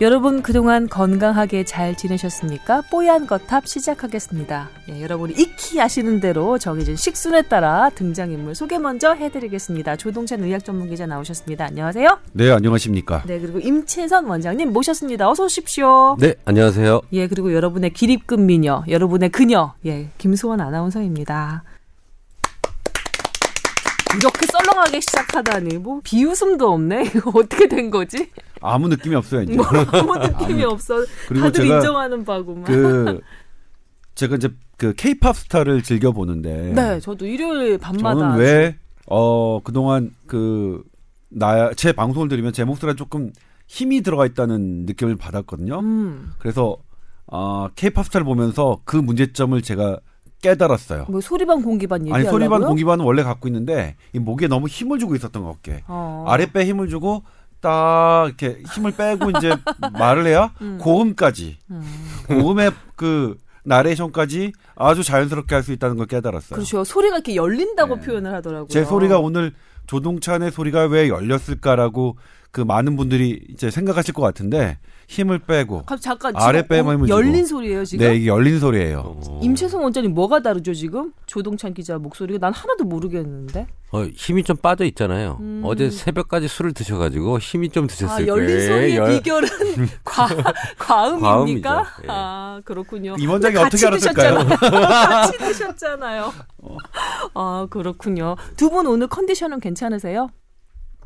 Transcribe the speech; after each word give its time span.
여러분 0.00 0.42
그동안 0.42 0.88
건강하게 0.88 1.64
잘 1.64 1.96
지내셨습니까? 1.96 2.82
뽀얀 2.82 3.26
거탑 3.26 3.66
시작하겠습니다. 3.66 4.68
예, 4.90 5.02
여러분이 5.02 5.34
익히 5.34 5.80
아시는 5.80 6.20
대로 6.20 6.56
정해진 6.56 6.94
식순에 6.94 7.42
따라 7.42 7.90
등장인물 7.96 8.54
소개 8.54 8.78
먼저 8.78 9.12
해드리겠습니다. 9.12 9.96
조동찬 9.96 10.44
의학 10.44 10.64
전문 10.64 10.88
기자 10.88 11.04
나오셨습니다. 11.06 11.64
안녕하세요. 11.64 12.16
네, 12.32 12.48
안녕하십니까. 12.52 13.24
네, 13.26 13.40
그리고 13.40 13.58
임채선 13.58 14.26
원장님 14.26 14.72
모셨습니다. 14.72 15.28
어서 15.28 15.46
오십시오. 15.46 16.16
네, 16.20 16.34
안녕하세요. 16.44 17.00
예, 17.14 17.26
그리고 17.26 17.52
여러분의 17.52 17.90
기립근 17.92 18.46
미녀, 18.46 18.84
여러분의 18.86 19.30
그녀, 19.30 19.74
예, 19.84 20.10
김수원 20.16 20.60
아나운서입니다. 20.60 21.64
이렇게 24.16 24.46
썰렁하게 24.46 25.00
시작하다니 25.00 25.78
뭐 25.78 26.00
비웃음도 26.02 26.72
없네. 26.72 27.12
이거 27.16 27.30
어떻게 27.34 27.68
된 27.68 27.90
거지? 27.90 28.30
아무 28.60 28.88
느낌이 28.88 29.14
없어요 29.14 29.42
이제. 29.42 29.54
뭐 29.54 29.64
아무 29.66 30.16
느낌이 30.18 30.64
없어. 30.64 30.96
그리고 31.28 31.46
다들 31.46 31.66
인정하는 31.66 32.24
바구만. 32.24 32.64
그 32.64 33.20
제가 34.14 34.36
이제 34.36 34.48
그 34.76 34.92
K-팝 34.94 35.36
스타를 35.36 35.82
즐겨 35.82 36.12
보는데. 36.12 36.72
네, 36.74 37.00
저도 37.00 37.26
일요일 37.26 37.78
밤마다. 37.78 38.20
저는 38.20 38.38
왜어 38.38 39.60
그동안 39.64 40.12
그 40.26 40.82
나 41.30 41.74
제 41.74 41.92
방송을 41.92 42.28
들으면 42.28 42.54
제 42.54 42.64
목소리가 42.64 42.96
조금 42.96 43.32
힘이 43.66 44.00
들어가 44.00 44.24
있다는 44.24 44.86
느낌을 44.86 45.16
받았거든요. 45.16 45.78
음, 45.80 46.32
그래서 46.38 46.78
어 47.26 47.68
K-팝 47.74 48.06
스타를 48.06 48.24
보면서 48.24 48.80
그 48.86 48.96
문제점을 48.96 49.60
제가 49.60 49.98
깨달았어요. 50.42 51.06
뭐 51.08 51.20
소리반 51.20 51.62
공기반 51.62 52.00
아니 52.00 52.08
얘기하려고요? 52.10 52.30
소리반 52.30 52.62
공기반은 52.62 53.04
원래 53.04 53.22
갖고 53.22 53.48
있는데 53.48 53.96
이 54.12 54.18
목에 54.18 54.46
너무 54.48 54.66
힘을 54.68 54.98
주고 54.98 55.14
있었던 55.16 55.42
것 55.42 55.52
같게. 55.54 55.82
어. 55.88 56.24
아랫배 56.28 56.64
힘을 56.66 56.88
주고 56.88 57.22
딱 57.60 58.26
이렇게 58.26 58.62
힘을 58.72 58.92
빼고 58.92 59.30
이제 59.30 59.50
말을 59.98 60.26
해야 60.26 60.52
음. 60.60 60.78
고음까지 60.80 61.58
음. 61.70 61.82
고음의 62.28 62.70
그 62.96 63.36
나레이션까지 63.64 64.52
아주 64.76 65.02
자연스럽게 65.02 65.54
할 65.54 65.62
수 65.62 65.72
있다는 65.72 65.96
걸 65.96 66.06
깨달았어요. 66.06 66.56
그렇죠. 66.56 66.84
소리가 66.84 67.16
이렇게 67.16 67.34
열린다고 67.34 67.96
네. 67.96 68.00
표현을 68.02 68.32
하더라고요. 68.34 68.68
제 68.68 68.84
소리가 68.84 69.18
오늘 69.18 69.52
조동찬의 69.88 70.52
소리가 70.52 70.84
왜 70.84 71.08
열렸을까라고 71.08 72.16
그 72.50 72.60
많은 72.62 72.96
분들이 72.96 73.40
이제 73.50 73.70
생각하실 73.70 74.14
것 74.14 74.22
같은데 74.22 74.78
힘을 75.06 75.38
빼고 75.38 75.84
갑- 75.84 76.00
잠깐 76.00 76.32
지금 76.34 76.46
어, 76.86 76.92
힘을 76.94 77.08
열린 77.08 77.44
주고. 77.44 77.58
소리예요 77.58 77.84
지금? 77.84 78.06
네 78.06 78.16
이게 78.16 78.26
열린 78.26 78.58
소리예요. 78.58 79.20
어, 79.26 79.40
임채성 79.42 79.82
원장님 79.82 80.14
뭐가 80.14 80.40
다르죠 80.40 80.72
지금? 80.74 81.12
조동찬 81.26 81.74
기자 81.74 81.98
목소리가 81.98 82.38
난 82.38 82.52
하나도 82.52 82.84
모르겠는데. 82.84 83.66
어, 83.90 84.04
힘이 84.14 84.44
좀 84.44 84.56
빠져 84.56 84.84
있잖아요. 84.84 85.38
음. 85.40 85.62
어제 85.64 85.90
새벽까지 85.90 86.46
술을 86.48 86.72
드셔가지고 86.74 87.38
힘이 87.38 87.70
좀 87.70 87.86
드셨을 87.86 88.24
아 88.24 88.26
열린 88.26 88.60
소리의 88.66 88.96
열- 88.96 89.12
비결은 89.14 89.48
과 90.04 90.26
과음입니까? 90.78 91.86
예. 92.04 92.06
아 92.08 92.60
그렇군요. 92.64 93.16
임 93.18 93.30
원장이 93.30 93.56
어떻게 93.56 93.86
알았을까요? 93.86 94.38
드셨잖아요. 94.44 94.80
같이 94.88 95.38
드셨잖아요. 95.38 96.32
아 97.34 97.66
그렇군요. 97.70 98.36
두 98.56 98.70
분 98.70 98.86
오늘 98.86 99.06
컨디션은 99.08 99.60
괜찮으세요? 99.60 100.28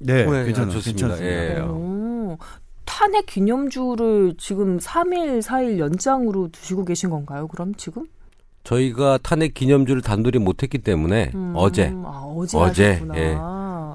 네, 0.00 0.24
네, 0.24 0.44
괜찮아요. 0.44 0.72
좋습니다. 0.72 1.08
괜찮습니다. 1.08 1.56
예. 1.56 1.60
오, 1.60 2.36
탄핵 2.84 3.26
기념주를 3.26 4.34
지금 4.38 4.78
3일, 4.78 5.40
4일 5.42 5.78
연장으로 5.78 6.48
두시고 6.48 6.84
계신 6.84 7.10
건가요? 7.10 7.46
그럼 7.48 7.74
지금? 7.76 8.06
저희가 8.64 9.18
탄핵 9.22 9.54
기념주를 9.54 10.02
단돌이 10.02 10.38
못했기 10.38 10.78
때문에 10.78 11.32
음, 11.34 11.52
어제 11.56 11.92
아, 12.04 12.24
어제 12.36 12.56
어제, 12.58 12.86
하셨구나. 12.92 13.16
예. 13.18 13.36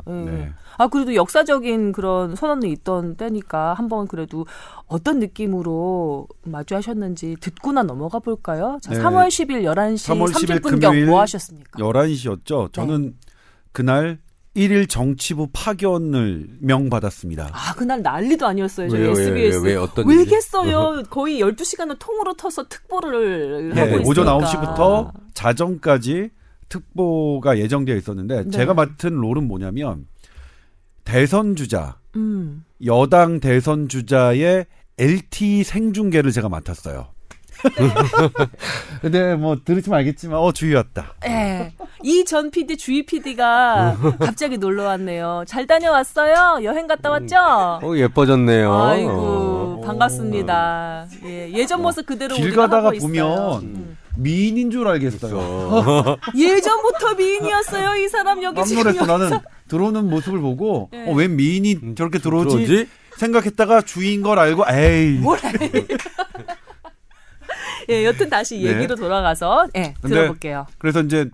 예. 0.07 0.11
네. 0.31 0.51
아 0.77 0.87
그래도 0.87 1.15
역사적인 1.15 1.91
그런 1.91 2.35
선언이 2.35 2.71
있던 2.71 3.15
때니까 3.15 3.73
한번 3.73 4.07
그래도 4.07 4.45
어떤 4.85 5.19
느낌으로 5.19 6.27
마주하셨는지 6.43 7.37
듣고나 7.41 7.83
넘어가 7.83 8.19
볼까요? 8.19 8.77
자, 8.81 8.93
네. 8.93 8.99
3월 8.99 9.27
10일 9.27 9.63
11시 9.63 10.15
3월 10.15 10.31
10일 10.31 10.61
30분경 10.61 10.81
금요일 10.81 11.05
뭐 11.07 11.21
하셨습니까? 11.21 11.79
11시였죠. 11.79 12.71
저는 12.73 13.15
그날 13.71 14.19
1일 14.55 14.89
정치부 14.89 15.49
파견을 15.53 16.47
명받았습니다. 16.59 17.51
아 17.53 17.73
그날 17.75 18.01
난리도 18.01 18.47
아니었어요. 18.47 18.89
저희 18.89 19.03
SBS. 19.03 19.59
왜요, 19.59 19.61
왜 19.61 19.75
어떤 19.75 20.09
일이? 20.09 20.17
왜겠어요? 20.19 21.03
거의 21.11 21.39
12시간을 21.41 21.97
통으로 21.99 22.33
터서 22.33 22.67
특보를 22.67 23.69
네, 23.75 23.81
하고 23.81 23.99
있으니까. 23.99 24.09
오전 24.09 24.25
9시부터 24.25 25.11
자정까지 25.35 26.31
특보가 26.69 27.59
예정되어 27.59 27.95
있었는데 27.95 28.45
네. 28.45 28.49
제가 28.49 28.73
맡은 28.73 29.13
롤은 29.13 29.47
뭐냐면 29.47 30.07
대선 31.11 31.55
주자 31.55 31.95
음. 32.17 32.65
여당 32.85 33.39
대선 33.39 33.87
주자의 33.87 34.65
LT 34.97 35.63
생중계를 35.63 36.33
제가 36.33 36.49
맡았어요. 36.49 37.07
근데 39.01 39.35
뭐 39.35 39.57
들으시면 39.63 39.97
알겠지만 39.99 40.37
어 40.37 40.51
주의였다. 40.51 41.13
예. 41.27 41.73
이전 42.03 42.51
PD 42.51 42.75
주희 42.75 43.05
PD가 43.05 43.95
갑자기 44.19 44.57
놀러 44.57 44.83
왔네요. 44.83 45.45
잘 45.47 45.65
다녀왔어요? 45.65 46.63
여행 46.63 46.87
갔다 46.87 47.09
왔죠? 47.09 47.37
어, 47.37 47.95
예뻐졌네요. 47.95 48.73
아이고 48.75 49.09
어. 49.11 49.81
반갑습니다. 49.85 51.07
예, 51.23 51.49
예전 51.53 51.81
모습 51.81 52.05
그대로 52.05 52.35
길 52.35 52.53
가다가. 52.53 52.91
보면 52.99 53.63
음. 53.63 53.97
미인인 54.17 54.71
줄 54.71 54.87
알겠어요. 54.87 56.17
예전부터 56.35 57.15
미인이었어요. 57.15 57.95
이 58.03 58.07
사람 58.09 58.41
여기 58.43 58.63
지금 58.65 58.83
깜놀했어 58.83 59.05
여기서. 59.05 59.17
나는 59.17 59.39
들어오는 59.67 60.09
모습을 60.09 60.39
보고 60.41 60.89
네. 60.91 61.09
어, 61.09 61.13
웬 61.13 61.35
미인이 61.35 61.95
저렇게 61.95 62.19
들어오지? 62.19 62.65
들어오지? 62.65 62.87
생각했다가 63.17 63.81
주인 63.81 64.21
걸 64.21 64.39
알고 64.39 64.65
에이 64.69 65.17
뭐래? 65.19 65.41
예, 67.89 68.05
여튼 68.05 68.29
다시 68.29 68.59
네. 68.59 68.75
얘기로 68.75 68.95
돌아가서 68.95 69.67
예, 69.75 69.93
들어볼게요. 70.01 70.67
그래서 70.77 71.01
이제 71.01 71.29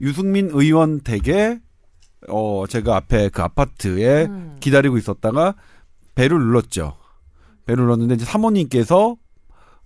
유승민 0.00 0.48
의원 0.52 1.00
댁에 1.00 1.58
어 2.28 2.64
제가 2.68 2.96
앞에 2.96 3.28
그 3.28 3.42
아파트에 3.42 4.24
음. 4.24 4.56
기다리고 4.60 4.96
있었다가 4.98 5.54
배를 6.14 6.38
눌렀죠. 6.38 6.96
배를 7.66 7.84
눌렀는데 7.84 8.14
이제 8.14 8.24
사모님께서 8.24 9.16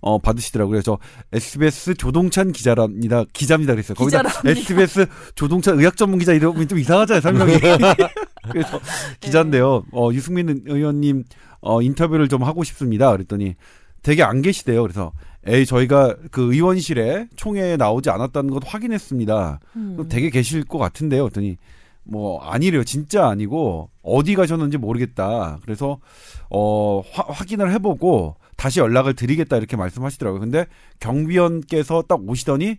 어 0.07 0.19
받으시더라고요. 0.19 0.73
그래서 0.73 0.99
SBS 1.33 1.95
조동찬 1.95 2.51
기자랍니다. 2.51 3.23
기자입니다 3.33 3.73
그랬어요. 3.73 3.95
거기다 3.95 4.21
기자랍니다. 4.21 4.49
SBS 4.61 5.07
조동찬 5.33 5.79
의학 5.79 5.97
전문 5.97 6.19
기자 6.19 6.31
이러면 6.31 6.67
좀 6.67 6.77
이상하잖아요, 6.77 7.21
설명이. 7.21 7.53
그래서 8.51 8.79
기자인데요. 9.19 9.83
어 9.91 10.09
유승민 10.13 10.61
의원님 10.67 11.23
어 11.61 11.81
인터뷰를 11.81 12.27
좀 12.29 12.43
하고 12.43 12.63
싶습니다. 12.63 13.11
그랬더니 13.11 13.55
되게 14.03 14.21
안 14.21 14.43
계시대요. 14.43 14.83
그래서 14.83 15.11
에이 15.47 15.65
저희가 15.65 16.15
그 16.29 16.53
의원실에 16.53 17.27
총회에 17.35 17.75
나오지 17.75 18.11
않았다는 18.11 18.51
것 18.51 18.61
확인했습니다. 18.63 19.59
음. 19.75 20.05
되게 20.07 20.29
계실 20.29 20.63
것 20.65 20.77
같은데요. 20.77 21.23
그랬더니 21.23 21.57
뭐 22.03 22.39
아니래요. 22.43 22.83
진짜 22.83 23.27
아니고 23.27 23.89
어디 24.03 24.35
가셨는지 24.35 24.77
모르겠다. 24.77 25.57
그래서 25.63 25.97
어 26.51 27.01
화- 27.11 27.25
확인을 27.27 27.71
해보고 27.73 28.35
다시 28.55 28.79
연락을 28.79 29.13
드리겠다 29.13 29.57
이렇게 29.57 29.75
말씀하시더라고요. 29.75 30.39
근데 30.39 30.65
경비원께서 30.99 32.03
딱 32.07 32.21
오시더니 32.27 32.77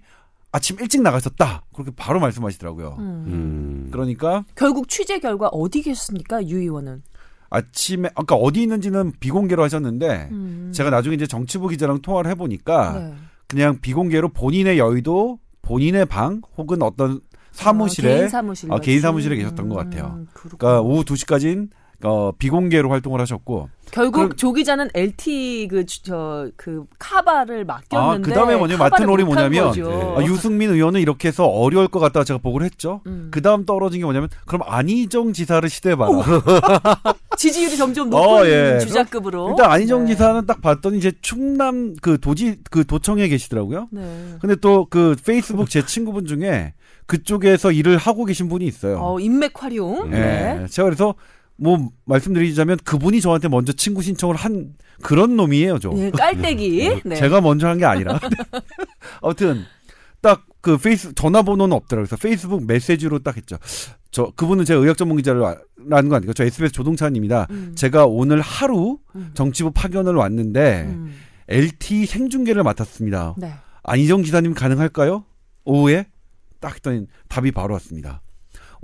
아침 0.53 0.79
일찍 0.81 1.03
나가셨다. 1.03 1.65
그렇게 1.75 1.91
바로 1.95 2.19
말씀하시더라고요. 2.21 2.97
음. 2.99 3.25
음. 3.27 3.89
그러니까 3.91 4.45
결국 4.55 4.89
취재 4.89 5.19
결과 5.19 5.49
어디 5.49 5.83
계셨습니까, 5.83 6.49
유 6.49 6.59
의원은? 6.59 7.03
아침에 7.51 8.11
아까 8.15 8.35
어디 8.35 8.63
있는지는 8.63 9.13
비공개로 9.21 9.63
하셨는데 9.63 10.29
음. 10.33 10.73
제가 10.75 10.91
나중에 10.91 11.15
이제 11.15 11.27
정치부 11.27 11.69
기자랑 11.69 12.03
통화를 12.03 12.31
해보니까 12.33 12.99
네. 12.99 13.15
그냥 13.47 13.81
비공개로 13.81 14.31
본인의 14.31 14.79
여의도 14.79 15.39
본인의 15.63 16.07
방 16.07 16.43
혹은 16.57 16.83
어떤 16.83 17.21
사무실에 17.53 18.13
아, 18.13 18.17
개인 18.17 18.29
사무실 18.29 18.73
어, 18.73 18.79
개인 18.81 19.01
사무실에 19.01 19.37
계셨던 19.37 19.69
것 19.69 19.77
같아요. 19.77 20.15
음, 20.17 20.27
그렇구나. 20.33 20.59
그러니까 20.59 20.81
오후 20.83 21.05
2시까지는 21.05 21.71
어, 22.05 22.33
비공개로 22.39 22.91
활동을 22.91 23.21
하셨고 23.21 23.69
결국 23.91 24.13
그럼- 24.15 24.37
조 24.37 24.53
기자는 24.53 24.89
LT 24.95 25.69
그저그 25.71 26.85
카바를 26.99 27.65
맡겼는데 27.65 28.31
아, 28.31 28.35
그다음에 28.35 28.55
카바를 28.55 28.77
맡은 28.79 29.07
롤이 29.07 29.25
뭐냐면. 29.25 29.69
아, 30.17 30.23
유승민 30.25 30.71
의원은 30.71 31.01
이렇게 31.01 31.29
해서 31.29 31.47
어려울 31.47 31.89
것 31.89 32.01
같다 32.01 32.25
제가 32.25 32.39
보고를 32.39 32.65
했죠. 32.65 33.01
음. 33.07 33.29
그 33.31 33.41
다음 33.43 33.65
떨어진 33.65 34.01
게 34.01 34.05
뭐냐면 34.05 34.29
그럼 34.45 34.63
안희정 34.67 35.33
지사를 35.33 35.67
시대해봐라. 35.69 36.11
지지율이 37.39 37.77
점점 37.77 38.11
높은 38.11 38.29
어, 38.29 38.47
예. 38.47 38.79
주자급으로 38.81 39.51
일단 39.51 39.71
안희정 39.71 40.05
네. 40.05 40.13
지사는 40.13 40.47
딱 40.47 40.61
봤더니 40.63 40.99
이제 40.99 41.13
충남 41.21 41.95
그 42.01 42.19
도지 42.19 42.59
그 42.71 42.85
도청에 42.87 43.29
계시더라고요. 43.29 43.89
네. 43.91 44.35
근데 44.41 44.57
또 44.57 44.87
그 44.89 45.17
페이스북 45.25 45.69
제 45.69 45.85
친구분 45.85 46.27
중에 46.27 46.73
그쪽에서 47.07 47.73
일을 47.73 47.97
하고 47.99 48.25
계신 48.25 48.49
분이 48.49 48.65
있어요. 48.67 48.99
어, 49.01 49.21
인맥 49.21 49.63
활용. 49.63 50.07
예. 50.13 50.19
네. 50.19 50.67
제가 50.69 50.87
그래서 50.87 51.15
뭐 51.57 51.89
말씀드리자면 52.05 52.79
그분이 52.85 53.21
저한테 53.21 53.49
먼저 53.49 53.73
친구 53.73 54.03
신청을 54.03 54.37
한 54.37 54.75
그런 55.03 55.37
놈이에요, 55.37 55.79
저. 55.79 55.91
예, 55.97 56.11
깔때기. 56.11 57.03
네. 57.05 57.17
제가 57.17 57.41
먼저 57.41 57.67
한 57.69 57.79
게 57.79 57.85
아니라. 57.85 58.19
아무튼 59.23 59.65
딱 60.21 60.45
그 60.63 60.79
페이스 60.79 61.15
전화번호는 61.15 61.73
없더라고요. 61.77 62.09
그래서 62.09 62.17
페이스북 62.21 62.67
메시지로 62.67 63.21
딱 63.21 63.37
했죠. 63.37 63.57
저 64.11 64.33
그분은 64.35 64.65
제가 64.65 64.81
의학 64.81 64.97
전문 64.97 65.17
기자를 65.17 65.45
아- 65.45 65.55
제가라는 65.79 66.09
거 66.11 66.17
아니고 66.17 66.33
저 66.33 66.43
SBS 66.43 66.73
조동찬입니다. 66.73 67.47
음. 67.51 67.73
제가 67.77 68.07
오늘 68.07 68.41
하루 68.41 68.99
음. 69.15 69.31
정치부 69.35 69.71
파견을 69.71 70.17
왔는데 70.17 70.87
음. 70.89 71.15
LTE 71.47 72.07
생중계를 72.07 72.65
맡았습니다. 72.65 73.37
네. 73.39 73.53
안희정 73.85 74.23
기사님 74.23 74.55
가능할까요? 74.55 75.25
오후에 75.65 76.07
딱 76.59 76.75
했더니 76.75 77.07
답이 77.29 77.53
바로 77.53 77.75
왔습니다. 77.75 78.21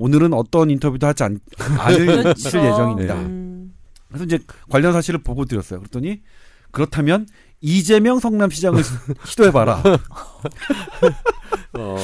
오늘은 0.02 0.32
어떤 0.32 0.68
인터뷰도 0.68 1.06
하지 1.06 1.22
않, 1.22 1.38
않을 1.78 2.06
그렇죠. 2.06 2.58
예정입니다. 2.58 3.14
음. 3.14 3.72
그래서 4.08 4.24
이제 4.24 4.40
관련 4.68 4.92
사실을 4.92 5.22
보고 5.22 5.44
드렸어요. 5.44 5.78
그랬더니 5.78 6.22
그렇다면 6.72 7.28
이재명 7.60 8.18
성남시장을 8.18 8.82
시도해봐라. 9.24 9.80
어, 11.78 11.96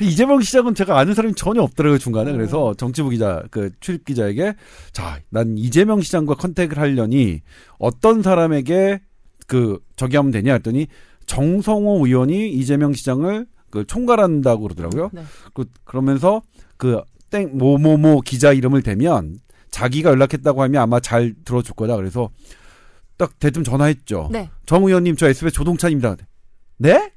이재명 0.00 0.40
시장은 0.40 0.74
제가 0.74 0.98
아는 0.98 1.14
사람이 1.14 1.36
전혀 1.36 1.62
없더라고요 1.62 1.98
중간에. 1.98 2.32
음. 2.32 2.36
그래서 2.36 2.74
정치부 2.74 3.10
기자 3.10 3.44
그 3.52 3.70
출입 3.78 4.04
기자에게 4.04 4.56
자, 4.90 5.20
난 5.30 5.56
이재명 5.56 6.00
시장과 6.00 6.34
컨택을 6.34 6.78
하려니 6.78 7.42
어떤 7.78 8.22
사람에게 8.22 9.02
그 9.46 9.78
저기 9.94 10.16
하면 10.16 10.32
되냐 10.32 10.52
했더니 10.54 10.88
정성호 11.26 12.04
의원이 12.04 12.50
이재명 12.50 12.92
시장을 12.92 13.46
그 13.70 13.86
총괄한다고 13.86 14.62
그러더라고요. 14.64 15.10
네. 15.12 15.22
그 15.54 15.66
그러면서 15.84 16.42
그 16.76 17.02
땡 17.30 17.56
모모모 17.58 18.20
기자 18.22 18.52
이름을 18.52 18.82
대면 18.82 19.38
자기가 19.70 20.10
연락했다고 20.10 20.62
하면 20.62 20.80
아마 20.82 21.00
잘 21.00 21.34
들어줄 21.44 21.74
거다. 21.74 21.96
그래서 21.96 22.30
딱 23.16 23.38
대뜸 23.38 23.64
전화했죠. 23.64 24.28
네. 24.30 24.50
정 24.66 24.84
의원님 24.84 25.16
저 25.16 25.28
SBS 25.28 25.52
조동찬입니다. 25.54 26.16
네? 26.78 27.10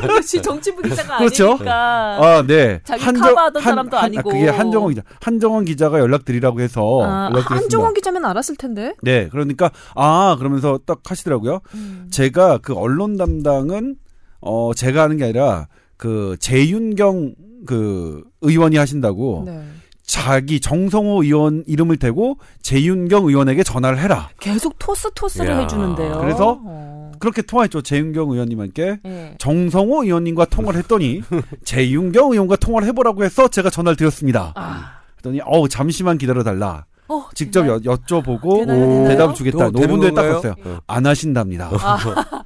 그렇지 0.00 0.42
정치부 0.42 0.82
기자가 0.82 1.18
그렇죠. 1.18 1.50
아니니까. 1.52 1.72
아, 1.72 2.44
네. 2.46 2.80
자기 2.84 3.04
커버하던 3.04 3.62
사람도 3.62 3.96
한- 3.96 4.04
아니고. 4.06 4.30
그게 4.30 4.48
한정원 4.48 4.90
기자. 4.94 5.02
한정원 5.20 5.64
기자가 5.64 6.00
연락드리라고 6.00 6.60
해서 6.60 6.80
아, 7.02 7.26
연락드렸습니다. 7.30 7.54
한종원 7.54 7.94
기자면 7.94 8.24
알았을 8.24 8.56
텐데. 8.56 8.94
네, 9.02 9.28
그러니까 9.28 9.70
아 9.94 10.34
그러면서 10.38 10.80
딱 10.84 11.00
하시더라고요. 11.08 11.60
음. 11.74 12.08
제가 12.10 12.58
그 12.58 12.74
언론 12.74 13.16
담당은 13.16 13.96
어 14.40 14.72
제가 14.74 15.02
하는 15.02 15.16
게 15.16 15.24
아니라 15.24 15.68
그 15.96 16.36
재윤경 16.40 17.34
그 17.66 18.22
의원이 18.40 18.76
하신다고 18.76 19.44
네. 19.46 19.62
자기 20.04 20.60
정성호 20.60 21.22
의원 21.22 21.64
이름을 21.66 21.96
대고 21.96 22.38
재윤경 22.62 23.26
의원에게 23.26 23.62
전화를 23.62 23.98
해라. 23.98 24.28
계속 24.40 24.78
토스 24.78 25.10
토스를 25.14 25.50
야. 25.50 25.58
해주는데요. 25.60 26.18
그래서 26.18 26.60
어. 26.64 27.12
그렇게 27.18 27.40
통화했죠. 27.42 27.82
재윤경 27.82 28.30
의원님께 28.30 28.98
예. 29.06 29.34
정성호 29.38 30.04
의원님과 30.04 30.46
통화를 30.46 30.80
했더니 30.80 31.22
재윤경 31.64 32.32
의원과 32.32 32.56
통화를 32.56 32.88
해보라고 32.88 33.24
해서 33.24 33.48
제가 33.48 33.70
전화를 33.70 33.96
드렸습니다. 33.96 34.52
아. 34.56 35.00
그랬더니 35.16 35.40
어우 35.44 35.68
잠시만 35.68 36.18
기다려 36.18 36.42
달라. 36.42 36.84
어, 37.08 37.26
직접? 37.34 37.66
여, 37.66 37.78
여쭤보고 37.78 38.60
되나요? 38.60 38.80
되나요? 38.86 39.08
대답 39.08 39.34
주겠다. 39.34 39.70
또 39.70 39.78
되는 39.80 39.96
5분 39.96 40.00
뒤에 40.00 40.10
딱. 40.12 40.44
어. 40.66 40.78
안 40.86 41.06
하신답니다. 41.06 41.70
아 41.80 42.44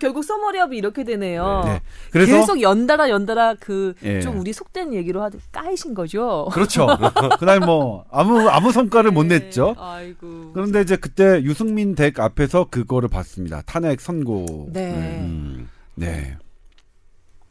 결국 0.00 0.22
써머리업이 0.24 0.76
이렇게 0.76 1.04
되네요. 1.04 1.62
네. 1.64 1.80
그래서 2.10 2.36
계속 2.36 2.60
연달아 2.60 3.08
연달아 3.10 3.54
그좀 3.54 3.94
예. 4.04 4.20
우리 4.36 4.52
속된 4.52 4.92
얘기로 4.94 5.22
하듯 5.22 5.40
까이신 5.52 5.94
거죠. 5.94 6.48
그렇죠. 6.52 6.86
그날 7.38 7.60
뭐 7.60 8.04
아무 8.10 8.48
아무 8.48 8.72
성과를 8.72 9.10
못 9.10 9.24
네. 9.24 9.38
냈죠. 9.38 9.74
아이고. 9.78 10.52
그런데 10.52 10.82
이제 10.82 10.96
그때 10.96 11.42
유승민 11.42 11.94
댁 11.94 12.20
앞에서 12.20 12.66
그거를 12.70 13.08
봤습니다. 13.08 13.62
탄핵 13.62 14.00
선고. 14.00 14.68
네. 14.72 14.92
음. 15.20 15.68
네. 15.94 16.36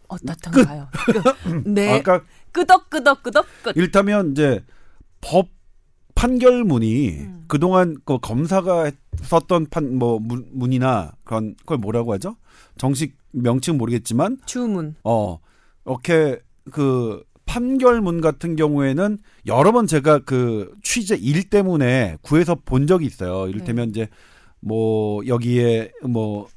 어떻던가요? 0.07 0.87
끝. 1.05 1.67
네. 1.67 1.97
아까 1.99 2.21
끄덕끄덕끄덕 2.51 3.45
끝. 3.63 3.77
일타면 3.77 4.31
이제 4.31 4.63
법 5.21 5.47
판결문이 6.19 7.09
음. 7.11 7.43
그동안 7.47 7.95
그 8.03 8.19
검사가 8.19 8.91
썼던 9.21 9.67
판 9.71 9.95
뭐 9.95 10.19
문이나 10.21 11.13
그런 11.23 11.55
걸 11.65 11.77
뭐라고 11.77 12.11
하죠? 12.13 12.35
정식 12.77 13.15
명칭 13.31 13.77
모르겠지만 13.77 14.37
주문. 14.45 14.95
어 15.05 15.39
이렇게 15.85 16.39
그 16.71 17.23
판결문 17.45 18.19
같은 18.19 18.57
경우에는 18.57 19.17
여러 19.47 19.71
번 19.71 19.87
제가 19.87 20.19
그 20.19 20.75
취재 20.83 21.15
일 21.15 21.49
때문에 21.49 22.17
구해서 22.21 22.55
본 22.55 22.85
적이 22.85 23.05
있어요. 23.05 23.47
이를테면 23.47 23.89
이제 23.89 24.09
뭐 24.59 25.25
여기에 25.25 25.93
뭐 26.03 26.47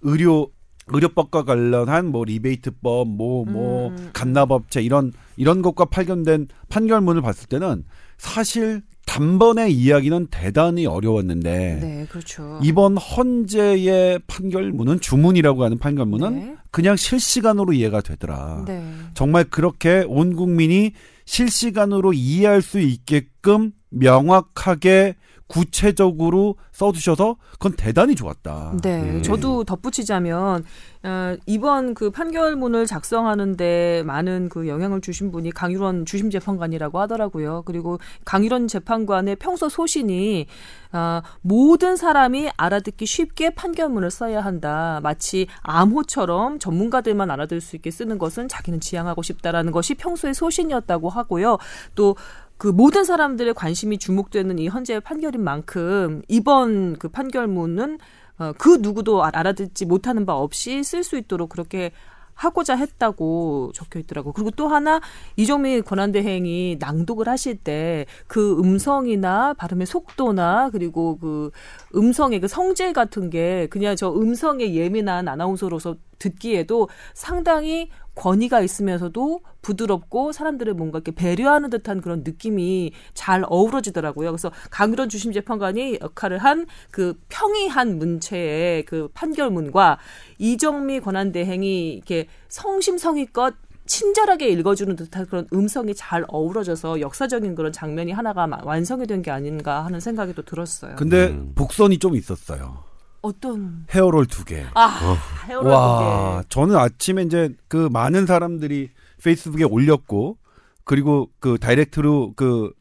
의료 0.00 0.50
의료법과 0.92 1.44
관련한 1.44 2.06
뭐 2.06 2.24
리베이트법 2.24 3.08
뭐뭐 3.08 3.88
음. 3.88 4.10
간납업체 4.12 4.82
이런 4.82 5.12
이런 5.36 5.62
것과 5.62 5.86
발견된 5.86 6.48
판결문을 6.68 7.22
봤을 7.22 7.48
때는 7.48 7.84
사실 8.18 8.82
단번에 9.06 9.70
이야기는 9.70 10.28
대단히 10.30 10.86
어려웠는데 10.86 11.78
네, 11.80 12.06
그렇죠. 12.08 12.60
이번 12.62 12.96
헌재의 12.96 14.20
판결문은 14.28 15.00
주문이라고 15.00 15.64
하는 15.64 15.78
판결문은 15.78 16.34
네. 16.34 16.56
그냥 16.70 16.94
실시간으로 16.94 17.72
이해가 17.72 18.02
되더라. 18.02 18.64
네. 18.66 18.84
정말 19.14 19.44
그렇게 19.44 20.04
온 20.06 20.36
국민이 20.36 20.92
실시간으로 21.24 22.12
이해할 22.12 22.62
수 22.62 22.78
있게끔 22.78 23.72
명확하게 23.88 25.16
구체적으로 25.50 26.54
써두셔서 26.70 27.36
그건 27.52 27.72
대단히 27.72 28.14
좋았다. 28.14 28.76
네, 28.82 29.00
음. 29.02 29.22
저도 29.22 29.64
덧붙이자면 29.64 30.64
어, 31.02 31.36
이번 31.46 31.94
그 31.94 32.10
판결문을 32.10 32.86
작성하는데 32.86 34.04
많은 34.06 34.48
그 34.48 34.68
영향을 34.68 35.00
주신 35.00 35.32
분이 35.32 35.50
강유론 35.50 36.06
주심 36.06 36.30
재판관이라고 36.30 37.00
하더라고요. 37.00 37.62
그리고 37.66 37.98
강유론 38.24 38.68
재판관의 38.68 39.36
평소 39.36 39.68
소신이 39.68 40.46
아, 40.92 41.22
모든 41.40 41.96
사람이 41.96 42.50
알아듣기 42.56 43.06
쉽게 43.06 43.50
판결문을 43.50 44.10
써야 44.10 44.40
한다. 44.42 45.00
마치 45.02 45.48
암호처럼 45.62 46.60
전문가들만 46.60 47.28
알아들 47.28 47.60
수 47.60 47.74
있게 47.74 47.90
쓰는 47.90 48.18
것은 48.18 48.46
자기는 48.46 48.78
지향하고 48.78 49.22
싶다라는 49.22 49.72
것이 49.72 49.94
평소의 49.94 50.34
소신이었다고 50.34 51.08
하고요. 51.08 51.58
또 51.96 52.14
그 52.60 52.68
모든 52.68 53.04
사람들의 53.04 53.54
관심이 53.54 53.96
주목되는 53.96 54.58
이 54.58 54.68
헌재의 54.68 55.00
판결인 55.00 55.42
만큼 55.42 56.20
이번 56.28 56.98
그 56.98 57.08
판결문은 57.08 57.98
어, 58.38 58.52
그 58.58 58.76
누구도 58.82 59.24
알- 59.24 59.34
알아듣지 59.34 59.86
못하는 59.86 60.26
바 60.26 60.34
없이 60.36 60.82
쓸 60.84 61.02
수 61.02 61.16
있도록 61.16 61.48
그렇게 61.48 61.90
하고자 62.34 62.74
했다고 62.76 63.72
적혀 63.74 63.98
있더라고. 64.00 64.32
그리고 64.32 64.50
또 64.50 64.68
하나 64.68 65.00
이종민 65.36 65.82
권한대행이 65.84 66.76
낭독을 66.80 67.28
하실 67.28 67.56
때 67.56 68.04
그 68.26 68.58
음성이나 68.58 69.54
발음의 69.54 69.86
속도나 69.86 70.68
그리고 70.70 71.16
그 71.18 71.50
음성의 71.96 72.40
그 72.40 72.48
성질 72.48 72.92
같은 72.92 73.30
게 73.30 73.68
그냥 73.70 73.96
저 73.96 74.10
음성에 74.12 74.74
예민한 74.74 75.28
아나운서로서 75.28 75.96
듣기에도 76.18 76.90
상당히 77.14 77.88
권위가 78.20 78.60
있으면서도 78.60 79.40
부드럽고 79.62 80.32
사람들을 80.32 80.74
뭔가 80.74 80.98
이렇게 80.98 81.10
배려하는 81.12 81.70
듯한 81.70 82.02
그런 82.02 82.22
느낌이 82.22 82.92
잘 83.14 83.44
어우러지더라고요. 83.48 84.30
그래서 84.30 84.50
강유론 84.70 85.08
주심 85.08 85.32
재판관이 85.32 85.98
역할을 86.02 86.36
한 86.38 86.66
그 86.90 87.18
평이한 87.30 87.98
문체의 87.98 88.84
그 88.84 89.08
판결문과 89.14 89.98
이정미 90.38 91.00
권한대행이 91.00 91.94
이렇게 91.94 92.26
성심성의껏 92.48 93.54
친절하게 93.86 94.48
읽어주는 94.50 94.94
듯한 94.96 95.26
그런 95.26 95.46
음성이 95.52 95.94
잘 95.94 96.24
어우러져서 96.28 97.00
역사적인 97.00 97.54
그런 97.54 97.72
장면이 97.72 98.12
하나가 98.12 98.46
마- 98.46 98.60
완성이 98.64 99.06
된 99.06 99.22
게 99.22 99.30
아닌가 99.30 99.84
하는 99.84 99.98
생각이 99.98 100.34
또 100.34 100.42
들었어요. 100.42 100.96
근데 100.96 101.28
음. 101.28 101.52
복선이 101.54 101.98
좀 101.98 102.14
있었어요. 102.16 102.84
어떤 103.22 103.86
헤어롤 103.90 104.26
두 104.26 104.44
개. 104.44 104.64
아 104.74 105.16
헤어롤 105.46 105.70
와, 105.72 106.42
저는 106.48 106.76
아침에 106.76 107.22
이제 107.22 107.54
그 107.68 107.88
많은 107.92 108.26
사람들이 108.26 108.90
페이스북에 109.22 109.64
올렸고 109.64 110.38
그리고 110.84 111.30
그 111.38 111.58
다이렉트로 111.58 112.32
그 112.36 112.72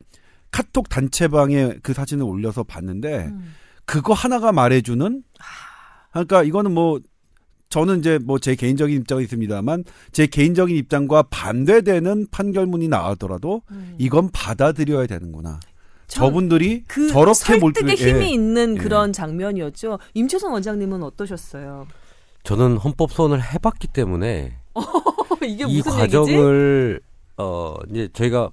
카톡 0.52 0.90
단체방에 0.90 1.76
그 1.84 1.94
사진을 1.94 2.24
올려서 2.24 2.64
봤는데 2.64 3.28
음. 3.28 3.54
그거 3.86 4.14
하나가 4.14 4.52
말해주는 4.52 5.24
그러니까 6.12 6.44
이거는 6.44 6.74
뭐 6.74 7.00
저는 7.70 8.00
이제 8.00 8.18
뭐 8.18 8.40
제 8.40 8.56
개인적인 8.56 9.02
입장이 9.02 9.24
있습니다만 9.26 9.84
제 10.12 10.26
개인적인 10.26 10.76
입장과 10.76 11.24
반대되는 11.30 12.28
판결문이 12.32 12.88
나오더라도 12.88 13.62
음. 13.70 13.96
이건 14.00 14.30
받아들여야 14.32 15.06
되는구나. 15.06 15.60
참 16.10 16.26
저분들이 16.26 16.84
그 16.88 17.08
저렇게 17.08 17.34
설득의 17.60 17.96
몰두해- 17.96 17.98
힘이 17.98 18.26
예. 18.26 18.30
있는 18.30 18.76
예. 18.78 18.82
그런 18.82 19.14
장면이었죠. 19.14 20.00
임채선 20.16 20.52
원장님은 20.52 21.02
어떠셨어요? 21.04 21.88
저는 22.44 22.76
헌법 22.78 23.12
소원을 23.14 23.42
해봤기 23.42 23.88
때문에 23.90 24.58
이게 25.44 25.66
이? 25.68 25.82
과정을 25.82 27.00
어 27.38 27.76
이제 27.92 28.10
저희가 28.14 28.50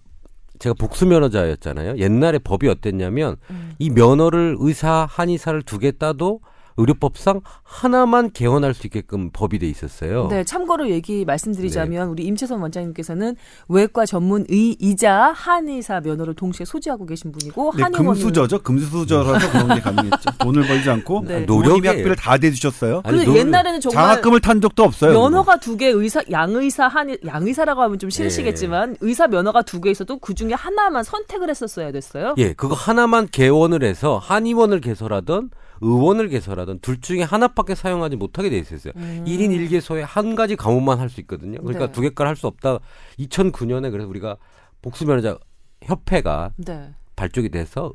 제가 0.58 0.74
복수 0.74 1.06
면허자였잖아요. 1.06 1.96
옛날에 1.98 2.38
법이 2.38 2.68
어땠냐면 2.68 3.36
음. 3.50 3.74
이 3.78 3.90
면허를 3.90 4.56
의사 4.60 5.06
한의사를 5.10 5.62
두 5.62 5.78
개 5.78 5.90
따도 5.92 6.40
의료법상 6.76 7.40
하나만 7.62 8.30
개원할 8.32 8.74
수 8.74 8.86
있게끔 8.86 9.30
법이 9.32 9.58
돼 9.58 9.66
있었어요. 9.68 10.28
네, 10.28 10.44
참고로 10.44 10.90
얘기 10.90 11.24
말씀드리자면 11.24 12.08
우리 12.08 12.24
임채선 12.24 12.60
원장님께서는 12.60 13.36
외과 13.68 14.04
전문의이자 14.06 15.32
한의사 15.34 16.00
면허를 16.00 16.34
동시에 16.34 16.64
소지하고 16.66 17.06
계신 17.06 17.32
분이고 17.32 17.72
네, 17.76 17.82
한의원을 17.82 18.08
금수저죠. 18.20 18.62
금수저라서 18.62 19.50
그런 19.50 19.68
게 19.74 19.80
가능했죠. 19.80 20.30
돈을 20.40 20.66
벌지 20.66 20.90
않고 20.90 21.24
네. 21.26 21.40
노력이에요. 21.40 21.90
학비를 21.96 22.16
다 22.16 22.36
대주셨어요. 22.38 23.02
아니, 23.04 23.18
근데 23.18 23.30
노- 23.32 23.38
옛날에는 23.38 23.80
정말 23.80 24.02
장학금을 24.02 24.40
탄 24.40 24.60
적도 24.60 24.82
없어요. 24.84 25.12
면허가 25.12 25.56
두 25.58 25.76
개 25.76 25.88
의사 25.88 26.22
양의사 26.30 26.88
한 26.88 27.14
양의사라고 27.26 27.82
하면 27.82 27.98
좀 27.98 28.08
싫으시겠지만 28.08 28.96
의사 29.00 29.26
면허가 29.26 29.62
두 29.62 29.80
개 29.80 29.90
있어도 29.90 30.18
그 30.18 30.34
중에 30.34 30.52
하나만 30.54 31.04
선택을 31.04 31.50
했었어야 31.50 31.92
됐어요. 31.92 32.34
예, 32.38 32.54
그거 32.54 32.74
하나만 32.74 33.28
개원을 33.30 33.84
해서 33.84 34.16
한의원을 34.18 34.80
개설하든 34.80 35.50
의원을 35.80 36.28
개설하든 36.28 36.78
둘 36.80 37.00
중에 37.00 37.22
하나밖에 37.22 37.74
사용하지 37.74 38.16
못하게 38.16 38.50
돼 38.50 38.58
있었어요. 38.58 38.92
음. 38.96 39.24
일 39.26 39.38
1인 39.40 39.68
1개소에 39.68 40.04
한 40.06 40.34
가지 40.34 40.56
과목만 40.56 40.98
할 40.98 41.08
수 41.08 41.20
있거든요. 41.20 41.58
그러니까 41.60 41.86
네. 41.86 41.92
두 41.92 42.00
개깔 42.00 42.26
할수 42.26 42.46
없다. 42.46 42.78
2009년에 43.18 43.90
그래서 43.90 44.08
우리가 44.08 44.36
복수변호자 44.82 45.38
협회가 45.82 46.52
네. 46.56 46.94
발족이 47.14 47.50
돼서 47.50 47.94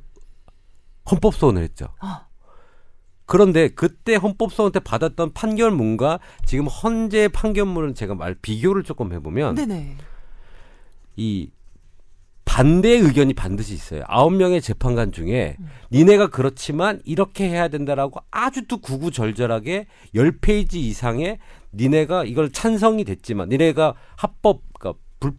헌법 1.09 1.35
소원을 1.35 1.61
했죠. 1.63 1.87
아. 1.99 2.27
그런데 3.25 3.69
그때 3.69 4.15
헌법 4.15 4.51
소원 4.51 4.71
때 4.71 4.79
받았던 4.79 5.33
판결문과 5.33 6.19
지금 6.45 6.67
현재 6.69 7.27
판결문을 7.29 7.93
제가 7.93 8.13
말 8.15 8.35
비교를 8.35 8.83
조금 8.83 9.13
해보면 9.13 9.55
네네. 9.55 9.95
이 11.15 11.49
반대 12.45 12.89
의견이 12.89 13.33
반드시 13.33 13.73
있어요. 13.73 14.03
아홉 14.07 14.33
명의 14.33 14.61
재판관 14.61 15.11
중에 15.11 15.55
니네가 15.91 16.27
그렇지만 16.27 16.99
이렇게 17.05 17.47
해야 17.49 17.67
된다라고 17.69 18.19
아주 18.29 18.67
또 18.67 18.77
구구절절하게 18.77 19.87
열 20.15 20.31
페이지 20.39 20.79
이상의 20.81 21.37
니네가 21.73 22.25
이걸 22.25 22.51
찬성이 22.51 23.03
됐지만 23.05 23.49
니네가 23.49 23.93
합법 24.17 24.61
그러니까 24.77 24.99
불, 25.19 25.33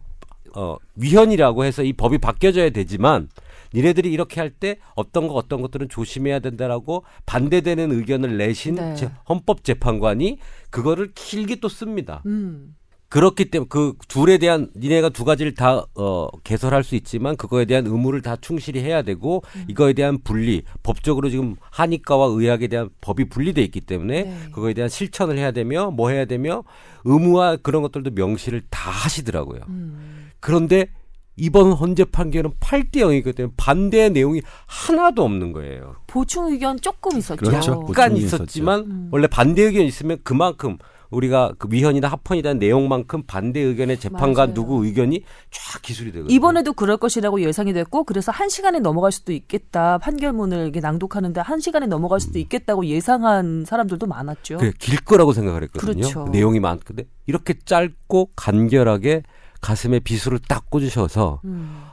어, 0.55 0.77
위헌이라고 0.95 1.65
해서 1.65 1.83
이 1.83 1.93
법이 1.93 2.17
바뀌어져야 2.17 2.71
되지만 2.71 3.29
니네들이 3.75 4.11
이렇게 4.11 4.39
할 4.39 4.49
때 4.51 4.77
어떤 4.95 5.27
거 5.27 5.33
어떤 5.33 5.61
것들은 5.61 5.89
조심해야 5.89 6.39
된다라고 6.39 7.03
반대되는 7.25 7.91
의견을 7.91 8.37
내신 8.37 8.75
네. 8.75 8.95
제- 8.95 9.11
헌법 9.29 9.63
재판관이 9.63 10.37
그거를 10.69 11.11
길게 11.13 11.55
또 11.57 11.69
씁니다. 11.69 12.21
음. 12.25 12.75
그렇기 13.13 13.45
때문에 13.51 13.67
그 13.69 13.93
둘에 14.07 14.39
대한 14.39 14.71
니네가 14.75 15.09
두 15.09 15.23
가지를 15.23 15.53
다 15.53 15.85
어, 15.93 16.27
개설할 16.43 16.83
수 16.83 16.95
있지만 16.95 17.35
그거에 17.37 17.65
대한 17.65 17.85
의무를 17.85 18.23
다 18.23 18.35
충실히 18.37 18.81
해야 18.81 19.03
되고 19.03 19.43
음. 19.55 19.65
이거에 19.67 19.93
대한 19.93 20.17
분리 20.23 20.63
법적으로 20.81 21.29
지금 21.29 21.55
한의과와 21.69 22.25
의학에 22.29 22.67
대한 22.69 22.89
법이 23.01 23.29
분리돼 23.29 23.61
있기 23.65 23.81
때문에 23.81 24.23
네. 24.23 24.37
그거에 24.51 24.73
대한 24.73 24.89
실천을 24.89 25.37
해야 25.37 25.51
되며 25.51 25.91
뭐 25.91 26.09
해야 26.09 26.25
되며 26.25 26.63
의무와 27.03 27.57
그런 27.57 27.83
것들도 27.83 28.09
명시를 28.15 28.63
다 28.71 28.89
하시더라고요. 28.89 29.61
음. 29.67 30.31
그런데 30.39 30.87
이번 31.35 31.71
헌재 31.71 32.05
판결은 32.05 32.53
8대 32.59 32.95
0이기 32.95 33.35
때문에 33.35 33.53
반대의 33.57 34.09
내용이 34.09 34.41
하나도 34.65 35.23
없는 35.23 35.51
거예요. 35.51 35.97
보충 36.07 36.51
의견 36.51 36.79
조금 36.81 37.19
있었죠. 37.19 37.45
그렇죠. 37.45 37.85
약간 37.89 38.17
있었지만 38.17 38.79
음. 38.79 39.09
원래 39.11 39.27
반대 39.27 39.61
의견이 39.61 39.85
있으면 39.85 40.17
그만큼 40.23 40.79
우리가 41.13 41.53
그 41.57 41.67
위헌이나 41.71 42.07
합헌이라는 42.07 42.59
내용만큼 42.59 43.23
반대 43.23 43.59
의견의 43.59 43.99
재판관 43.99 44.49
맞아요. 44.49 44.53
누구 44.53 44.85
의견이 44.85 45.23
쫙 45.51 45.81
기술이 45.81 46.11
되거든요. 46.11 46.33
이번에도 46.33 46.73
그럴 46.73 46.97
것이라고 46.97 47.41
예상이 47.41 47.73
됐고 47.73 48.03
그래서 48.03 48.31
한 48.31 48.49
시간에 48.49 48.79
넘어갈 48.79 49.11
수도 49.11 49.31
있겠다 49.31 49.97
판결문을 49.99 50.67
이게 50.67 50.79
낭독하는데 50.79 51.41
한 51.41 51.59
시간에 51.59 51.85
넘어갈 51.85 52.19
수도 52.19 52.39
있겠다고 52.39 52.85
예상한 52.85 53.65
사람들도 53.65 54.07
많았죠. 54.07 54.57
그래 54.57 54.71
길 54.79 54.99
거라고 54.99 55.33
생각을 55.33 55.63
했거든요. 55.63 55.93
그렇죠. 55.93 56.25
내용이 56.31 56.59
많근데 56.59 57.05
이렇게 57.27 57.53
짧고 57.63 58.31
간결하게 58.35 59.23
가슴에 59.63 59.99
비수를 59.99 60.39
딱 60.47 60.69
꽂으셔서 60.69 61.39
음. 61.45 61.83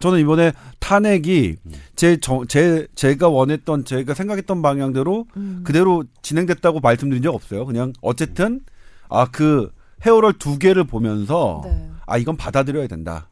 저는 0.00 0.18
이번에 0.20 0.52
탄핵이 0.80 1.56
제, 1.94 2.16
저, 2.18 2.44
제 2.48 2.88
제가 2.94 3.28
원했던 3.28 3.84
제가 3.84 4.14
생각했던 4.14 4.62
방향대로 4.62 5.26
음. 5.36 5.60
그대로 5.62 6.02
진행됐다고 6.22 6.80
말씀드린 6.80 7.22
적 7.22 7.34
없어요. 7.34 7.66
그냥 7.66 7.92
어쨌든 8.00 8.60
아그 9.10 9.70
헤어롤 10.04 10.32
두 10.38 10.58
개를 10.58 10.84
보면서 10.84 11.60
네. 11.66 11.90
아 12.06 12.16
이건 12.16 12.38
받아들여야 12.38 12.86
된다. 12.86 13.28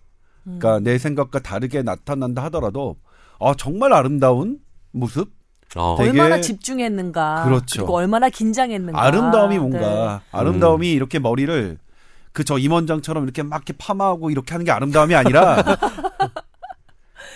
음. 0.47 0.59
그러니까 0.61 0.81
내 0.81 0.99
생각과 0.99 1.39
다르게 1.41 1.83
나타난다 1.83 2.45
하더라도 2.45 2.97
아 3.41 3.55
정말 3.57 3.95
아름다운 3.95 4.59
모습, 4.93 5.31
어, 5.77 5.97
되게- 5.99 6.11
얼마나 6.11 6.43
집중했는가. 6.43 7.45
그렇죠. 7.45 7.81
리고 7.83 7.97
얼마나 7.97 8.29
긴장했는가. 8.29 9.03
아름다움이 9.03 9.55
네. 9.55 9.59
뭔가 9.61 10.21
아름다움이 10.31 10.91
이렇게 10.93 11.19
머리를 11.19 11.79
그 12.39 12.45
저 12.45 12.57
임원장처럼 12.57 13.25
이렇게 13.25 13.43
막 13.43 13.57
이렇게 13.59 13.75
파마하고 13.77 14.31
이렇게 14.31 14.53
하는 14.53 14.65
게 14.65 14.71
아름다움이 14.71 15.15
아니라 15.15 15.63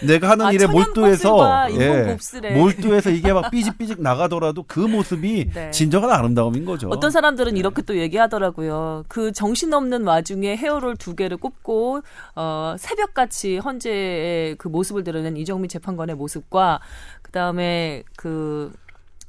내가 0.07 0.31
하는 0.31 0.47
아, 0.47 0.53
일에 0.53 0.67
몰두해서 0.67 1.69
예. 1.73 2.17
몰두해서 2.55 3.11
이게 3.11 3.33
막 3.33 3.51
삐직삐직 3.51 4.01
나가더라도 4.01 4.65
그 4.67 4.79
모습이 4.81 5.51
네. 5.55 5.71
진정한 5.71 6.11
아름다움인 6.11 6.65
거죠. 6.65 6.89
어떤 6.89 7.11
사람들은 7.11 7.57
이렇게 7.57 7.83
또 7.83 7.99
얘기하더라고요. 7.99 9.05
그 9.09 9.33
정신없는 9.33 10.07
와중에 10.07 10.57
헤어롤 10.57 10.97
두 10.97 11.15
개를 11.15 11.37
꼽고 11.37 12.01
어 12.37 12.77
새벽같이 12.79 13.59
헌재의 13.59 14.55
그 14.57 14.69
모습을 14.69 15.05
드러낸 15.05 15.37
이정민 15.37 15.69
재판관의 15.69 16.17
모습과 16.17 16.81
그다음에 17.23 18.05
그몇 18.17 18.73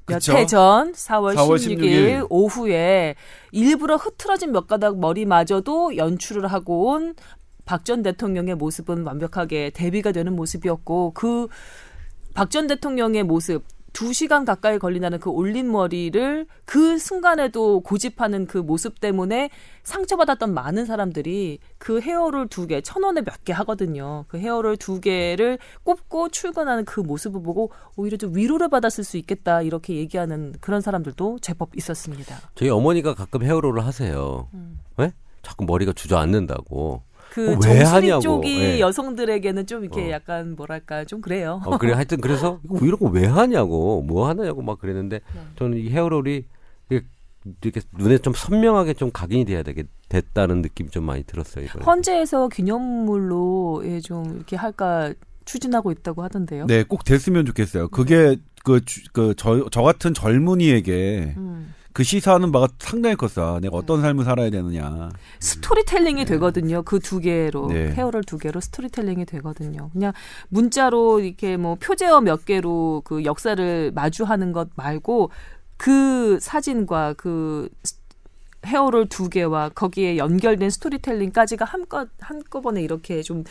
그쵸? 0.06 0.34
해전 0.34 0.92
4월, 0.94 1.36
4월 1.36 1.56
16일, 1.56 1.80
16일 1.80 2.28
오후에 2.30 3.16
일부러 3.52 3.96
흐트러진 3.96 4.52
몇 4.52 4.68
가닥 4.68 5.00
머리마저도 5.00 5.96
연출을 5.98 6.48
하고 6.48 6.90
온 6.92 7.16
박 7.66 7.86
전 7.86 8.04
대통령의 8.04 8.56
모습은 8.56 9.04
완벽하게 9.06 9.70
대비가 9.70 10.12
되는 10.12 10.36
모습이었고 10.36 11.12
그 11.14 11.48
박 12.34 12.50
전 12.50 12.68
대통령의 12.68 13.24
모습 13.24 13.64
두 13.94 14.12
시간 14.12 14.44
가까이 14.44 14.80
걸린다는 14.80 15.20
그 15.20 15.30
올린 15.30 15.72
머리를 15.72 16.48
그 16.66 16.98
순간에도 16.98 17.82
고집하는 17.82 18.48
그 18.48 18.58
모습 18.58 19.00
때문에 19.00 19.52
상처받았던 19.84 20.54
많은 20.54 20.86
사람들이 20.86 21.60
그 21.78 22.02
헤어롤 22.02 22.48
두 22.48 22.66
개, 22.66 22.82
천 22.82 23.04
원에 23.04 23.22
몇 23.22 23.44
개 23.46 23.54
하거든요. 23.54 24.26
그 24.28 24.38
헤어롤 24.40 24.78
두 24.78 25.00
개를 25.00 25.60
꼽고 25.84 26.30
출근하는 26.30 26.86
그 26.86 27.02
모습을 27.02 27.44
보고 27.44 27.72
오히려 27.96 28.18
좀 28.18 28.36
위로를 28.36 28.70
받았을 28.70 29.04
수 29.04 29.18
있겠다 29.18 29.62
이렇게 29.62 29.96
얘기하는 29.96 30.56
그런 30.60 30.82
사람들도 30.82 31.40
제법 31.42 31.76
있었습니다. 31.76 32.38
저희 32.56 32.70
어머니가 32.70 33.14
가끔 33.14 33.44
헤어롤을 33.44 33.86
하세요. 33.86 34.48
음. 34.54 34.80
왜? 34.98 35.12
자꾸 35.44 35.66
머리가 35.66 35.94
주저앉는다고. 35.94 37.04
그 37.34 37.48
어, 37.48 37.52
왜 37.54 37.60
정수리 37.60 37.84
하냐고. 38.10 38.22
쪽이 38.22 38.60
예. 38.62 38.80
여성들에게는 38.80 39.66
좀 39.66 39.84
이렇게 39.84 40.04
어. 40.08 40.12
약간 40.12 40.56
뭐랄까 40.56 41.04
좀 41.04 41.20
그래요. 41.20 41.62
어, 41.66 41.80
그래 41.80 41.94
하여튼 41.94 42.22
그래서 42.22 42.60
이거 42.76 42.86
이런 42.86 43.00
거 43.00 43.10
왜 43.10 43.26
하냐고 43.26 44.04
뭐 44.04 44.28
하냐고 44.28 44.62
막 44.62 44.78
그랬는데 44.78 45.20
네. 45.34 45.42
저는 45.58 45.78
이 45.80 45.90
헤어롤이 45.90 46.44
이렇게, 47.62 47.82
눈에 47.98 48.20
좀 48.20 48.34
선명하게 48.36 48.94
좀 48.94 49.10
각인이 49.12 49.46
돼야 49.46 49.64
되겠 49.64 49.88
됐다는 50.10 50.62
느낌이 50.62 50.90
좀 50.92 51.06
많이 51.06 51.24
들었어요. 51.24 51.66
이번에. 51.66 51.84
헌재에서 51.86 52.48
기념물로 52.50 53.82
예, 53.86 54.00
좀 54.00 54.24
이렇게 54.36 54.56
할까 54.56 55.12
추진하고 55.46 55.92
있다고 55.92 56.22
하던데요. 56.24 56.68
네, 56.68 56.84
꼭 56.84 57.04
됐으면 57.04 57.46
좋겠어요. 57.48 57.88
그게 57.90 58.38
그그저 58.64 59.66
저 59.72 59.82
같은 59.82 60.14
젊은이에게 60.14 61.34
음. 61.38 61.74
그 61.94 62.04
시사하는 62.04 62.52
바가 62.52 62.68
상당히 62.80 63.16
컸어. 63.16 63.60
내가 63.60 63.78
어떤 63.78 64.02
삶을 64.02 64.26
살아야 64.26 64.50
되느냐. 64.50 65.10
스토리텔링이 65.40 66.26
되거든요. 66.26 66.82
그 66.84 67.00
두 67.00 67.20
개로 67.20 67.68
네. 67.68 67.92
헤어롤 67.92 68.24
두 68.24 68.38
개로 68.38 68.60
스토리텔링이 68.60 69.26
되거든요. 69.26 69.90
그냥 69.94 70.12
문자로 70.50 71.20
이렇게 71.20 71.56
뭐 71.58 71.76
표제어 71.76 72.22
몇 72.22 72.46
개로 72.46 73.02
그 73.06 73.24
역사를 73.26 73.92
마주하는 73.94 74.52
것 74.54 74.70
말고 74.76 75.30
그 75.78 76.40
사진과 76.40 77.14
그 77.14 77.70
스- 77.84 77.96
헤어롤 78.66 79.08
두 79.10 79.30
개와 79.30 79.70
거기에 79.70 80.18
연결된 80.18 80.70
스토리텔링까지가 80.70 81.66
한껏 81.66 82.10
한꺼번에 82.20 82.82
이렇게 82.82 83.22
좀 83.22 83.44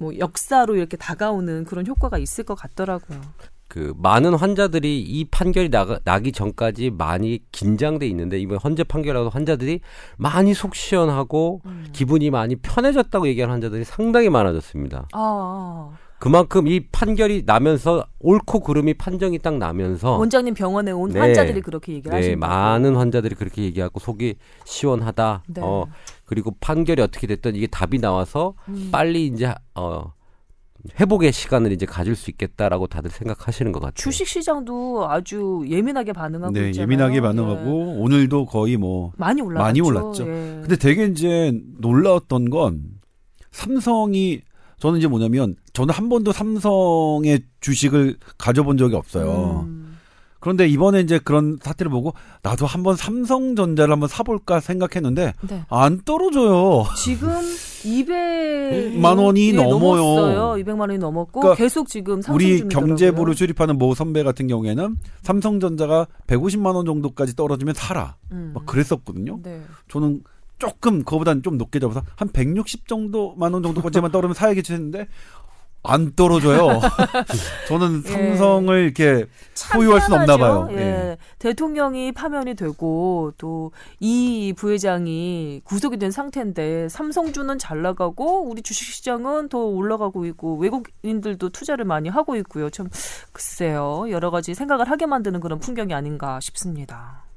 뭐 0.00 0.16
역사로 0.16 0.76
이렇게 0.76 0.96
다가오는 0.96 1.64
그런 1.64 1.84
효과가 1.84 2.18
있을 2.18 2.44
것 2.44 2.54
같더라고요. 2.54 3.20
그 3.68 3.92
많은 3.98 4.34
환자들이 4.34 5.00
이 5.00 5.26
판결이 5.26 5.68
나가, 5.68 6.00
나기 6.02 6.32
전까지 6.32 6.90
많이 6.90 7.40
긴장돼 7.52 8.06
있는데 8.08 8.38
이번 8.38 8.58
헌재 8.58 8.84
판결하고 8.84 9.28
환자들이 9.28 9.80
많이 10.16 10.54
속 10.54 10.74
시원하고 10.74 11.60
기분이 11.92 12.30
많이 12.30 12.56
편해졌다고 12.56 13.28
얘기하는 13.28 13.52
환자들이 13.52 13.84
상당히 13.84 14.30
많아졌습니다. 14.30 15.08
아, 15.12 15.18
아. 15.18 15.90
그만큼 16.18 16.66
이 16.66 16.80
판결이 16.80 17.44
나면서 17.46 18.04
옳고 18.18 18.60
그름이 18.60 18.94
판정이 18.94 19.38
딱 19.38 19.56
나면서 19.56 20.16
원장님 20.16 20.54
병원에 20.54 20.90
온 20.90 21.10
네. 21.10 21.20
환자들이 21.20 21.60
그렇게 21.60 21.92
얘기를 21.92 22.10
네, 22.10 22.16
하시는 22.16 22.40
많은 22.40 22.96
환자들이 22.96 23.36
그렇게 23.36 23.62
얘기하고 23.62 24.00
속이 24.00 24.34
시원하다. 24.64 25.44
네. 25.46 25.60
어, 25.62 25.86
그리고 26.24 26.56
판결이 26.60 27.00
어떻게 27.02 27.26
됐든 27.28 27.54
이게 27.54 27.68
답이 27.68 28.00
나와서 28.00 28.54
음. 28.68 28.88
빨리 28.90 29.26
이제 29.26 29.54
어 29.76 30.12
회복의 31.00 31.32
시간을 31.32 31.72
이제 31.72 31.86
가질 31.86 32.14
수 32.14 32.30
있겠다라고 32.30 32.86
다들 32.86 33.10
생각하시는 33.10 33.72
것 33.72 33.80
같아요. 33.80 33.94
주식 33.94 34.26
시장도 34.26 35.10
아주 35.10 35.64
예민하게 35.68 36.12
반응하고 36.12 36.52
네, 36.52 36.68
있잖아요. 36.68 36.82
예민하게 36.82 37.20
반응하고 37.20 37.94
예. 37.96 38.00
오늘도 38.00 38.46
거의 38.46 38.76
뭐 38.76 39.12
많이 39.16 39.42
올랐죠. 39.42 39.62
많이 39.62 39.80
올랐죠. 39.80 40.22
예. 40.24 40.32
근데 40.60 40.76
되게 40.76 41.06
이제 41.06 41.52
놀라웠던 41.78 42.50
건 42.50 42.84
삼성이 43.50 44.42
저는 44.78 44.98
이제 44.98 45.08
뭐냐면 45.08 45.56
저는 45.72 45.92
한 45.92 46.08
번도 46.08 46.32
삼성의 46.32 47.42
주식을 47.60 48.16
가져본 48.38 48.78
적이 48.78 48.94
없어요. 48.94 49.64
음. 49.66 49.87
그런데 50.40 50.68
이번에 50.68 51.00
이제 51.00 51.18
그런 51.18 51.58
사태를 51.60 51.90
보고 51.90 52.14
나도 52.42 52.64
한번 52.66 52.94
삼성전자를 52.96 53.92
한번 53.92 54.08
사볼까 54.08 54.60
생각했는데 54.60 55.34
네. 55.48 55.64
안 55.68 56.00
떨어져요. 56.04 56.84
지금 56.96 57.28
200만 57.82 58.96
만 59.00 59.18
원이 59.18 59.52
넘어요. 59.52 60.02
넘었어요. 60.02 60.64
200만 60.64 60.80
원이 60.80 60.98
넘었고 60.98 61.40
그러니까 61.40 61.56
계속 61.62 61.88
지금 61.88 62.22
우리. 62.30 62.66
경제부를 62.68 63.34
출입하는 63.34 63.78
모 63.78 63.94
선배 63.94 64.22
같은 64.22 64.46
경우에는 64.46 64.96
삼성전자가 65.22 66.06
150만 66.26 66.74
원 66.74 66.86
정도까지 66.86 67.34
떨어지면 67.34 67.74
사라. 67.74 68.16
음. 68.32 68.52
막 68.54 68.64
그랬었거든요. 68.66 69.40
네. 69.42 69.60
저는 69.88 70.22
조금 70.58 70.98
그거보다는 71.04 71.42
좀 71.42 71.56
높게 71.56 71.78
잡아서 71.78 72.02
한 72.16 72.28
160 72.28 72.88
정도만 72.88 73.52
원 73.52 73.62
정도까지만 73.62 74.10
떨어지면 74.10 74.34
사야겠지 74.34 74.72
했는데 74.72 75.06
안 75.88 76.12
떨어져요. 76.14 76.80
저는 77.68 78.02
예. 78.06 78.10
삼성을 78.10 78.76
이렇게 78.84 79.26
참 79.54 79.80
소유할 79.80 80.00
수는 80.02 80.20
없나. 80.20 80.36
봐요. 80.36 80.68
예. 80.72 80.76
예. 80.76 81.16
대통령이 81.38 82.12
파면이 82.12 82.54
되고 82.54 83.32
또 83.38 83.70
이 84.00 84.52
부회장이 84.56 85.62
구속이 85.64 85.96
된 85.98 86.10
상태인데 86.10 86.88
삼성주는 86.88 87.58
잘 87.58 87.82
나가고 87.82 88.48
우리 88.48 88.62
주식시장은 88.62 89.48
더 89.48 89.58
올라가고 89.58 90.24
있고 90.26 90.56
외국인들도 90.56 91.48
투자를 91.50 91.84
많이 91.84 92.08
하고 92.08 92.36
있고요. 92.36 92.70
참 92.70 92.88
글쎄요 93.32 94.06
여러 94.10 94.30
가지 94.30 94.54
생각을 94.54 94.90
하게 94.90 95.06
만드는 95.06 95.40
그런 95.40 95.58
풍경이 95.58 95.94
아닌가 95.94 96.38
싶습니다. 96.40 97.27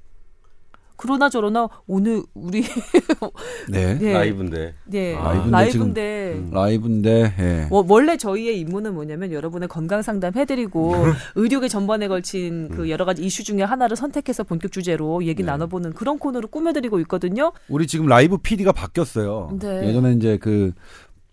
그러나 1.02 1.30
저러나 1.30 1.68
오늘 1.88 2.22
우리 2.36 2.62
네. 3.72 3.98
예, 4.02 4.14
라이브인데. 4.14 4.76
예, 4.94 5.16
아, 5.16 5.34
라이브인데 5.34 5.52
라이브인데 5.52 6.34
음. 6.36 6.50
라이브인데 6.54 7.34
예. 7.40 7.68
워- 7.72 7.84
원래 7.90 8.18
저희의 8.18 8.60
임무는 8.60 8.94
뭐냐면 8.94 9.32
여러분의 9.32 9.68
건강 9.68 10.04
상담 10.04 10.34
해드리고 10.36 10.94
의료계 11.36 11.70
전반에 11.70 12.08
걸친 12.08 12.70
그 12.70 12.92
여러 12.92 13.04
가지 13.06 13.24
이슈 13.26 13.44
중에 13.44 13.64
하나를 13.64 13.98
선택해서 13.98 14.44
본격 14.44 14.72
주제로 14.72 15.24
얘기 15.26 15.42
네. 15.42 15.48
나눠보는 15.48 15.94
그런 15.94 16.20
코너로 16.20 16.50
꾸며드리고 16.50 17.00
있거든요. 17.02 17.52
우리 17.68 17.88
지금 17.88 18.06
라이브 18.06 18.38
PD가 18.38 18.72
바뀌었어요. 18.72 19.58
네. 19.60 19.88
예전에 19.88 20.14
이제 20.14 20.38
그 20.38 20.72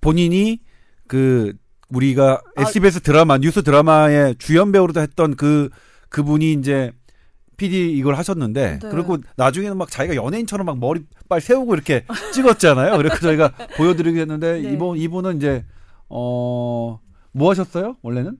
본인이 0.00 0.60
그 1.06 1.52
우리가 1.90 2.40
아. 2.56 2.62
SBS 2.62 3.00
드라마 3.02 3.36
뉴스 3.36 3.62
드라마의 3.62 4.36
주연 4.38 4.72
배우로도 4.72 5.00
했던 5.00 5.36
그 5.36 5.68
그분이 6.08 6.52
이제 6.54 6.92
PD 7.58 7.92
이걸 7.92 8.14
하셨는데 8.14 8.78
네. 8.80 8.88
그리고 8.90 9.18
나중에는 9.36 9.76
막 9.76 9.90
자기가 9.90 10.14
연예인처럼 10.14 10.64
막 10.64 10.78
머리빨 10.78 11.40
세우고 11.42 11.74
이렇게 11.74 12.04
찍었잖아요. 12.32 12.96
그래서 12.96 13.16
저희가 13.18 13.52
보여드리게 13.76 14.20
했는데 14.20 14.60
네. 14.62 14.72
이번 14.72 14.96
이분은 14.96 15.36
이제 15.36 15.64
어 16.08 16.98
뭐 17.32 17.50
하셨어요? 17.50 17.96
원래는 18.02 18.36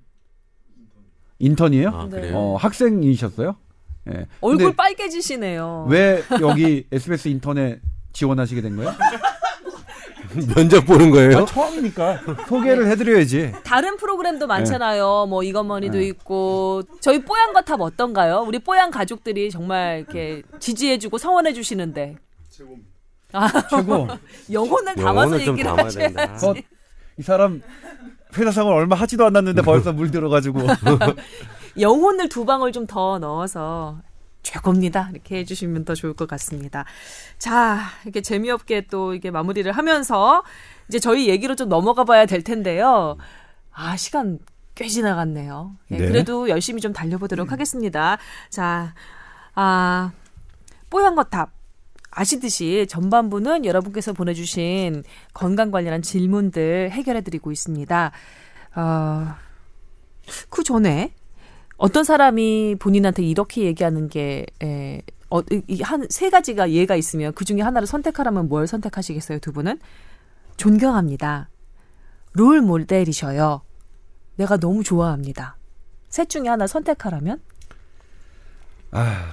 인턴이에요? 1.38 1.88
아, 1.90 2.04
네. 2.04 2.10
그래요? 2.10 2.36
어 2.36 2.56
학생이셨어요? 2.56 3.54
예. 4.10 4.26
얼굴 4.40 4.74
빨개지시네요. 4.74 5.86
왜 5.88 6.22
여기 6.40 6.86
SBS 6.90 7.28
인턴에 7.28 7.80
지원하시게 8.12 8.60
된 8.62 8.74
거예요? 8.76 8.90
면접 10.54 10.84
보는 10.86 11.10
거예요? 11.10 11.38
아, 11.38 11.44
처음이니까 11.44 12.20
소개를 12.48 12.86
해드려야지. 12.88 13.54
다른 13.64 13.96
프로그램도 13.96 14.46
많잖아요. 14.46 15.26
뭐 15.28 15.42
이것머니도 15.42 15.98
네. 15.98 16.06
있고 16.08 16.82
저희 17.00 17.22
뽀얀 17.24 17.52
거탑 17.52 17.80
어떤가요? 17.80 18.44
우리 18.46 18.58
뽀얀 18.58 18.90
가족들이 18.90 19.50
정말 19.50 19.98
이렇게 20.00 20.42
지지해주고 20.60 21.18
성원해 21.18 21.52
주시는데 21.52 22.16
최고. 22.50 22.76
영혼을 24.52 24.94
담아서 24.94 25.32
영혼을 25.36 25.46
얘기를 25.48 25.70
하셔야지. 25.70 26.46
어, 26.46 26.54
이 27.18 27.22
사람 27.22 27.60
회사 28.36 28.50
생활 28.50 28.74
얼마 28.74 28.96
하지도 28.96 29.26
않았는데 29.26 29.62
벌써 29.62 29.92
물들어가지고. 29.92 30.60
영혼을 31.80 32.28
두 32.28 32.44
방울 32.44 32.72
좀 32.72 32.86
더 32.86 33.18
넣어서 33.18 33.98
최고입니다. 34.42 35.10
이렇게 35.12 35.38
해주시면 35.38 35.84
더 35.84 35.94
좋을 35.94 36.14
것 36.14 36.28
같습니다. 36.28 36.84
자, 37.38 37.80
이렇게 38.04 38.20
재미없게 38.20 38.86
또 38.86 39.14
이게 39.14 39.30
마무리를 39.30 39.70
하면서 39.70 40.42
이제 40.88 40.98
저희 40.98 41.28
얘기로 41.28 41.54
좀 41.54 41.68
넘어가 41.68 42.04
봐야 42.04 42.26
될 42.26 42.42
텐데요. 42.42 43.16
아, 43.72 43.96
시간 43.96 44.38
꽤 44.74 44.88
지나갔네요. 44.88 45.76
예, 45.90 45.96
네. 45.96 46.06
그래도 46.06 46.48
열심히 46.48 46.80
좀 46.80 46.92
달려보도록 46.92 47.52
하겠습니다. 47.52 48.16
자, 48.48 48.94
아, 49.54 50.12
뽀얀 50.88 51.14
거탑. 51.14 51.50
아시듯이 52.10 52.86
전반부는 52.88 53.64
여러분께서 53.64 54.12
보내주신 54.12 55.04
건강 55.34 55.70
관련한 55.70 56.02
질문들 56.02 56.90
해결해드리고 56.90 57.52
있습니다. 57.52 58.12
어, 58.76 59.34
그 60.48 60.64
전에 60.64 61.12
어떤 61.78 62.04
사람이 62.04 62.76
본인한테 62.78 63.22
이렇게 63.22 63.62
얘기하는 63.62 64.08
게, 64.08 64.44
에, 64.62 65.00
어, 65.30 65.40
한세 65.82 66.28
가지가 66.28 66.72
예가 66.72 66.96
있으면 66.96 67.32
그 67.34 67.44
중에 67.44 67.60
하나를 67.60 67.86
선택하라면 67.86 68.48
뭘 68.48 68.66
선택하시겠어요, 68.66 69.38
두 69.38 69.52
분은? 69.52 69.78
존경합니다. 70.56 71.48
롤 72.32 72.60
모델이셔요. 72.60 73.62
내가 74.36 74.56
너무 74.56 74.82
좋아합니다. 74.82 75.56
셋 76.08 76.28
중에 76.28 76.48
하나 76.48 76.66
선택하라면? 76.66 77.40
아, 78.90 79.32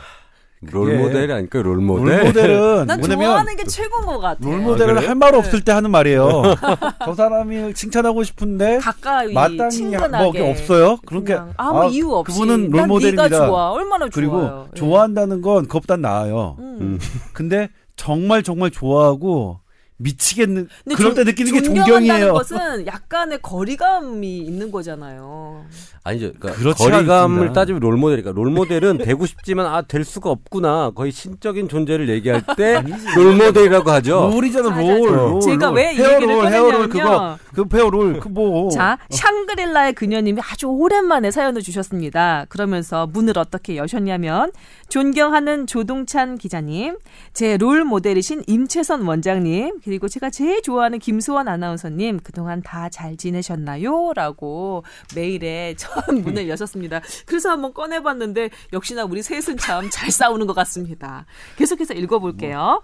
롤 0.71 0.97
모델이 0.97 1.31
아니까 1.31 1.61
롤 1.61 1.77
모델. 1.77 2.05
롤 2.17 2.25
모델은 2.25 2.85
난 2.87 2.99
뭐냐면 2.99 3.25
좋아하는 3.27 3.55
게 3.55 3.63
최고인 3.65 4.05
것 4.05 4.19
같아. 4.19 4.39
롤 4.41 4.59
모델은 4.59 4.89
아, 4.91 4.93
그래요? 4.95 5.09
할말 5.09 5.35
없을 5.35 5.61
때 5.61 5.71
하는 5.71 5.91
말이에요. 5.91 6.41
저 7.05 7.13
사람이 7.15 7.73
칭찬하고 7.73 8.23
싶은데 8.23 8.79
가까이 8.79 9.33
마땅히 9.33 9.71
친근하게. 9.71 10.23
뭐 10.23 10.29
이게 10.33 10.49
없어요. 10.49 10.97
그러니까 11.05 11.33
그냥 11.35 11.53
아무 11.57 11.89
이유 11.91 12.11
없이 12.11 12.33
그분은 12.39 12.69
난 12.69 12.79
롤모델입니다. 12.87 13.23
네가 13.29 13.47
좋아. 13.47 13.71
얼마나 13.71 14.07
그리고 14.11 14.39
좋아요. 14.39 14.67
예. 14.73 14.79
좋아한다는 14.79 15.41
건 15.41 15.63
그것보단 15.67 16.01
나아요. 16.01 16.55
음. 16.59 16.99
근데 17.33 17.69
정말 17.95 18.43
정말 18.43 18.71
좋아하고 18.71 19.59
미치겠는 19.97 20.67
그럴 20.97 20.97
존- 20.97 21.15
때 21.15 21.23
느끼는 21.23 21.53
게 21.53 21.61
존경한다는 21.61 22.01
존경이에요. 22.07 22.33
것은 22.33 22.85
약간의 22.85 23.39
거리감이 23.41 24.39
있는 24.39 24.69
거잖아요. 24.69 25.63
아니죠. 26.07 26.31
그러니까 26.39 26.73
거리감을 26.75 27.13
않습니다. 27.23 27.53
따지면 27.53 27.79
롤모델이니까 27.81 28.31
롤모델은 28.31 28.99
되고 28.99 29.25
싶지만 29.25 29.65
아 29.65 29.81
될 29.81 30.03
수가 30.05 30.29
없구나. 30.29 30.91
거의 30.91 31.11
신적인 31.11 31.67
존재를 31.67 32.09
얘기할 32.09 32.43
때 32.55 32.81
롤모델이라고 33.17 33.89
하죠. 33.91 34.29
롤이잖아 34.33 34.69
자, 34.69 34.81
롤. 34.81 35.09
자, 35.09 35.15
롤, 35.15 35.41
제가 35.41 35.65
롤. 35.67 35.75
왜이 35.77 35.95
헤어롤 35.97 36.13
얘기를 36.21 36.51
헤어롤 36.51 36.71
꺼냈냐면요. 36.89 36.89
그거 36.89 37.37
그 37.69 37.77
헤어롤 37.77 38.19
그뭐 38.19 38.69
자, 38.69 38.97
샹그릴라의 39.09 39.93
그녀님이 39.93 40.41
아주 40.51 40.67
오랜만에 40.67 41.31
사연을 41.31 41.61
주셨습니다. 41.61 42.45
그러면서 42.49 43.07
문을 43.07 43.37
어떻게 43.37 43.75
여셨냐면 43.77 44.51
존경하는 44.89 45.65
조동찬 45.67 46.37
기자님, 46.37 46.97
제 47.33 47.57
롤 47.57 47.83
모델이신 47.83 48.43
임채선 48.47 49.01
원장님, 49.03 49.79
그리고 49.83 50.07
제가 50.07 50.29
제일 50.29 50.61
좋아하는 50.61 50.99
김수원 50.99 51.47
아나운서님 51.47 52.19
그동안 52.23 52.61
다 52.61 52.89
잘 52.89 53.17
지내셨나요? 53.17 54.13
라고 54.15 54.83
메일에 55.15 55.73
처음 55.77 55.94
문을 56.23 56.47
여셨습니다. 56.49 57.01
그래서 57.25 57.49
한번 57.49 57.73
꺼내봤는데 57.73 58.49
역시나 58.73 59.05
우리 59.05 59.21
셋은 59.23 59.57
참 59.57 59.89
잘 59.91 60.11
싸우는 60.11 60.47
것 60.47 60.53
같습니다. 60.53 61.25
계속해서 61.57 61.93
읽어볼게요. 61.93 62.81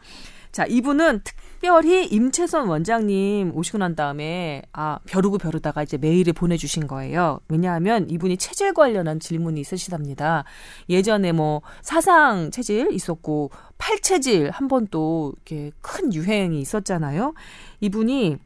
자, 0.52 0.66
이분은 0.66 1.22
특별히 1.24 2.06
임채선 2.08 2.68
원장님 2.68 3.54
오시고 3.56 3.78
난 3.78 3.96
다음에 3.96 4.64
아, 4.74 5.00
벼르고 5.06 5.38
벼르다가 5.38 5.82
이제 5.84 5.98
메일을 5.98 6.34
보내주신 6.34 6.88
거예요. 6.88 7.40
왜냐하면 7.48 8.10
이분이 8.10 8.36
체질 8.38 8.74
관련한 8.74 9.20
질문이 9.22 9.62
있으시답니다. 9.62 10.44
예전에 10.90 11.32
뭐 11.32 11.62
사상 11.82 12.52
체질 12.52 12.92
있었고 12.92 13.52
팔 13.78 14.00
체질 14.02 14.50
한 14.52 14.68
번 14.68 14.88
또 14.92 15.34
이렇게 15.46 15.72
큰 15.82 16.14
유행이 16.14 16.60
있었잖아요. 16.60 17.34
이분이 17.80 18.38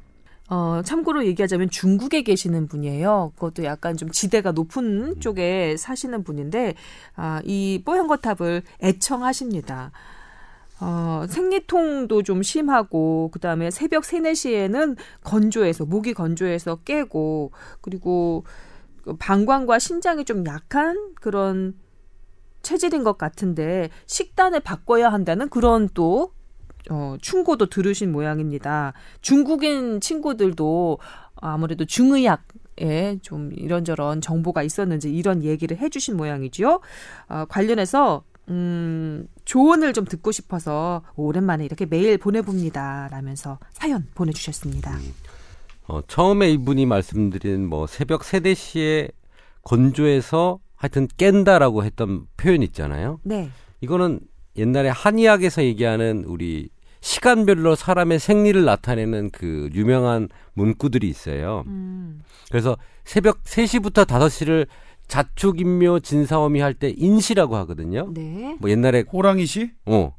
어, 0.47 0.81
참고로 0.85 1.25
얘기하자면 1.25 1.69
중국에 1.69 2.21
계시는 2.21 2.67
분이에요. 2.67 3.31
그것도 3.35 3.63
약간 3.63 3.97
좀 3.97 4.11
지대가 4.11 4.51
높은 4.51 5.19
쪽에 5.19 5.75
사시는 5.77 6.23
분인데, 6.23 6.75
아, 7.15 7.41
이 7.43 7.81
뽀얀 7.83 8.07
거탑을 8.07 8.61
애청하십니다. 8.83 9.91
어, 10.81 11.25
생리통도 11.27 12.21
좀 12.21 12.43
심하고, 12.43 13.29
그 13.33 13.39
다음에 13.39 13.71
새벽 13.71 14.05
3, 14.05 14.23
4시에는 14.23 14.97
건조해서, 15.23 15.85
목이 15.85 16.13
건조해서 16.13 16.75
깨고, 16.77 17.51
그리고 17.81 18.43
그 19.03 19.15
방광과 19.17 19.79
신장이 19.79 20.25
좀 20.25 20.45
약한 20.45 21.13
그런 21.15 21.73
체질인 22.61 23.03
것 23.03 23.17
같은데, 23.17 23.89
식단을 24.05 24.59
바꿔야 24.59 25.11
한다는 25.11 25.49
그런 25.49 25.89
또, 25.95 26.34
어, 26.89 27.15
충고도 27.21 27.67
들으신 27.67 28.11
모양입니다. 28.11 28.93
중국인 29.21 29.99
친구들도 29.99 30.99
아무래도 31.35 31.85
중의학 31.85 32.43
좀 33.21 33.51
이런저런 33.55 34.21
정보가 34.21 34.63
있었는지 34.63 35.13
이런 35.13 35.43
얘기를 35.43 35.77
해주신 35.77 36.17
모양이죠. 36.17 36.81
어, 37.29 37.45
관련해서 37.47 38.23
음, 38.49 39.27
조언을 39.45 39.93
좀 39.93 40.05
듣고 40.05 40.31
싶어서 40.31 41.01
오랜만에 41.15 41.65
이렇게 41.65 41.85
메일 41.85 42.17
보내봅니다. 42.17 43.07
라면서 43.11 43.57
사연 43.71 44.07
보내주셨습니다. 44.13 44.97
어, 45.87 46.01
처음에 46.07 46.51
이분이 46.51 46.85
말씀드린 46.85 47.67
뭐 47.67 47.87
새벽 47.87 48.23
3, 48.23 48.41
4시에 48.41 49.11
건조해서 49.63 50.59
하여튼 50.75 51.07
깬다라고 51.17 51.83
했던 51.83 52.27
표현 52.37 52.61
있잖아요. 52.63 53.19
네. 53.23 53.49
이거는 53.81 54.19
옛날에 54.57 54.89
한의학에서 54.89 55.63
얘기하는 55.63 56.23
우리 56.27 56.69
시간별로 57.09 57.75
사람의 57.75 58.17
생리를 58.17 58.65
나타내는 58.65 59.29
그 59.29 59.69
유명한 59.75 60.27
문구들이 60.55 61.07
있어요. 61.07 61.63
음. 61.67 62.23
그래서 62.49 62.75
새벽 63.03 63.43
3시부터 63.43 64.07
5시를 64.07 64.65
자축인묘 65.07 65.99
진사오미 65.99 66.61
할 66.61 66.73
때 66.73 66.91
인시라고 66.97 67.55
하거든요. 67.57 68.09
네. 68.11 68.57
뭐 68.59 68.71
옛날에 68.71 69.03
호랑이 69.13 69.45
씨? 69.45 69.69
어. 69.85 70.15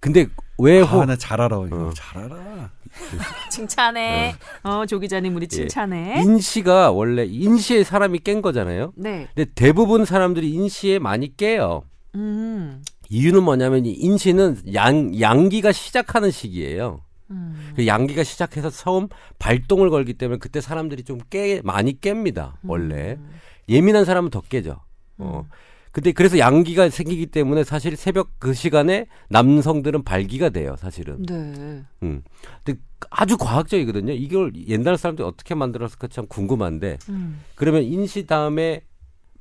근데 0.00 0.28
왜 0.56 0.80
호, 0.80 1.02
아, 1.02 1.04
나잘 1.04 1.42
알아. 1.42 1.56
이거 1.66 1.88
어. 1.88 1.92
잘 1.94 2.22
알아. 2.24 2.70
칭찬해. 3.52 4.34
어, 4.62 4.86
조 4.86 4.98
기자님 5.00 5.36
우리 5.36 5.46
칭찬해. 5.46 6.22
인시가 6.22 6.90
원래 6.90 7.26
인시에 7.26 7.84
사람이 7.84 8.20
깬 8.20 8.40
거잖아요. 8.40 8.94
네. 8.96 9.28
근데 9.34 9.50
대부분 9.54 10.06
사람들이 10.06 10.50
인시에 10.54 10.98
많이 11.00 11.36
깨요. 11.36 11.82
음. 12.14 12.82
이유는 13.10 13.42
뭐냐면 13.42 13.86
이 13.86 13.92
인시는 13.92 14.74
양 14.74 15.18
양기가 15.18 15.72
시작하는 15.72 16.30
시기예요. 16.30 17.00
음. 17.30 17.72
그 17.76 17.86
양기가 17.86 18.24
시작해서 18.24 18.70
처음 18.70 19.08
발동을 19.38 19.90
걸기 19.90 20.14
때문에 20.14 20.38
그때 20.38 20.60
사람들이 20.60 21.02
좀 21.04 21.18
깨 21.30 21.60
많이 21.64 22.00
깹니다. 22.00 22.54
원래 22.64 23.16
음. 23.18 23.30
예민한 23.68 24.04
사람은 24.04 24.30
더 24.30 24.40
깨죠. 24.40 24.80
어. 25.18 25.46
근데 25.92 26.12
그래서 26.12 26.38
양기가 26.38 26.90
생기기 26.90 27.26
때문에 27.26 27.64
사실 27.64 27.96
새벽 27.96 28.30
그 28.38 28.54
시간에 28.54 29.06
남성들은 29.30 30.04
발기가 30.04 30.48
돼요, 30.50 30.76
사실은. 30.78 31.22
네. 31.22 31.82
음. 32.02 32.22
근데 32.62 32.80
아주 33.10 33.36
과학적이거든요. 33.36 34.12
이걸 34.12 34.52
옛날 34.68 34.96
사람들이 34.96 35.26
어떻게 35.26 35.54
만들었을까 35.54 36.08
참 36.08 36.26
궁금한데. 36.28 36.98
음. 37.08 37.40
그러면 37.56 37.82
인시 37.82 38.26
다음에 38.26 38.82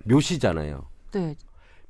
묘시잖아요. 0.05 0.85
네. 1.11 1.35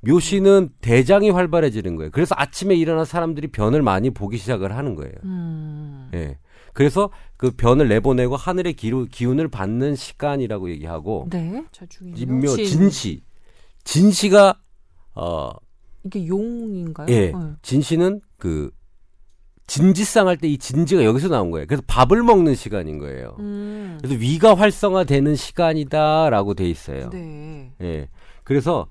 묘시는 0.00 0.70
대장이 0.80 1.30
활발해지는 1.30 1.96
거예요. 1.96 2.10
그래서 2.12 2.34
아침에 2.38 2.74
일어나 2.74 3.04
사람들이 3.04 3.48
변을 3.48 3.82
많이 3.82 4.10
보기 4.10 4.38
시작을 4.38 4.76
하는 4.76 4.94
거예요. 4.94 5.12
음. 5.24 6.08
예. 6.14 6.38
그래서 6.72 7.10
그 7.36 7.50
변을 7.50 7.88
내보내고 7.88 8.36
하늘의 8.36 8.74
기루, 8.74 9.06
기운을 9.10 9.48
받는 9.48 9.96
시간이라고 9.96 10.70
얘기하고 10.70 11.26
네. 11.30 11.64
진. 12.56 12.64
진시 12.64 13.22
진시가 13.84 14.60
어 15.14 15.50
이게 16.04 16.26
용인가요? 16.28 17.06
예. 17.08 17.32
네. 17.32 17.32
진시는 17.62 18.20
그 18.36 18.70
진지상 19.66 20.28
할 20.28 20.36
때 20.38 20.48
이 20.48 20.56
진지가 20.56 21.04
여기서 21.04 21.28
나온 21.28 21.50
거예요. 21.50 21.66
그래서 21.66 21.82
밥을 21.86 22.22
먹는 22.22 22.54
시간인 22.54 22.98
거예요. 22.98 23.36
음. 23.40 23.98
그래서 24.00 24.14
위가 24.18 24.54
활성화되는 24.54 25.34
시간이다라고 25.34 26.54
돼 26.54 26.68
있어요. 26.70 27.10
네. 27.10 27.72
예. 27.82 28.08
그래서 28.44 28.86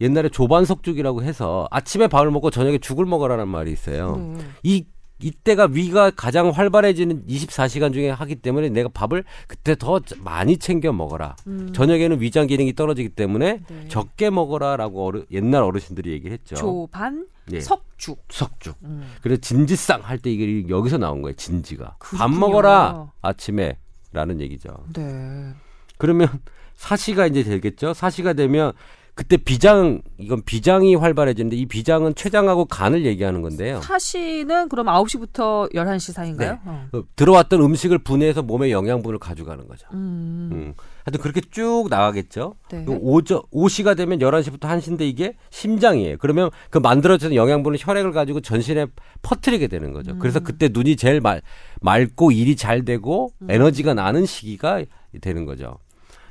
옛날에 0.00 0.28
조반석죽이라고 0.28 1.22
해서 1.22 1.68
아침에 1.70 2.06
밥을 2.08 2.30
먹고 2.30 2.50
저녁에 2.50 2.78
죽을 2.78 3.04
먹어라는 3.06 3.48
말이 3.48 3.72
있어요. 3.72 4.16
네. 4.16 4.44
이 4.62 4.84
이때가 5.22 5.68
위가 5.70 6.10
가장 6.12 6.48
활발해지는 6.48 7.26
24시간 7.26 7.92
중에 7.92 8.08
하기 8.08 8.36
때문에 8.36 8.70
내가 8.70 8.88
밥을 8.88 9.22
그때 9.46 9.76
더 9.76 10.00
많이 10.20 10.56
챙겨 10.56 10.92
먹어라. 10.94 11.36
음. 11.46 11.70
저녁에는 11.74 12.22
위장 12.22 12.46
기능이 12.46 12.74
떨어지기 12.74 13.10
때문에 13.10 13.60
네. 13.68 13.88
적게 13.88 14.30
먹어라라고 14.30 15.04
어르, 15.06 15.24
옛날 15.30 15.62
어르신들이 15.62 16.10
얘기했죠. 16.12 16.54
조반 16.56 17.26
예. 17.52 17.60
석죽. 17.60 18.24
석죽. 18.30 18.76
음. 18.84 19.12
그래서 19.20 19.42
진지상 19.42 20.00
할 20.04 20.16
때 20.20 20.30
이게 20.32 20.66
여기서 20.70 20.96
나온 20.96 21.20
거예요. 21.20 21.36
진지가. 21.36 21.84
밥 21.84 21.98
그렇군요. 21.98 22.38
먹어라 22.38 23.12
아침에라는 23.20 24.40
얘기죠. 24.40 24.70
네. 24.94 25.52
그러면 25.98 26.28
사시가 26.76 27.26
이제 27.26 27.42
되겠죠. 27.42 27.92
사시가 27.92 28.32
되면 28.32 28.72
그때 29.20 29.36
비장 29.36 30.00
이건 30.16 30.42
비장이 30.42 30.94
활발해지는데 30.94 31.54
이 31.54 31.66
비장은 31.66 32.14
췌장하고 32.14 32.64
간을 32.64 33.04
얘기하는 33.04 33.42
건데요. 33.42 33.82
사시는 33.82 34.70
그럼 34.70 34.86
9시부터 34.86 35.74
11시 35.74 36.14
사이인가요? 36.14 36.52
네. 36.52 36.58
어. 36.64 36.88
그 36.90 37.04
들어왔던 37.16 37.60
음식을 37.60 37.98
분해해서 37.98 38.40
몸의 38.40 38.72
영양분을 38.72 39.18
가져가는 39.18 39.68
거죠. 39.68 39.86
음. 39.92 40.48
음. 40.52 40.74
하여튼 41.04 41.20
그렇게 41.20 41.42
쭉 41.50 41.88
나가겠죠. 41.90 42.54
네. 42.70 42.86
그 42.86 42.96
오저, 42.98 43.44
오시가 43.50 43.92
되면 43.92 44.20
11시부터 44.20 44.60
1시인데 44.60 45.02
이게 45.02 45.34
심장이에요. 45.50 46.16
그러면 46.18 46.48
그 46.70 46.78
만들어지는 46.78 47.36
영양분을 47.36 47.76
혈액을 47.78 48.12
가지고 48.12 48.40
전신에 48.40 48.86
퍼뜨리게 49.20 49.66
되는 49.66 49.92
거죠. 49.92 50.16
그래서 50.18 50.40
그때 50.40 50.70
눈이 50.72 50.96
제일 50.96 51.20
말, 51.20 51.42
맑고 51.82 52.32
일이 52.32 52.56
잘 52.56 52.86
되고 52.86 53.34
에너지가 53.50 53.92
나는 53.92 54.24
시기가 54.24 54.82
되는 55.20 55.44
거죠. 55.44 55.76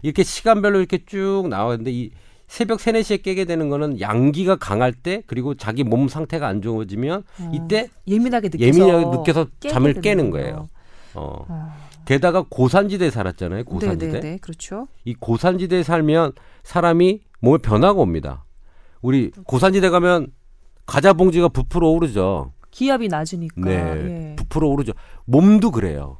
이렇게 0.01 0.23
시간별로 0.23 0.79
이렇게 0.79 1.05
쭉 1.05 1.45
나왔는데 1.49 1.91
이 1.91 2.11
새벽 2.49 2.79
3, 2.79 2.95
4시에 2.95 3.21
깨게 3.21 3.45
되는 3.45 3.69
거는 3.69 4.01
양기가 4.01 4.55
강할 4.55 4.91
때 4.91 5.21
그리고 5.27 5.53
자기 5.53 5.83
몸 5.83 6.07
상태가 6.07 6.47
안 6.47 6.63
좋아지면 6.63 7.23
이때 7.53 7.89
예민하게 8.07 8.49
느껴서 8.49 8.65
예민하게 8.65 9.17
느껴서 9.17 9.45
잠을. 9.59 10.01
깨는 10.01 10.31
거예요. 10.31 10.67
어. 11.13 11.45
아. 11.47 11.77
게다가 12.05 12.43
고산지대에 12.49 13.11
살았잖아요. 13.11 13.65
고산지대. 13.65 14.13
네네네 14.13 14.37
그렇죠. 14.39 14.87
이 15.05 15.13
고산지대에 15.13 15.83
살면 15.83 16.31
사람이 16.63 17.21
몸에 17.39 17.59
변화가 17.59 18.01
옵니다. 18.01 18.45
우리 19.03 19.29
고산지대 19.45 19.89
가면 19.89 20.31
과자 20.87 21.13
봉지가 21.13 21.49
부풀어 21.49 21.87
오르죠. 21.89 22.53
기압이 22.71 23.09
낮으니까. 23.09 23.61
네, 23.61 23.73
예. 24.31 24.35
부풀어 24.35 24.67
오르죠. 24.69 24.93
몸도 25.25 25.69
그래요. 25.69 26.17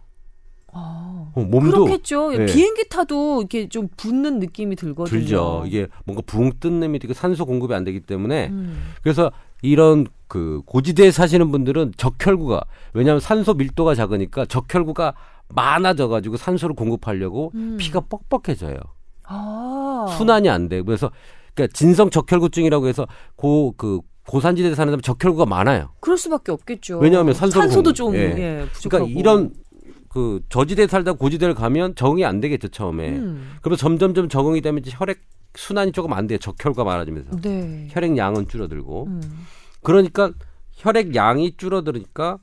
아. 0.73 1.31
어, 1.35 1.41
몸도 1.41 1.85
그렇겠죠. 1.85 2.31
네. 2.31 2.45
비행기 2.45 2.89
타도 2.89 3.41
이렇게 3.41 3.69
좀 3.69 3.87
붓는 3.97 4.39
느낌이 4.39 4.75
들거든요. 4.75 5.19
들죠. 5.19 5.63
이게 5.65 5.87
뭔가 6.05 6.23
붕뜬 6.25 6.79
느낌이 6.79 6.99
들고 6.99 7.13
산소 7.13 7.45
공급이 7.45 7.73
안 7.73 7.83
되기 7.83 7.99
때문에 7.99 8.47
음. 8.49 8.93
그래서 9.03 9.31
이런 9.61 10.07
그 10.27 10.61
고지대에 10.65 11.11
사시는 11.11 11.51
분들은 11.51 11.93
적혈구가 11.97 12.61
왜냐하면 12.93 13.19
산소 13.19 13.53
밀도가 13.53 13.95
작으니까 13.95 14.45
적혈구가 14.45 15.13
많아져 15.49 16.07
가지고 16.07 16.37
산소를 16.37 16.75
공급하려고 16.75 17.51
음. 17.55 17.77
피가 17.79 18.01
뻑뻑해져요. 18.01 18.77
아. 19.25 20.15
순환이 20.17 20.49
안 20.49 20.69
돼. 20.69 20.81
그래서 20.81 21.11
그러니까 21.53 21.73
진성 21.73 22.09
적혈구증이라고 22.09 22.87
해서 22.87 23.07
고 23.35 23.73
그 23.77 24.01
고산지대에 24.29 24.75
사는 24.75 24.91
사람 24.91 25.01
적혈구가 25.01 25.47
많아요. 25.47 25.89
그럴 25.99 26.15
수밖에 26.17 26.51
없겠죠. 26.51 26.99
왜냐하면 26.99 27.33
산소를 27.33 27.67
산소도 27.67 27.93
좀 27.93 28.15
예. 28.15 28.19
예, 28.19 28.65
부족하고. 28.71 29.05
그러니까 29.05 29.19
이런 29.19 29.51
그 30.09 30.41
저지대에 30.49 30.87
살다 30.87 31.13
고지대를 31.13 31.53
가면 31.55 31.95
적응이 31.95 32.25
안 32.25 32.39
되겠죠 32.41 32.67
처음에. 32.69 33.09
음. 33.09 33.51
그러면 33.61 33.77
점점점 33.77 34.27
적응이 34.29 34.61
되면 34.61 34.79
이제 34.81 34.91
혈액 34.93 35.19
순환이 35.55 35.91
조금 35.91 36.13
안 36.13 36.27
돼요. 36.27 36.37
적혈구가 36.39 36.83
많아지면서 36.83 37.37
네. 37.41 37.87
혈액 37.91 38.17
양은 38.17 38.47
줄어들고. 38.47 39.05
음. 39.07 39.21
그러니까 39.81 40.31
혈액 40.73 41.15
양이 41.15 41.55
줄어드니까 41.57 42.37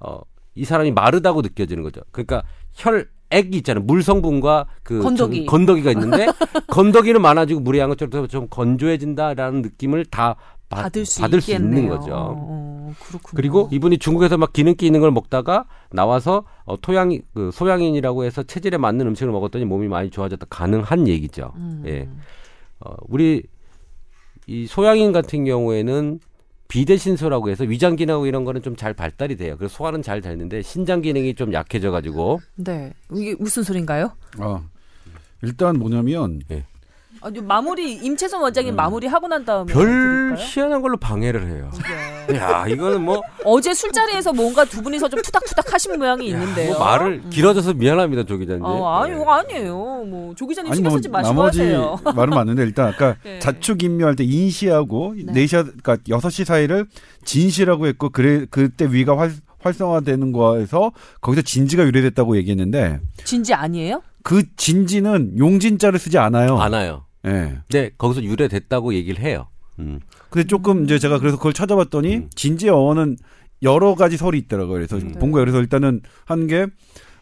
어, 0.00 0.20
이 0.54 0.64
사람이 0.64 0.92
마르다고 0.92 1.42
느껴지는 1.42 1.82
거죠. 1.82 2.00
그러니까 2.12 2.42
혈액이 2.74 3.56
있잖아요. 3.58 3.84
물 3.84 4.02
성분과 4.02 4.66
그 4.82 5.00
건더기. 5.02 5.36
좀 5.38 5.46
건더기가 5.46 5.90
있는데 5.92 6.26
건더기는 6.68 7.20
많아지고 7.20 7.60
물의 7.60 7.80
양은 7.80 7.96
줄어들어서 7.96 8.26
좀 8.28 8.46
건조해진다라는 8.48 9.62
느낌을 9.62 10.06
다 10.06 10.36
받- 10.68 10.82
받을 10.84 11.04
수, 11.06 11.20
받을 11.20 11.40
수 11.40 11.52
있는. 11.52 11.88
거죠. 11.88 12.10
어, 12.12 12.79
그렇군요. 12.98 13.36
그리고 13.36 13.68
이분이 13.72 13.98
중국에서 13.98 14.36
막 14.36 14.52
기름기 14.52 14.86
있는 14.86 15.00
걸 15.00 15.10
먹다가 15.10 15.66
나와서 15.90 16.44
어, 16.64 16.80
토양 16.80 17.18
그 17.34 17.50
소양인이라고 17.52 18.24
해서 18.24 18.42
체질에 18.42 18.76
맞는 18.78 19.06
음식을 19.08 19.32
먹었더니 19.32 19.64
몸이 19.64 19.88
많이 19.88 20.10
좋아졌다 20.10 20.44
가능한 20.48 21.08
얘기죠. 21.08 21.52
음. 21.56 21.82
예. 21.86 22.08
어, 22.80 22.94
우리 23.08 23.42
이 24.46 24.66
소양인 24.66 25.12
같은 25.12 25.44
경우에는 25.44 26.20
비대신소라고 26.68 27.50
해서 27.50 27.64
위장 27.64 27.96
기능하고 27.96 28.26
이런 28.26 28.44
거는 28.44 28.62
좀 28.62 28.76
잘 28.76 28.94
발달이 28.94 29.36
돼요. 29.36 29.56
그래서 29.58 29.74
소화는 29.74 30.02
잘 30.02 30.20
되는데 30.20 30.62
신장 30.62 31.02
기능이 31.02 31.34
좀 31.34 31.52
약해져 31.52 31.90
가지고 31.90 32.40
네. 32.54 32.92
이게 33.12 33.34
무슨 33.38 33.62
소린가요? 33.64 34.12
어. 34.38 34.62
일단 35.42 35.78
뭐냐면 35.78 36.40
아, 37.22 37.30
좀 37.30 37.46
마무리 37.46 37.92
임채선 37.94 38.40
원장님 38.40 38.74
마무리 38.74 39.06
하고 39.06 39.28
난 39.28 39.44
다음에 39.44 39.72
음. 39.72 39.74
별 39.74 39.84
드릴까요? 39.86 40.36
희한한 40.38 40.82
걸로 40.82 40.96
방해를 40.96 41.46
해요. 41.48 41.70
네. 42.28 42.36
야, 42.36 42.66
이거는 42.66 43.02
뭐, 43.04 43.20
어제 43.44 43.74
술자리에서 43.74 44.32
뭔가 44.32 44.64
두 44.64 44.82
분이서 44.82 45.08
좀 45.08 45.20
투닥투닥 45.20 45.72
하신 45.72 45.98
모양이 45.98 46.28
있는데요. 46.28 46.72
뭐 46.72 46.80
말을 46.80 47.22
길어져서 47.30 47.74
미안합니다, 47.74 48.24
조 48.24 48.38
기자님. 48.38 48.64
어, 48.64 49.00
아니, 49.00 49.12
네. 49.12 49.20
이거 49.20 49.32
아니에요. 49.32 49.74
뭐, 49.74 50.34
조 50.34 50.46
기자님 50.46 50.72
신경 50.72 50.90
뭐 50.90 50.98
쓰지 50.98 51.08
마시고 51.08 51.34
나머지 51.34 51.60
하세요. 51.60 51.98
말은 52.14 52.30
맞는데 52.30 52.62
일단 52.62 52.88
아까 52.88 53.16
네. 53.24 53.38
자축 53.38 53.82
인묘할 53.82 54.16
때 54.16 54.24
인시하고 54.24 55.14
네. 55.16 55.32
네. 55.32 55.46
시 55.46 55.56
그러니까 55.56 55.96
6시 55.96 56.44
사이를 56.44 56.86
진시라고 57.24 57.86
했고 57.86 58.08
그래 58.10 58.46
그때 58.50 58.86
위가 58.90 59.18
활 59.18 59.32
활성화되는 59.62 60.32
거에서 60.32 60.92
거기서 61.20 61.42
진지가 61.42 61.84
유래됐다고 61.84 62.36
얘기했는데 62.38 63.00
진지 63.24 63.52
아니에요? 63.52 64.02
그 64.22 64.42
진지는 64.56 65.36
용진자를 65.38 65.98
쓰지 65.98 66.16
않아요. 66.18 66.56
안 66.58 66.72
와요. 66.72 67.04
예. 67.26 67.58
네, 67.70 67.90
거기서 67.98 68.22
유래됐다고 68.22 68.94
얘기를 68.94 69.22
해요. 69.22 69.48
음. 69.78 70.00
근데 70.30 70.46
조금 70.46 70.84
이제 70.84 70.98
제가 70.98 71.18
그래서 71.18 71.36
그걸 71.36 71.52
찾아봤더니 71.52 72.16
음. 72.16 72.30
진지의 72.34 72.72
어원은 72.72 73.16
여러 73.62 73.94
가지 73.94 74.16
설이 74.16 74.38
있더라고요. 74.38 74.74
그래서 74.74 74.96
음. 74.96 75.12
본 75.18 75.30
거예요. 75.32 75.44
그래서 75.44 75.60
일단은 75.60 76.00
한 76.24 76.46
게 76.46 76.66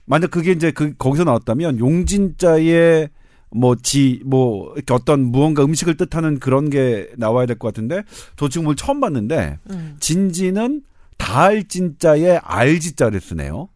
만약 0.06 0.30
그게 0.30 0.52
이제 0.52 0.70
그 0.70 0.94
거기서 0.96 1.24
나왔다면 1.24 1.78
용진자의 1.80 3.11
뭐지뭐 3.50 4.72
이렇게 4.76 4.94
어떤 4.94 5.20
무언가 5.20 5.64
음식을 5.64 5.96
뜻하는 5.96 6.38
그런 6.38 6.70
게 6.70 7.11
나와야 7.16 7.46
될 7.46 7.58
것 7.58 7.68
같은데 7.68 8.02
저 8.37 8.48
지금 8.48 8.64
뭘 8.64 8.76
처음 8.76 9.00
봤는데 9.00 9.58
음. 9.70 9.96
진지는 10.00 10.82
다알 11.18 11.64
진자의 11.68 12.38
알지자를 12.42 13.20
쓰네요. 13.20 13.68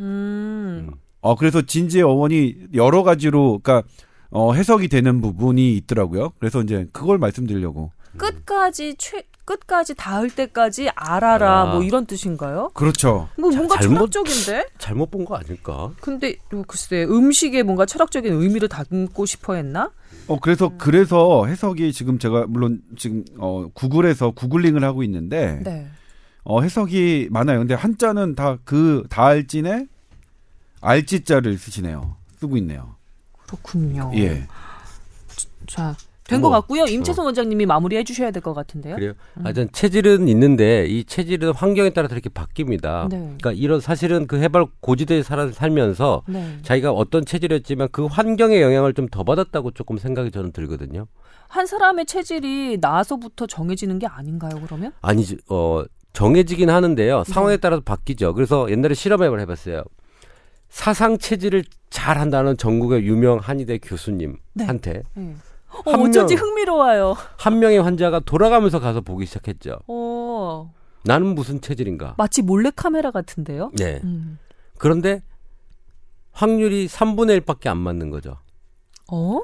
음. 0.00 0.90
어 1.20 1.34
그래서 1.34 1.62
진지의 1.62 2.04
어원이 2.04 2.54
여러 2.74 3.02
가지로 3.02 3.60
그러니까 3.62 3.86
어 4.30 4.52
해석이 4.52 4.88
되는 4.88 5.20
부분이 5.20 5.76
있더라고요. 5.78 6.32
그래서 6.38 6.62
이제 6.62 6.86
그걸 6.92 7.18
말씀드리려고. 7.18 7.90
끝까지 8.16 8.96
최 8.98 9.22
끝까지 9.44 9.94
닿을 9.94 10.28
때까지 10.30 10.90
알아라 10.94 11.62
아. 11.62 11.72
뭐 11.72 11.82
이런 11.82 12.04
뜻인가요? 12.04 12.70
그렇죠. 12.74 13.28
뭐 13.38 13.50
뭔가 13.50 13.76
잘못- 13.78 14.10
철학적인데? 14.12 14.66
잘못 14.78 15.10
본 15.10 15.24
거 15.24 15.36
아닐까? 15.36 15.92
근데 16.00 16.36
뭐 16.50 16.64
글쎄 16.66 17.04
음식에 17.04 17.62
뭔가 17.62 17.86
철학적인 17.86 18.30
의미를 18.32 18.68
담고 18.68 19.24
싶어 19.24 19.54
했나? 19.54 19.90
어 20.26 20.38
그래서 20.40 20.72
그래서 20.76 21.46
해석이 21.46 21.92
지금 21.94 22.18
제가 22.18 22.46
물론 22.48 22.82
지금 22.98 23.24
어 23.38 23.68
구글에서 23.72 24.32
구글링을 24.32 24.84
하고 24.84 25.02
있는데 25.04 25.60
네. 25.64 25.86
어 26.44 26.60
해석이 26.60 27.28
많아요. 27.30 27.60
근데 27.60 27.74
한자는 27.74 28.34
다 28.34 28.58
그 28.64 29.04
다알진에 29.08 29.86
알지자를 30.82 31.56
쓰시네요. 31.56 32.16
쓰고 32.40 32.56
있네요. 32.58 32.96
그렇군요. 33.48 34.12
예. 34.14 34.46
자, 35.66 35.96
된것 36.24 36.50
뭐, 36.50 36.50
같고요. 36.50 36.84
임채선 36.84 37.24
원장님이 37.24 37.64
마무리해 37.66 38.04
주셔야 38.04 38.30
될 38.30 38.42
것 38.42 38.52
같은데요. 38.52 38.96
그래요. 38.96 39.12
하여튼 39.42 39.68
체질은 39.72 40.28
있는데 40.28 40.84
이 40.86 41.04
체질은 41.04 41.52
환경에 41.54 41.90
따라서 41.90 42.14
이렇게 42.14 42.28
바뀝니다. 42.28 43.08
네. 43.08 43.16
그러니까 43.18 43.52
이런 43.52 43.80
사실은 43.80 44.26
그 44.26 44.38
해발 44.38 44.66
고지대에 44.80 45.22
살아 45.22 45.50
살면서 45.50 46.22
네. 46.28 46.58
자기가 46.62 46.92
어떤 46.92 47.24
체질이었지만 47.24 47.88
그 47.92 48.04
환경의 48.06 48.60
영향을 48.60 48.92
좀 48.94 49.08
더 49.10 49.24
받았다고 49.24 49.70
조금 49.70 49.96
생각이 49.96 50.30
저는 50.30 50.52
들거든요. 50.52 51.06
한 51.48 51.64
사람의 51.66 52.04
체질이 52.04 52.76
나서부터 52.80 53.46
정해지는 53.46 53.98
게 53.98 54.06
아닌가요, 54.06 54.60
그러면? 54.62 54.92
아니지, 55.00 55.38
어, 55.48 55.82
정해지긴 56.12 56.68
하는데요. 56.68 57.22
네. 57.24 57.32
상황에 57.32 57.56
따라서 57.56 57.80
바뀌죠. 57.82 58.34
그래서 58.34 58.70
옛날에 58.70 58.92
실험을 58.92 59.40
해봤어요. 59.40 59.82
사상 60.68 61.18
체질을 61.18 61.64
잘 61.90 62.18
한다는 62.18 62.56
전국의 62.56 63.04
유명 63.04 63.38
한의대 63.38 63.78
교수님한테 63.78 65.02
네. 65.14 65.36
어, 65.84 65.90
한 65.90 66.00
어쩐지 66.00 66.34
명. 66.34 66.44
흥미로워요. 66.44 67.16
한 67.36 67.58
명의 67.58 67.78
환자가 67.80 68.20
돌아가면서 68.20 68.78
가서 68.80 69.00
보기 69.00 69.26
시작했죠. 69.26 69.80
어, 69.86 70.72
나는 71.04 71.34
무슨 71.34 71.60
체질인가? 71.60 72.14
마치 72.18 72.42
몰래 72.42 72.70
카메라 72.74 73.10
같은데요. 73.10 73.70
네. 73.76 74.00
음. 74.04 74.38
그런데 74.78 75.22
확률이 76.32 76.86
3분의 76.86 77.40
1밖에 77.40 77.66
안 77.68 77.78
맞는 77.78 78.10
거죠. 78.10 78.36
어? 79.10 79.40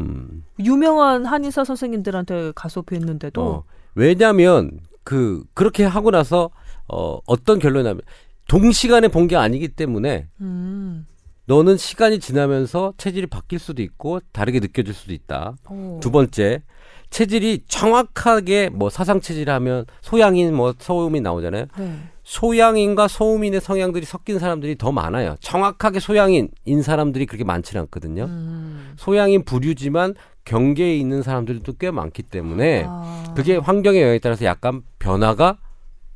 음. 0.00 0.44
유명한 0.58 1.24
한의사 1.26 1.64
선생님들한테 1.64 2.52
가서 2.54 2.82
뵀는데도 2.82 3.38
어. 3.38 3.64
왜냐하면 3.94 4.80
그 5.04 5.44
그렇게 5.54 5.84
하고 5.84 6.10
나서 6.10 6.50
어 6.88 7.18
어떤 7.26 7.58
결론이 7.58 7.84
나면 7.84 8.02
동시간에 8.48 9.08
본 9.08 9.26
게 9.28 9.36
아니기 9.36 9.68
때문에 9.68 10.28
음. 10.40 11.06
너는 11.46 11.76
시간이 11.76 12.20
지나면서 12.20 12.94
체질이 12.96 13.26
바뀔 13.26 13.58
수도 13.58 13.82
있고 13.82 14.20
다르게 14.32 14.60
느껴질 14.60 14.94
수도 14.94 15.12
있다. 15.12 15.56
어. 15.66 16.00
두 16.02 16.10
번째 16.10 16.62
체질이 17.10 17.64
정확하게 17.68 18.70
뭐 18.70 18.90
사상 18.90 19.20
체질 19.20 19.50
하면 19.50 19.84
소양인 20.00 20.54
뭐 20.54 20.74
소음이 20.78 21.20
나오잖아요. 21.20 21.66
네. 21.78 21.98
소양인과 22.22 23.08
소음인의 23.08 23.60
성향들이 23.60 24.06
섞인 24.06 24.38
사람들이 24.38 24.76
더 24.76 24.90
많아요. 24.90 25.36
정확하게 25.40 26.00
소양인인 26.00 26.82
사람들이 26.82 27.26
그렇게 27.26 27.44
많지는 27.44 27.82
않거든요. 27.82 28.24
음. 28.24 28.94
소양인 28.96 29.44
부류지만 29.44 30.14
경계에 30.46 30.96
있는 30.96 31.22
사람들도 31.22 31.74
꽤 31.74 31.90
많기 31.90 32.22
때문에 32.22 32.84
아. 32.86 33.32
그게 33.36 33.56
환경의 33.56 34.00
영향에 34.00 34.18
따라서 34.18 34.44
약간 34.46 34.82
변화가 34.98 35.58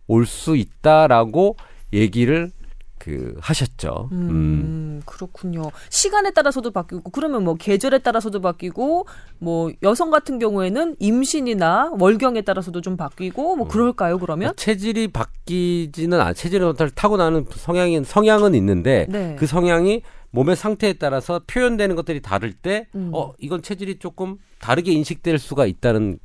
올 0.07 0.25
수 0.25 0.57
있다라고 0.57 1.57
얘기를 1.93 2.51
그 2.99 3.37
하셨죠. 3.41 4.09
음, 4.13 4.29
음. 4.31 5.03
그렇군요. 5.07 5.63
시간에 5.89 6.31
따라서도 6.33 6.73
바뀌고 6.73 7.11
그러면 7.11 7.45
뭐 7.45 7.55
계절에 7.55 7.99
따라서도 7.99 8.41
바뀌고 8.41 9.07
뭐 9.39 9.71
여성 9.83 10.11
같은 10.11 10.39
경우에는 10.39 10.97
임신이나 10.99 11.93
월경에 11.99 12.43
따라서도 12.43 12.81
좀 12.81 12.97
바뀌고 12.97 13.57
뭐 13.57 13.69
그럴까요? 13.69 14.19
그러면? 14.19 14.53
체질이 14.57 15.09
바뀌지는 15.09 16.21
않, 16.21 16.35
체질은 16.35 16.75
타고나는 16.95 17.47
성향인 17.51 18.05
성향은 18.05 18.55
있는데 18.57 19.07
네. 19.09 19.37
그 19.39 19.47
성향이 19.47 20.03
몸의 20.31 20.57
상태에 20.57 20.95
따라서 20.95 21.41
표현되는 21.47 21.97
것들이 21.97 22.21
다를 22.21 22.53
때, 22.53 22.89
음. 22.95 23.11
어 23.15 23.33
이건 23.39 23.63
체질이 23.63 23.99
조금 23.99 24.37
다르게 24.59 24.93
인식될 24.93 25.39
수가 25.39 25.65
있다는 25.65 26.19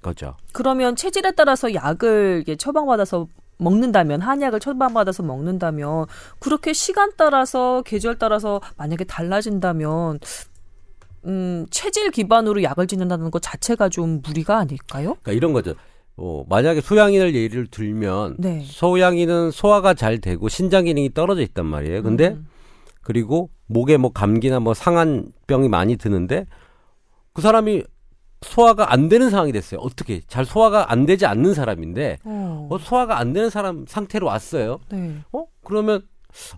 거죠. 0.00 0.36
그러면 0.52 0.96
체질에 0.96 1.32
따라서 1.32 1.74
약을 1.74 2.44
처방받아서 2.56 3.26
먹는다면 3.60 4.20
한약을 4.20 4.60
처방받아서 4.60 5.22
먹는다면 5.22 6.06
그렇게 6.38 6.72
시간 6.72 7.12
따라서 7.16 7.82
계절 7.84 8.18
따라서 8.18 8.60
만약에 8.76 9.04
달라진다면 9.04 10.18
음, 11.26 11.66
체질 11.70 12.10
기반으로 12.10 12.62
약을 12.62 12.86
짓는다는 12.86 13.30
것 13.30 13.42
자체가 13.42 13.88
좀 13.88 14.22
무리가 14.24 14.58
아닐까요? 14.58 15.16
그러니까 15.22 15.32
이런 15.32 15.52
거죠. 15.52 15.74
어, 16.16 16.44
만약에 16.48 16.80
소양인을 16.80 17.34
예를 17.34 17.66
들면 17.66 18.36
네. 18.38 18.62
소양인은 18.64 19.50
소화가 19.50 19.94
잘 19.94 20.18
되고 20.18 20.48
신장 20.48 20.84
기능이 20.84 21.14
떨어져 21.14 21.42
있단 21.42 21.66
말이에요. 21.66 22.02
근데 22.02 22.28
음. 22.28 22.46
그리고 23.02 23.50
목에 23.66 23.96
뭐 23.96 24.12
감기나 24.12 24.60
뭐 24.60 24.74
상한 24.74 25.32
병이 25.46 25.68
많이 25.68 25.96
드는데 25.96 26.46
그 27.32 27.42
사람이 27.42 27.84
소화가 28.42 28.92
안 28.92 29.08
되는 29.08 29.30
상황이 29.30 29.52
됐어요. 29.52 29.80
어떻게 29.80 30.20
잘 30.26 30.44
소화가 30.44 30.90
안 30.90 31.04
되지 31.06 31.26
않는 31.26 31.54
사람인데 31.54 32.18
어. 32.24 32.68
어, 32.70 32.78
소화가 32.78 33.18
안 33.18 33.32
되는 33.32 33.50
사람 33.50 33.84
상태로 33.86 34.26
왔어요. 34.26 34.78
네. 34.90 35.14
어 35.32 35.44
그러면 35.62 36.02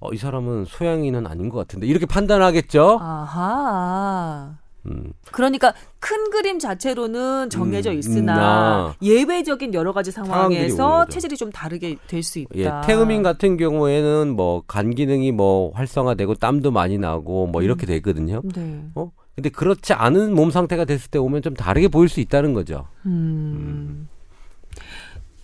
어, 0.00 0.12
이 0.12 0.16
사람은 0.16 0.66
소양인은 0.66 1.26
아닌 1.26 1.48
것 1.48 1.58
같은데 1.58 1.86
이렇게 1.86 2.06
판단하겠죠. 2.06 2.98
아하. 3.00 4.56
음. 4.86 5.12
그러니까 5.30 5.72
큰 6.00 6.30
그림 6.30 6.58
자체로는 6.58 7.50
정해져 7.50 7.92
음, 7.92 7.98
있으나 7.98 8.34
음, 8.34 8.38
아. 8.40 8.94
예외적인 9.00 9.74
여러 9.74 9.92
가지 9.92 10.10
상황에서. 10.10 11.06
체질이 11.06 11.36
좀 11.36 11.52
다르게 11.52 11.96
될수 12.08 12.40
예, 12.56 12.62
있다. 12.62 12.80
태음인 12.82 13.22
같은 13.22 13.56
경우에는 13.56 14.34
뭐 14.34 14.62
간 14.66 14.90
기능이 14.94 15.30
뭐 15.32 15.70
활성화되고 15.74 16.34
땀도 16.34 16.72
많이 16.72 16.98
나고 16.98 17.46
뭐 17.46 17.62
이렇게 17.62 17.86
되거든요. 17.86 18.40
네. 18.54 18.84
어? 18.96 19.10
근데 19.34 19.48
그렇지 19.48 19.92
않은 19.94 20.34
몸 20.34 20.50
상태가 20.50 20.84
됐을 20.84 21.10
때 21.10 21.18
오면 21.18 21.42
좀 21.42 21.54
다르게 21.54 21.88
보일 21.88 22.08
수 22.08 22.20
있다는 22.20 22.52
거죠. 22.52 22.86
음. 23.06 24.08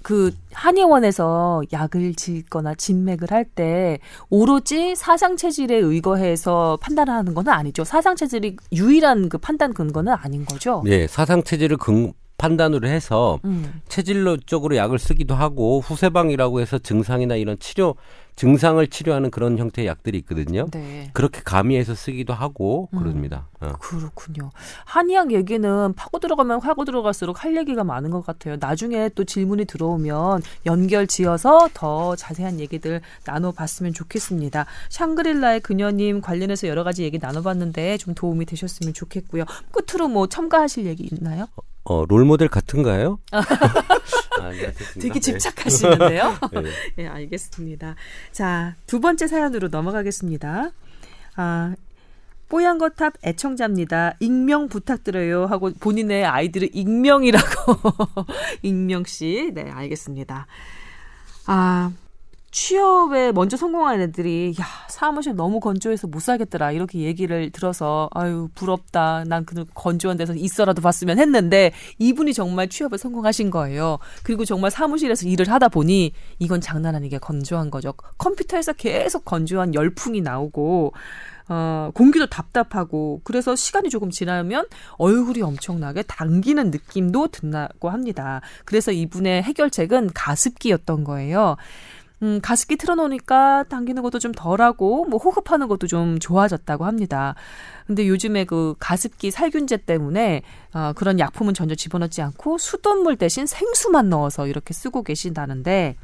그 0.03 0.33
한의원에서 0.53 1.63
약을 1.73 2.15
짓거나 2.15 2.75
진맥을 2.75 3.31
할 3.31 3.45
때 3.45 3.99
오로지 4.31 4.95
사상 4.95 5.37
체질에 5.37 5.77
의거해서 5.77 6.79
판단하는 6.81 7.35
건 7.35 7.49
아니죠. 7.49 7.85
사상 7.85 8.15
체질이 8.17 8.57
유일한 8.73 9.29
그 9.29 9.37
판단 9.39 9.75
근거는 9.75 10.13
아닌 10.13 10.45
거죠. 10.45 10.83
네, 10.85 11.07
사상 11.07 11.43
체질을 11.43 11.77
근 11.77 12.13
판단으로 12.39 12.89
해서 12.89 13.41
음. 13.45 13.83
체질로 13.89 14.37
쪽으로 14.39 14.77
약을 14.77 14.99
쓰기도 14.99 15.35
하고 15.35 15.81
후세방이라고 15.81 16.61
해서 16.61 16.79
증상이나 16.79 17.35
이런 17.35 17.59
치료 17.59 17.97
증상을 18.37 18.87
치료하는 18.87 19.33
그런 19.33 19.59
형태의 19.59 19.89
약들이 19.89 20.17
있거든요. 20.19 20.69
네. 20.71 21.11
그렇게 21.13 21.41
가미해서 21.45 21.97
쓰기도 21.97 22.33
하고 22.33 22.89
음. 22.95 23.01
그럽니다. 23.01 23.49
어. 23.59 23.73
그렇군요. 23.81 24.51
한의학 24.85 25.33
얘기는 25.33 25.93
파고 25.95 26.21
들어가면 26.21 26.61
파고 26.61 26.85
들어갈수록 26.85 27.43
할 27.43 27.57
얘기가 27.57 27.83
많은 27.83 28.11
것 28.11 28.25
같아요. 28.25 28.57
나중에 28.61 29.09
또 29.17 29.25
질문이 29.25 29.65
들어오면 29.65 30.43
연결 30.67 31.09
지어서 31.09 31.69
더 31.75 32.15
자세한 32.15 32.61
얘기들 32.61 33.01
나눠봤으면 33.25 33.93
좋겠습니다. 33.93 34.67
샹그릴라의 34.91 35.59
그녀님 35.59 36.21
관련해서 36.21 36.69
여러 36.69 36.85
가지 36.85 37.03
얘기 37.03 37.19
나눠봤는데 37.19 37.99
좀 37.99 38.15
도움이 38.15 38.47
되셨으면 38.47 38.95
좋겠고요. 38.95 39.45
끝으로 39.73 40.07
뭐 40.07 40.29
첨가하실 40.29 40.87
얘기 40.87 41.09
있나요? 41.11 41.49
어, 41.89 42.05
롤모델 42.07 42.49
같은가요? 42.49 43.19
아, 43.33 44.51
네. 44.51 44.73
되게 45.01 45.19
집착하시는데요. 45.19 46.37
네. 46.53 46.61
네. 46.61 46.71
네, 46.97 47.09
알겠습니다. 47.09 47.95
자, 48.31 48.77
두 48.87 49.01
번째 49.01 49.27
사연으로 49.27 49.69
넘어가겠습니다. 49.69 50.71
아, 51.37 51.75
뽀얀거탑 52.51 53.15
애청자입니다. 53.25 54.17
익명 54.21 54.69
부탁드려요 54.69 55.47
하고 55.47 55.71
본인의 55.81 56.27
아이들을 56.27 56.71
익명이라고 56.73 57.75
익명 58.63 59.05
씨. 59.05 59.51
네, 59.55 59.71
알겠습니다. 59.71 60.47
아, 61.47 61.93
취업에 62.51 63.33
먼저 63.33 63.57
성공한 63.57 64.01
애들이 64.01 64.55
야 64.61 64.65
사무실 64.89 65.35
너무 65.35 65.61
건조해서 65.61 66.07
못 66.07 66.21
살겠더라 66.21 66.73
이렇게 66.73 67.01
얘기를 67.01 67.51
들어서 67.51 68.09
아유 68.15 68.49
부럽다 68.55 69.25
난 69.27 69.45
그 69.49 69.65
건조한 69.75 70.17
데서 70.17 70.35
있어라도 70.35 70.83
봤으면 70.83 71.19
했는데 71.19 71.73
이분이 71.99 72.35
정말 72.35 72.69
취업에 72.69 72.97
성공하신 72.97 73.51
거예요 73.51 73.99
그리고 74.23 74.45
정말 74.45 74.71
사무실에서 74.71 75.27
일을 75.27 75.51
하다 75.51 75.69
보니 75.69 76.13
이건 76.39 76.61
장난 76.61 76.95
아니게 76.95 77.19
건조한 77.19 77.71
거죠 77.71 77.95
컴퓨터에서 78.19 78.75
계속 78.75 79.25
건조한 79.25 79.75
열풍이 79.75 80.21
나오고 80.21 80.93
어, 81.51 81.91
공기도 81.95 82.27
답답하고 82.27 83.23
그래서 83.25 83.57
시간이 83.57 83.89
조금 83.89 84.11
지나면 84.11 84.67
얼굴이 84.99 85.41
엄청나게 85.41 86.03
당기는 86.03 86.71
느낌도 86.71 87.29
든다고 87.29 87.89
합니다. 87.89 88.43
그래서 88.67 88.93
이분의 88.93 89.43
해결책은 89.45 90.11
가습기였던 90.15 91.05
거예요. 91.05 91.57
음, 92.23 92.41
가습기 92.43 92.77
틀어놓으니까 92.77 93.65
당기는 93.69 94.03
것도 94.03 94.19
좀 94.19 94.33
덜하고, 94.33 95.05
뭐, 95.05 95.19
호흡하는 95.19 95.69
것도 95.69 95.87
좀 95.87 96.19
좋아졌다고 96.19 96.85
합니다. 96.85 97.35
근데 97.87 98.09
요즘에 98.09 98.45
그 98.45 98.75
가습기 98.79 99.31
살균제 99.31 99.79
때문에, 99.79 100.43
어, 100.75 100.93
그런 100.97 101.19
약품은 101.19 101.55
전혀 101.55 101.75
집어넣지 101.75 102.23
않고 102.23 102.59
수돗물 102.59 103.17
대신 103.17 103.47
생수만 103.47 104.09
넣어서 104.09 104.47
이렇게 104.47 104.75
쓰고 104.75 105.03
계신다는데, 105.03 105.97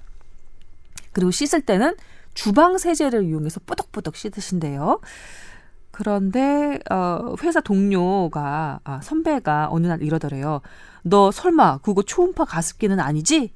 그리고 1.12 1.31
씻을 1.31 1.62
때는 1.62 1.94
주방 2.35 2.79
세제를 2.79 3.24
이용해서 3.24 3.61
뿌덕뿌덕 3.64 4.16
씻으신대요. 4.16 5.00
그런데 5.94 6.81
어 6.90 7.37
회사 7.42 7.61
동료가 7.61 8.81
아 8.83 9.00
선배가 9.00 9.68
어느 9.70 9.87
날 9.87 10.03
이러더래요. 10.03 10.61
너 11.03 11.31
설마 11.31 11.79
그거 11.79 12.03
초음파 12.03 12.44
가습기는 12.46 12.98
아니지? 12.98 13.53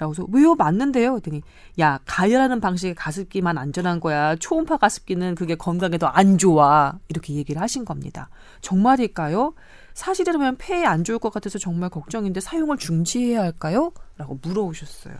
라고 0.00 0.12
해서 0.14 0.26
왜요? 0.32 0.54
맞는데요? 0.54 1.12
그랬더니 1.12 1.42
야 1.78 2.00
가열하는 2.06 2.60
방식의 2.60 2.94
가습기만 2.94 3.58
안전한 3.58 4.00
거야. 4.00 4.34
초음파 4.36 4.78
가습기는 4.78 5.34
그게 5.34 5.54
건강에 5.54 5.98
더안 5.98 6.38
좋아. 6.38 6.98
이렇게 7.08 7.34
얘기를 7.34 7.60
하신 7.60 7.84
겁니다. 7.84 8.30
정말일까요? 8.62 9.52
사실이라면 9.92 10.56
폐에 10.56 10.84
안 10.86 11.04
좋을 11.04 11.18
것 11.18 11.30
같아서 11.32 11.58
정말 11.58 11.90
걱정인데 11.90 12.40
사용을 12.40 12.78
중지해야 12.78 13.42
할까요? 13.42 13.92
라고 14.16 14.38
물어오셨어요. 14.40 15.14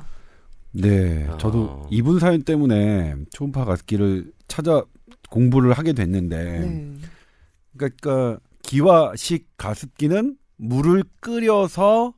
네, 0.73 1.29
아. 1.29 1.37
저도 1.37 1.87
이분 1.91 2.19
사연 2.19 2.43
때문에 2.43 3.17
초음파 3.33 3.67
가습기를 3.67 4.33
찾아 4.49 4.83
공부를 5.29 5.75
하게 5.75 5.93
됐는데, 5.93 6.61
네. 6.61 6.95
그러니까 7.77 8.39
기와식 8.63 9.49
가습기는 9.57 10.37
물을 10.57 11.05
끓여서 11.21 12.15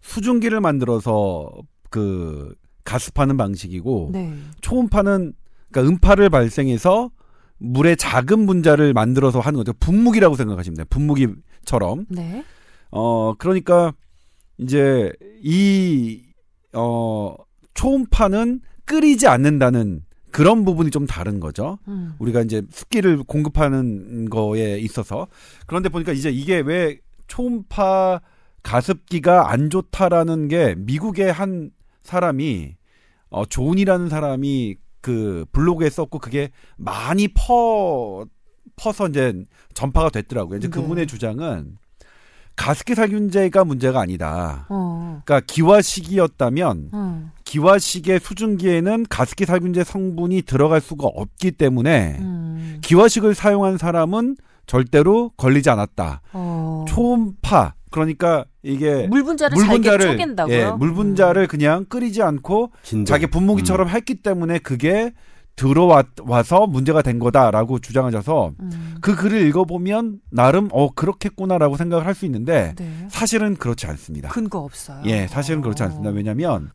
수증기를 0.00 0.60
만들어서 0.60 1.50
그 1.92 2.52
가습하는 2.84 3.36
방식이고 3.36 4.10
네. 4.12 4.34
초음파는 4.60 5.34
그러니까 5.70 5.88
음파를 5.92 6.28
발생해서 6.30 7.12
물의 7.58 7.96
작은 7.96 8.46
분자를 8.46 8.92
만들어서 8.92 9.38
하는 9.38 9.58
거죠. 9.58 9.72
분무기라고 9.74 10.34
생각하시면 10.34 10.76
돼요. 10.78 10.86
분무기처럼. 10.90 12.06
네. 12.08 12.44
어 12.90 13.34
그러니까 13.38 13.92
이제 14.58 15.12
이 15.44 16.22
어 16.74 17.34
초음파는 17.74 18.60
끓이지 18.84 19.26
않는다는 19.26 20.02
그런 20.30 20.64
부분이 20.64 20.90
좀 20.90 21.06
다른 21.06 21.40
거죠. 21.40 21.78
음. 21.88 22.14
우리가 22.18 22.40
이제 22.40 22.62
습기를 22.70 23.22
공급하는 23.24 24.30
거에 24.30 24.78
있어서 24.78 25.28
그런데 25.66 25.88
보니까 25.90 26.12
이제 26.12 26.30
이게 26.30 26.60
왜 26.60 26.98
초음파 27.26 28.20
가습기가 28.62 29.50
안 29.50 29.68
좋다라는 29.68 30.48
게 30.48 30.74
미국의 30.78 31.32
한 31.32 31.70
사람이 32.04 32.76
어 33.30 33.46
존이라는 33.46 34.08
사람이 34.08 34.76
그 35.00 35.44
블로그에 35.52 35.90
썼고 35.90 36.18
그게 36.18 36.50
많이 36.76 37.28
퍼 37.28 38.24
퍼서 38.76 39.08
이제 39.08 39.44
전파가 39.74 40.10
됐더라고요. 40.10 40.58
이제 40.58 40.68
네. 40.68 40.72
그분의 40.72 41.06
주장은 41.06 41.76
가습기 42.56 42.94
살균제가 42.94 43.64
문제가 43.64 44.00
아니다. 44.00 44.66
어. 44.68 45.22
그러니까 45.24 45.40
기화식이었다면 45.46 46.90
어. 46.92 47.32
기화식의 47.44 48.20
수증기에는 48.20 49.06
가습기 49.08 49.46
살균제 49.46 49.84
성분이 49.84 50.42
들어갈 50.42 50.80
수가 50.80 51.06
없기 51.06 51.52
때문에 51.52 52.16
음. 52.20 52.78
기화식을 52.82 53.34
사용한 53.34 53.78
사람은 53.78 54.36
절대로 54.66 55.30
걸리지 55.36 55.70
않았다. 55.70 56.20
어. 56.32 56.84
초음파 56.88 57.74
그러니까 57.92 58.44
이게 58.64 59.06
물 59.06 59.22
분자를 59.22 59.54
물 59.54 59.64
잘게 59.66 59.74
분자를 59.90 60.06
쪼갠다고요? 60.18 60.56
예, 60.56 60.70
물 60.76 60.92
분자를 60.94 61.46
그냥 61.46 61.84
끓이지 61.84 62.20
않고 62.22 62.72
진동. 62.82 63.04
자기 63.04 63.28
분무기처럼 63.28 63.88
했기 63.88 64.16
때문에 64.16 64.58
그게 64.58 65.12
들어와서 65.54 66.66
문제가 66.66 67.02
된 67.02 67.18
거다라고 67.18 67.78
주장하셔서 67.78 68.54
음. 68.58 68.94
그 69.02 69.14
글을 69.14 69.46
읽어보면 69.48 70.20
나름 70.30 70.68
어 70.72 70.90
그렇겠구나라고 70.92 71.76
생각을 71.76 72.06
할 72.06 72.14
수 72.14 72.24
있는데 72.24 72.74
네. 72.76 73.06
사실은 73.10 73.54
그렇지 73.56 73.86
않습니다. 73.86 74.30
근거 74.30 74.58
없어요. 74.60 75.02
예, 75.06 75.26
사실은 75.28 75.60
그렇지 75.60 75.82
않습니다. 75.84 76.10
어. 76.10 76.12
왜냐하면 76.14 76.70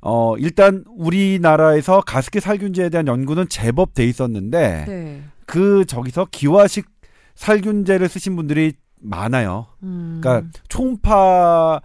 어 0.00 0.36
일단 0.38 0.84
우리나라에서 0.96 2.00
가습기 2.00 2.40
살균제에 2.40 2.88
대한 2.90 3.06
연구는 3.06 3.48
제법 3.48 3.94
돼 3.94 4.04
있었는데 4.04 4.84
네. 4.88 5.22
그 5.46 5.84
저기서 5.86 6.26
기화식 6.32 6.86
살균제를 7.36 8.08
쓰신 8.08 8.34
분들이 8.36 8.72
많아요. 9.00 9.66
음. 9.82 10.20
그러니까 10.22 10.48
초음파 10.68 11.80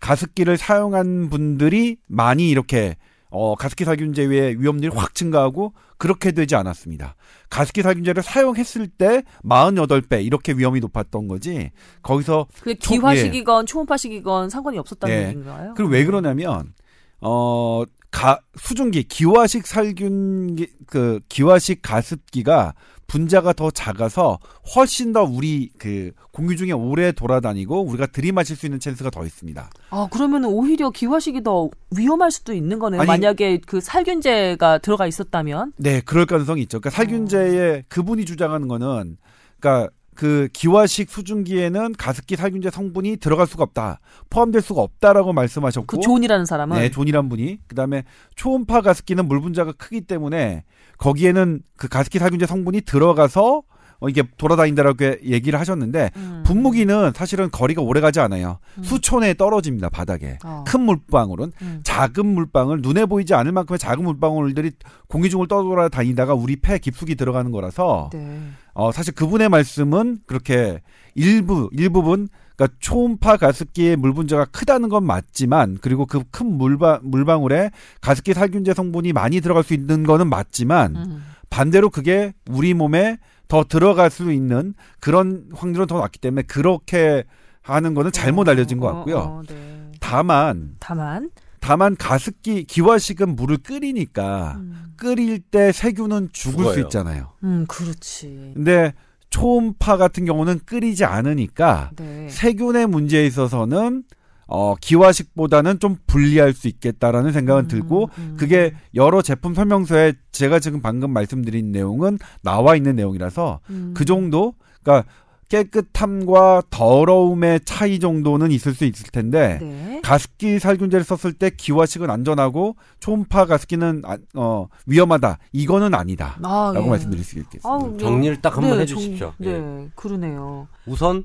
가습기를 0.00 0.56
사용한 0.56 1.30
분들이 1.30 1.96
많이 2.08 2.48
이렇게 2.50 2.96
어 3.28 3.54
가습기 3.54 3.84
살균제의 3.84 4.60
위험률이 4.60 4.94
확 4.96 5.14
증가하고 5.14 5.74
그렇게 5.98 6.32
되지 6.32 6.54
않았습니다. 6.56 7.16
가습기 7.50 7.82
살균제를 7.82 8.22
사용했을 8.22 8.86
때 8.88 9.22
48배 9.44 10.24
이렇게 10.24 10.52
위험이 10.52 10.80
높았던 10.80 11.28
거지. 11.28 11.70
거기서 12.02 12.46
그게 12.60 12.78
초- 12.78 12.94
기화식이건 12.94 13.66
초음파식이건 13.66 14.50
상관이 14.50 14.78
없었다는 14.78 15.14
예. 15.14 15.26
얘기인가요? 15.28 15.74
그리고 15.76 15.90
왜 15.92 16.04
그러냐면 16.04 16.72
어 17.20 17.82
가, 18.10 18.38
수증기 18.56 19.02
기화식 19.04 19.66
살균 19.66 20.56
그 20.86 21.20
기화식 21.28 21.82
가습기가 21.82 22.74
분자가 23.06 23.52
더 23.52 23.70
작아서 23.70 24.38
훨씬 24.74 25.12
더 25.12 25.22
우리 25.22 25.70
그 25.78 26.10
공기 26.32 26.56
중에 26.56 26.72
오래 26.72 27.12
돌아다니고 27.12 27.82
우리가 27.84 28.06
들이마실 28.06 28.56
수 28.56 28.66
있는 28.66 28.80
찬스가 28.80 29.10
더 29.10 29.24
있습니다. 29.24 29.70
아 29.90 30.08
그러면 30.10 30.44
오히려 30.44 30.90
기화식이 30.90 31.42
더 31.42 31.70
위험할 31.96 32.30
수도 32.30 32.52
있는 32.52 32.78
거네요. 32.78 33.00
아니- 33.00 33.06
만약에 33.08 33.60
그 33.66 33.80
살균제가 33.80 34.78
들어가 34.78 35.06
있었다면. 35.06 35.72
네, 35.76 36.00
그럴 36.00 36.26
가능성이 36.26 36.62
있죠. 36.62 36.80
그러니까 36.80 36.90
살균제에 36.96 37.84
그분이 37.88 38.24
주장하는 38.24 38.68
거는 38.68 39.16
그러니까 39.60 39.90
그 40.16 40.48
기화식 40.52 41.10
수증기에는 41.10 41.92
가습기 41.92 42.36
살균제 42.36 42.70
성분이 42.70 43.18
들어갈 43.18 43.46
수가 43.46 43.62
없다. 43.64 44.00
포함될 44.30 44.62
수가 44.62 44.80
없다라고 44.82 45.32
말씀하셨고 45.32 45.86
그 45.86 46.02
존이라는 46.02 46.44
사람은. 46.46 46.78
네, 46.78 46.90
존이란 46.90 47.28
분이. 47.28 47.60
그다음에 47.68 48.04
초음파 48.34 48.80
가습기는 48.80 49.26
물 49.28 49.40
분자가 49.40 49.72
크기 49.72 50.00
때문에 50.00 50.64
거기에는 50.98 51.60
그 51.76 51.88
가습기 51.88 52.18
살균제 52.18 52.46
성분이 52.46 52.80
들어가서 52.80 53.62
어, 53.98 54.08
이게 54.08 54.22
돌아다닌다라고 54.36 55.04
얘기를 55.24 55.58
하셨는데 55.58 56.10
음. 56.16 56.42
분무기는 56.44 57.12
사실은 57.14 57.50
거리가 57.50 57.82
오래 57.82 58.00
가지 58.00 58.20
않아요. 58.20 58.58
음. 58.78 58.82
수초 58.82 59.08
내에 59.08 59.34
떨어집니다, 59.34 59.88
바닥에. 59.88 60.38
어. 60.44 60.64
큰 60.66 60.82
물방울은 60.82 61.52
음. 61.62 61.80
작은 61.82 62.26
물방울 62.26 62.82
눈에 62.82 63.06
보이지 63.06 63.34
않을 63.34 63.52
만큼의 63.52 63.78
작은 63.78 64.04
물방울들이 64.04 64.72
공기 65.08 65.30
중을 65.30 65.48
떠돌아다니다가 65.48 66.34
우리 66.34 66.56
폐 66.56 66.78
깊숙이 66.78 67.14
들어가는 67.14 67.50
거라서 67.50 68.10
네. 68.12 68.40
어 68.78 68.92
사실 68.92 69.14
그분의 69.14 69.48
말씀은 69.48 70.18
그렇게 70.26 70.82
일부 71.14 71.70
일부분 71.72 72.28
그러니까 72.56 72.76
초음파 72.80 73.38
가습기의 73.38 73.96
물 73.96 74.12
분자가 74.12 74.44
크다는 74.46 74.90
건 74.90 75.04
맞지만 75.04 75.78
그리고 75.80 76.04
그 76.04 76.20
큰 76.30 76.58
물방 76.58 77.00
물방울에 77.04 77.70
가습기 78.02 78.34
살균제 78.34 78.74
성분이 78.74 79.12
많이 79.14 79.40
들어갈 79.40 79.62
수 79.64 79.72
있는 79.72 80.04
거는 80.04 80.28
맞지만 80.28 80.96
음. 80.96 81.24
반대로 81.48 81.88
그게 81.88 82.34
우리 82.50 82.74
몸에 82.74 83.16
더 83.48 83.64
들어갈 83.64 84.10
수 84.10 84.30
있는 84.32 84.74
그런 85.00 85.48
확률은 85.54 85.86
더 85.86 86.00
낮기 86.00 86.18
때문에 86.18 86.42
그렇게 86.42 87.24
하는 87.62 87.94
거는 87.94 88.12
잘못 88.12 88.46
어, 88.48 88.50
알려진 88.50 88.78
것 88.78 88.88
어, 88.88 88.92
같고요. 88.94 89.18
어, 89.18 89.42
네. 89.48 89.92
다만 90.00 90.74
다만. 90.80 91.30
다만 91.66 91.96
가습기 91.96 92.62
기화식은 92.64 93.34
물을 93.34 93.56
끓이니까 93.56 94.54
음. 94.58 94.92
끓일 94.96 95.40
때 95.40 95.72
세균은 95.72 96.28
죽을 96.32 96.58
수 96.58 96.70
죽어요. 96.70 96.84
있잖아요. 96.84 97.32
음, 97.42 97.64
그렇지. 97.66 98.52
근데 98.54 98.94
초음파 99.30 99.96
같은 99.96 100.24
경우는 100.24 100.60
끓이지 100.64 101.04
않으니까 101.04 101.90
네. 101.96 102.28
세균의 102.28 102.86
문제에 102.86 103.26
있어서는 103.26 104.04
어 104.46 104.76
기화식보다는 104.80 105.80
좀 105.80 105.96
불리할 106.06 106.52
수 106.52 106.68
있겠다라는 106.68 107.32
생각은 107.32 107.64
음, 107.64 107.68
들고 107.68 108.10
음. 108.16 108.36
그게 108.38 108.72
여러 108.94 109.20
제품 109.20 109.54
설명서에 109.54 110.12
제가 110.30 110.60
지금 110.60 110.80
방금 110.80 111.10
말씀드린 111.10 111.72
내용은 111.72 112.16
나와 112.42 112.76
있는 112.76 112.94
내용이라서 112.94 113.58
음. 113.70 113.92
그 113.96 114.04
정도 114.04 114.54
그러니까 114.84 115.10
깨끗함과 115.48 116.62
더러움의 116.70 117.60
차이 117.64 117.98
정도는 117.98 118.50
있을 118.50 118.74
수 118.74 118.84
있을 118.84 119.06
텐데 119.10 119.58
네. 119.60 120.00
가습기 120.02 120.58
살균제를 120.58 121.04
썼을 121.04 121.34
때 121.34 121.50
기화식은 121.50 122.10
안전하고 122.10 122.76
초음파 123.00 123.46
가습기는 123.46 124.02
안- 124.04 124.26
어, 124.34 124.66
위험하다. 124.86 125.38
이거는 125.52 125.94
아니다. 125.94 126.38
아, 126.42 126.72
라고 126.74 126.86
예. 126.86 126.90
말씀드릴 126.90 127.24
수 127.24 127.38
있겠습니다. 127.38 127.68
아우, 127.68 127.92
예. 127.94 127.98
정리를 127.98 128.40
딱 128.42 128.56
한번 128.56 128.76
네, 128.76 128.82
해주십시오. 128.82 129.18
정- 129.38 129.46
예. 129.48 129.58
네, 129.58 129.88
그러네요. 129.94 130.68
우선 130.86 131.24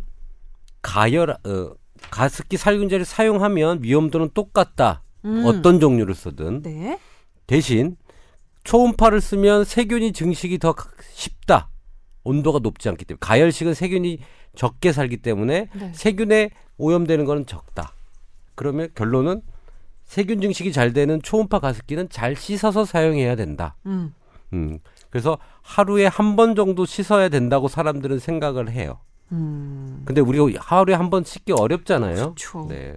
가열 0.81 1.31
어, 1.31 1.71
가습기 2.09 2.57
살균제를 2.57 3.05
사용하면 3.05 3.79
위험도는 3.83 4.29
똑같다. 4.33 5.03
음. 5.25 5.43
어떤 5.45 5.79
종류를 5.79 6.15
쓰든 6.15 6.61
네. 6.63 6.99
대신 7.47 7.95
초음파를 8.63 9.21
쓰면 9.21 9.65
세균이 9.65 10.13
증식이 10.13 10.59
더 10.59 10.75
쉽다. 11.13 11.69
온도가 12.23 12.59
높지 12.59 12.89
않기 12.89 13.05
때문에 13.05 13.17
가열식은 13.19 13.73
세균이 13.73 14.19
적게 14.55 14.91
살기 14.91 15.17
때문에 15.17 15.69
네. 15.73 15.91
세균에 15.93 16.51
오염되는 16.77 17.25
거는 17.25 17.45
적다. 17.45 17.93
그러면 18.55 18.89
결론은 18.95 19.41
세균 20.03 20.41
증식이 20.41 20.71
잘 20.73 20.93
되는 20.93 21.21
초음파 21.21 21.59
가습기는 21.59 22.09
잘 22.09 22.35
씻어서 22.35 22.83
사용해야 22.85 23.35
된다. 23.35 23.75
음. 23.85 24.13
음. 24.53 24.79
그래서 25.09 25.37
하루에 25.61 26.05
한 26.05 26.35
번 26.35 26.55
정도 26.55 26.85
씻어야 26.85 27.29
된다고 27.29 27.67
사람들은 27.67 28.19
생각을 28.19 28.69
해요. 28.71 28.99
음. 29.31 30.01
근데 30.05 30.19
우리가 30.21 30.59
하루에 30.61 30.95
한 30.95 31.09
번 31.09 31.23
씻기 31.23 31.53
어렵잖아요. 31.53 32.15
그렇죠. 32.35 32.65
네. 32.69 32.95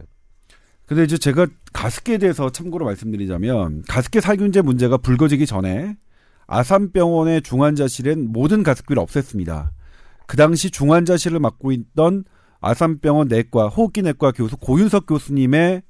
근데 0.87 1.05
이제 1.05 1.17
제가 1.17 1.47
가습기에 1.73 2.19
대해서 2.19 2.51
참고로 2.51 2.85
말씀드리자면 2.85 3.85
가습기 3.89 4.21
살균제 4.21 4.63
문제가 4.63 4.97
불거지기 4.97 5.47
전에 5.47 5.97
아산병원의 6.47 7.43
중환자실엔 7.43 8.33
모든 8.33 8.63
가습기를 8.63 9.03
없앴습니다. 9.03 9.71
그 10.27 10.37
당시 10.37 10.71
중환자실을 10.71 11.39
맡고 11.41 11.73
있던 11.73 12.25
아산병원 12.61 13.29
내과 13.29 13.69
호흡기 13.69 14.03
내과 14.03 14.33
교수 14.33 14.57
고윤석 14.57 15.07
교수님의 15.07 15.83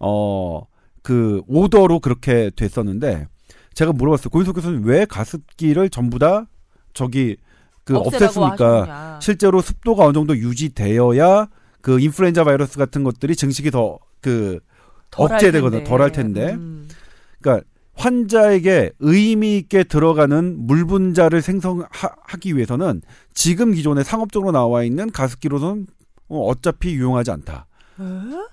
어 0.00 0.62
그 1.06 1.40
오더로 1.46 2.00
그렇게 2.00 2.50
됐었는데 2.56 3.28
제가 3.74 3.92
물어봤어요. 3.92 4.28
고윤석 4.30 4.56
교수님 4.56 4.84
왜 4.86 5.04
가습기를 5.04 5.88
전부 5.88 6.18
다 6.18 6.46
저기 6.94 7.36
그 7.84 7.94
없앴습니까? 7.94 8.58
하셨냐. 8.58 9.20
실제로 9.22 9.60
습도가 9.60 10.04
어느 10.06 10.14
정도 10.14 10.36
유지되어야 10.36 11.46
그 11.80 12.00
인플루엔자 12.00 12.42
바이러스 12.42 12.76
같은 12.76 13.04
것들이 13.04 13.36
증식이 13.36 13.70
더 13.70 14.00
그 14.20 14.58
억제되거든, 15.16 15.78
텐데. 15.78 15.84
덜할 15.88 16.10
텐데. 16.10 16.54
음. 16.54 16.88
그러니까 17.40 17.64
환자에게 17.96 18.92
의미 19.00 19.56
있게 19.58 19.84
들어가는 19.84 20.66
물 20.66 20.84
분자를 20.86 21.42
생성하기 21.42 22.56
위해서는 22.56 23.02
지금 23.34 23.72
기존에 23.72 24.04
상업적으로 24.04 24.52
나와 24.52 24.84
있는 24.84 25.10
가습기로는 25.10 25.86
어, 26.28 26.40
어차피 26.46 26.94
유용하지 26.94 27.30
않다. 27.30 27.66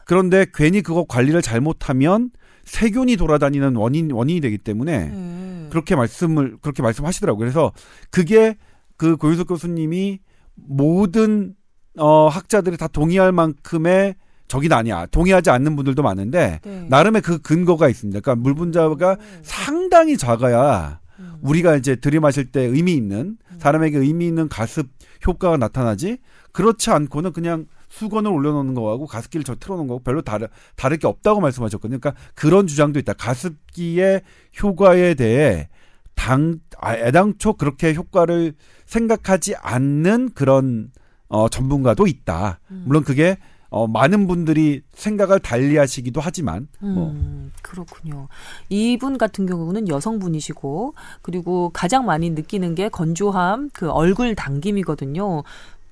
그런데 0.06 0.46
괜히 0.54 0.82
그거 0.82 1.06
관리를 1.08 1.42
잘못하면 1.42 2.32
세균이 2.64 3.18
돌아다니는 3.18 3.76
원인 3.76 4.12
원인이 4.12 4.40
되기 4.40 4.58
때문에 4.58 5.10
네. 5.10 5.68
그렇게 5.70 5.96
말씀을 5.96 6.58
그렇게 6.62 6.82
말씀하시더라고요. 6.82 7.40
그래서 7.40 7.74
그게 8.10 8.56
그 8.96 9.18
고윤석 9.18 9.48
교수님이 9.48 10.20
모든 10.56 11.56
어 11.98 12.28
학자들이 12.30 12.78
다 12.78 12.88
동의할 12.88 13.34
만큼의 13.34 14.16
적이 14.48 14.74
아니야. 14.74 15.06
동의하지 15.08 15.50
않는 15.50 15.76
분들도 15.76 16.02
많은데 16.04 16.60
네. 16.64 16.88
나름의 16.90 17.22
그 17.22 17.40
근거가 17.40 17.90
있습니다. 17.90 18.20
그러니까 18.20 18.42
물 18.42 18.54
분자가 18.56 19.18
상당히 19.42 20.18
작아야 20.18 21.00
음. 21.20 21.36
우리가 21.42 21.76
이제 21.76 21.96
들이마실 21.96 22.52
때 22.52 22.62
의미 22.62 22.94
있는 22.94 23.38
사람에게 23.60 23.98
의미 23.98 24.28
있는 24.28 24.50
가습 24.50 24.88
효과가 25.26 25.58
나타나지 25.58 26.18
그렇지 26.52 26.92
않고는 26.92 27.34
그냥 27.34 27.66
수건을 27.90 28.32
올려놓는 28.32 28.74
거하고 28.74 29.06
가습기를 29.06 29.44
저 29.44 29.56
틀어놓은 29.56 29.88
거하고 29.88 30.04
별로 30.04 30.22
다르, 30.22 30.48
다를 30.76 30.98
게 30.98 31.08
없다고 31.08 31.42
말씀하셨거든요. 31.42 32.00
그러니까 32.00 32.20
그런 32.34 32.66
주장도 32.66 33.00
있다. 33.00 33.14
가습기의 33.14 34.22
효과에 34.62 35.14
대해 35.14 35.70
당, 36.16 36.60
아, 36.80 36.96
애당초 36.96 37.54
그렇게 37.54 37.94
효과를 37.94 38.54
생각하지 38.86 39.56
않는 39.56 40.32
그런 40.34 40.92
어, 41.28 41.50
전문가도 41.50 42.08
있다. 42.08 42.60
음. 42.72 42.84
물론 42.86 43.04
그게 43.04 43.38
어, 43.74 43.88
많은 43.88 44.28
분들이 44.28 44.84
생각을 44.94 45.40
달리하시기도 45.40 46.22
하지만 46.22 46.68
뭐 46.78 47.08
음, 47.10 47.52
그렇군요. 47.64 48.28
이분 48.70 49.18
같은 49.18 49.48
경우는 49.48 49.88
여성분이시고 49.88 50.94
그리고 51.24 51.72
가장 51.74 52.06
많이 52.06 52.30
느끼는 52.30 52.76
게 52.76 52.88
건조함, 52.90 53.72
그 53.74 53.90
얼굴 53.90 54.36
당김이거든요. 54.36 55.42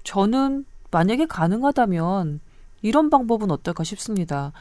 저는 0.03 0.65
만약에 0.91 1.25
가능하다면 1.25 2.39
이런 2.83 3.09
방법은 3.09 3.49
어떨까 3.49 3.83
싶습니다. 3.83 4.51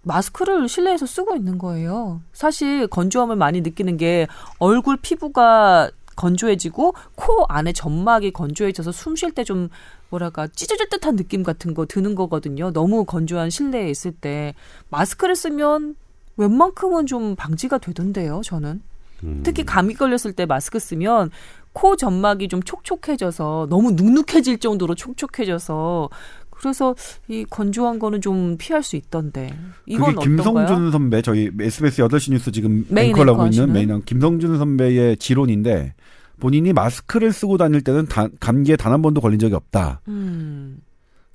마스크를 0.00 0.66
실내에서 0.66 1.04
쓰고 1.04 1.36
있는 1.36 1.58
거예요. 1.58 2.22
사실 2.32 2.86
건조함을 2.86 3.36
많이 3.36 3.60
느끼는 3.60 3.98
게 3.98 4.26
얼굴 4.58 4.96
피부가 4.96 5.90
건조해지고 6.16 6.94
코 7.16 7.44
안에 7.48 7.72
점막이 7.74 8.30
건조해져서 8.30 8.92
숨 8.92 9.14
쉴 9.14 9.32
때 9.32 9.44
좀 9.44 9.68
뭐랄까 10.14 10.46
찢어질 10.46 10.88
듯한 10.88 11.16
느낌 11.16 11.42
같은 11.42 11.74
거 11.74 11.86
드는 11.86 12.14
거거든요. 12.14 12.72
너무 12.72 13.04
건조한 13.04 13.50
실내에 13.50 13.90
있을 13.90 14.12
때 14.12 14.54
마스크를 14.90 15.34
쓰면 15.34 15.96
웬만큼은 16.36 17.06
좀 17.06 17.34
방지가 17.36 17.78
되던데요. 17.78 18.40
저는 18.44 18.80
음. 19.24 19.40
특히 19.44 19.64
감기 19.64 19.94
걸렸을 19.94 20.32
때 20.32 20.46
마스크 20.46 20.78
쓰면 20.78 21.30
코 21.72 21.96
점막이 21.96 22.48
좀 22.48 22.62
촉촉해져서 22.62 23.66
너무 23.68 23.92
눅눅해질 23.92 24.58
정도로 24.58 24.94
촉촉해져서 24.94 26.08
그래서 26.50 26.94
이 27.26 27.44
건조한 27.50 27.98
거는 27.98 28.20
좀 28.20 28.56
피할 28.56 28.82
수 28.84 28.94
있던데 28.94 29.52
이건 29.86 30.14
그게 30.14 30.40
어떤가요? 30.40 30.66
김성준 30.66 30.92
선배 30.92 31.20
저희 31.20 31.50
SBS 31.58 32.02
8시 32.02 32.30
뉴스 32.30 32.52
지금 32.52 32.86
앵커를 32.96 33.32
하고 33.32 33.46
있는? 33.46 33.72
메인 33.72 34.02
김성준 34.04 34.56
선배의 34.58 35.16
지론인데 35.16 35.94
본인이 36.40 36.72
마스크를 36.72 37.32
쓰고 37.32 37.56
다닐 37.58 37.80
때는 37.82 38.06
단- 38.06 38.30
감기에 38.40 38.76
단 38.76 38.92
한 38.92 39.02
번도 39.02 39.20
걸린 39.20 39.38
적이 39.38 39.54
없다. 39.54 40.00
음, 40.08 40.78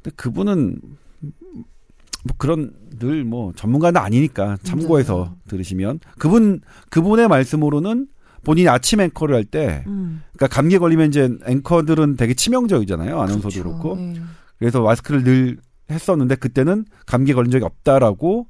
근데 0.02 0.16
그분은 0.16 0.80
뭐 1.22 2.36
그런 2.38 2.74
늘 3.00 3.24
뭐 3.24 3.54
전문가는 3.56 4.00
아니니까 4.02 4.58
참고해서 4.64 5.36
들으시면 5.48 6.00
그분 6.18 6.60
그분의 6.90 7.28
말씀으로는 7.30 8.08
본인이 8.44 8.68
아침 8.68 9.00
앵커를 9.02 9.36
할 9.36 9.46
때 9.46 9.84
음, 9.88 10.22
그러니까 10.34 10.48
감기에 10.54 10.80
걸리면 10.80 11.08
이제 11.10 11.30
앵커들은 11.46 12.18
되게 12.18 12.34
치명적이잖아요. 12.34 13.16
아나운서도 13.16 13.50
그렇죠. 13.50 13.64
그렇고 13.64 13.96
네. 13.96 14.16
그래서 14.58 14.82
마스크를 14.82 15.24
늘 15.24 15.58
했었는데 15.90 16.36
그때는 16.36 16.86
감기에 17.06 17.34
걸린 17.34 17.52
적이 17.52 17.66
없다라고 17.66 18.48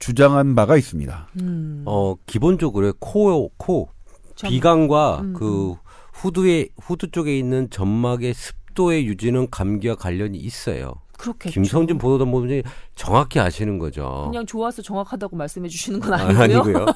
주장한 0.00 0.54
바가 0.56 0.76
있습니다. 0.76 1.28
음, 1.40 1.82
어 1.86 2.16
기본적으로 2.26 2.92
코, 2.98 3.50
코 3.56 3.88
점- 4.34 4.50
비강과 4.50 5.20
음, 5.20 5.32
그 5.34 5.74
후두에 6.22 6.68
후두 6.80 7.10
쪽에 7.10 7.36
있는 7.36 7.68
점막의 7.70 8.32
습도의 8.34 9.06
유지는 9.06 9.50
감기와 9.50 9.96
관련이 9.96 10.38
있어요. 10.38 10.94
그렇겠죠. 11.18 11.52
김성진 11.54 11.98
보도본부장이 11.98 12.62
정확히 12.94 13.40
아시는 13.40 13.78
거죠. 13.78 14.28
그냥 14.30 14.46
좋아서 14.46 14.82
정확하다고 14.82 15.36
말씀해 15.36 15.68
주시는 15.68 16.00
건 16.00 16.14
아, 16.14 16.16
아니고요. 16.42 16.50
아니고요. 16.52 16.86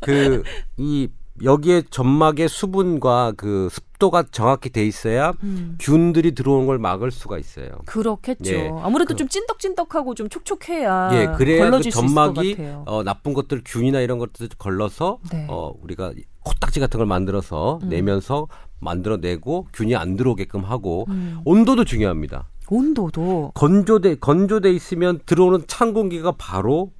그 0.00 0.42
이 0.76 1.08
여기에 1.42 1.82
점막의 1.90 2.48
수분과 2.48 3.32
그 3.36 3.68
습도가 3.70 4.24
정확히 4.30 4.70
돼 4.70 4.86
있어야 4.86 5.32
음, 5.42 5.76
균들이 5.80 6.34
들어오는 6.34 6.66
걸 6.66 6.78
막을 6.78 7.10
수가 7.10 7.38
있어요. 7.38 7.68
그렇겠죠. 7.86 8.54
예. 8.54 8.70
아무래도 8.82 9.14
그- 9.14 9.16
좀 9.16 9.28
찐덕찐덕하고 9.28 10.14
좀 10.14 10.28
촉촉해야 10.28 11.10
예, 11.12 11.26
그래야 11.36 11.64
그 11.64 11.70
걸러질 11.70 11.92
수 11.92 11.98
있을 11.98 12.14
것 12.14 12.24
점막이 12.24 12.56
같아요. 12.56 12.84
어, 12.86 13.02
나쁜 13.02 13.34
것들 13.34 13.62
균이나 13.64 14.00
이런 14.00 14.18
것들 14.18 14.48
걸러서 14.58 15.18
네. 15.30 15.46
어, 15.50 15.72
우리가 15.82 16.12
코딱지 16.42 16.80
같은 16.80 16.98
걸 16.98 17.06
만들어서 17.06 17.80
음. 17.82 17.88
내면서 17.88 18.46
만들어내고 18.80 19.68
균이 19.72 19.96
안 19.96 20.16
들어오게끔 20.16 20.64
하고 20.64 21.06
음, 21.08 21.40
온도도 21.44 21.84
중요합니다. 21.84 22.48
온도도 22.68 23.52
건조돼 23.54 24.16
건조돼 24.16 24.72
있으면 24.72 25.20
들어오는 25.24 25.64
찬 25.68 25.92
공기가 25.94 26.32
바로 26.32 26.90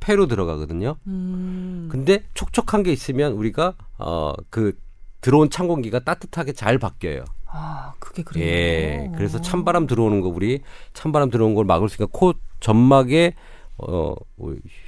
폐로 0.00 0.26
들어가거든요. 0.26 0.96
음, 1.06 1.88
근데 1.90 2.24
촉촉한 2.34 2.82
게 2.82 2.92
있으면 2.92 3.32
우리가 3.32 3.74
어그 3.98 4.78
들어온 5.20 5.50
찬 5.50 5.66
공기가 5.68 5.98
따뜻하게 6.00 6.52
잘 6.52 6.78
바뀌어요. 6.78 7.24
아 7.46 7.94
그게 7.98 8.22
그래요. 8.22 8.44
예. 8.46 9.12
그래서 9.16 9.40
찬바람 9.40 9.86
들어오는 9.86 10.20
거 10.20 10.28
우리 10.28 10.60
찬바람 10.94 11.30
들어오는 11.30 11.54
걸 11.54 11.64
막을 11.64 11.88
수 11.88 11.96
있으니까 11.96 12.10
코 12.16 12.34
점막에 12.60 13.34
어 13.78 14.14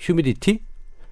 휴미디티 0.00 0.60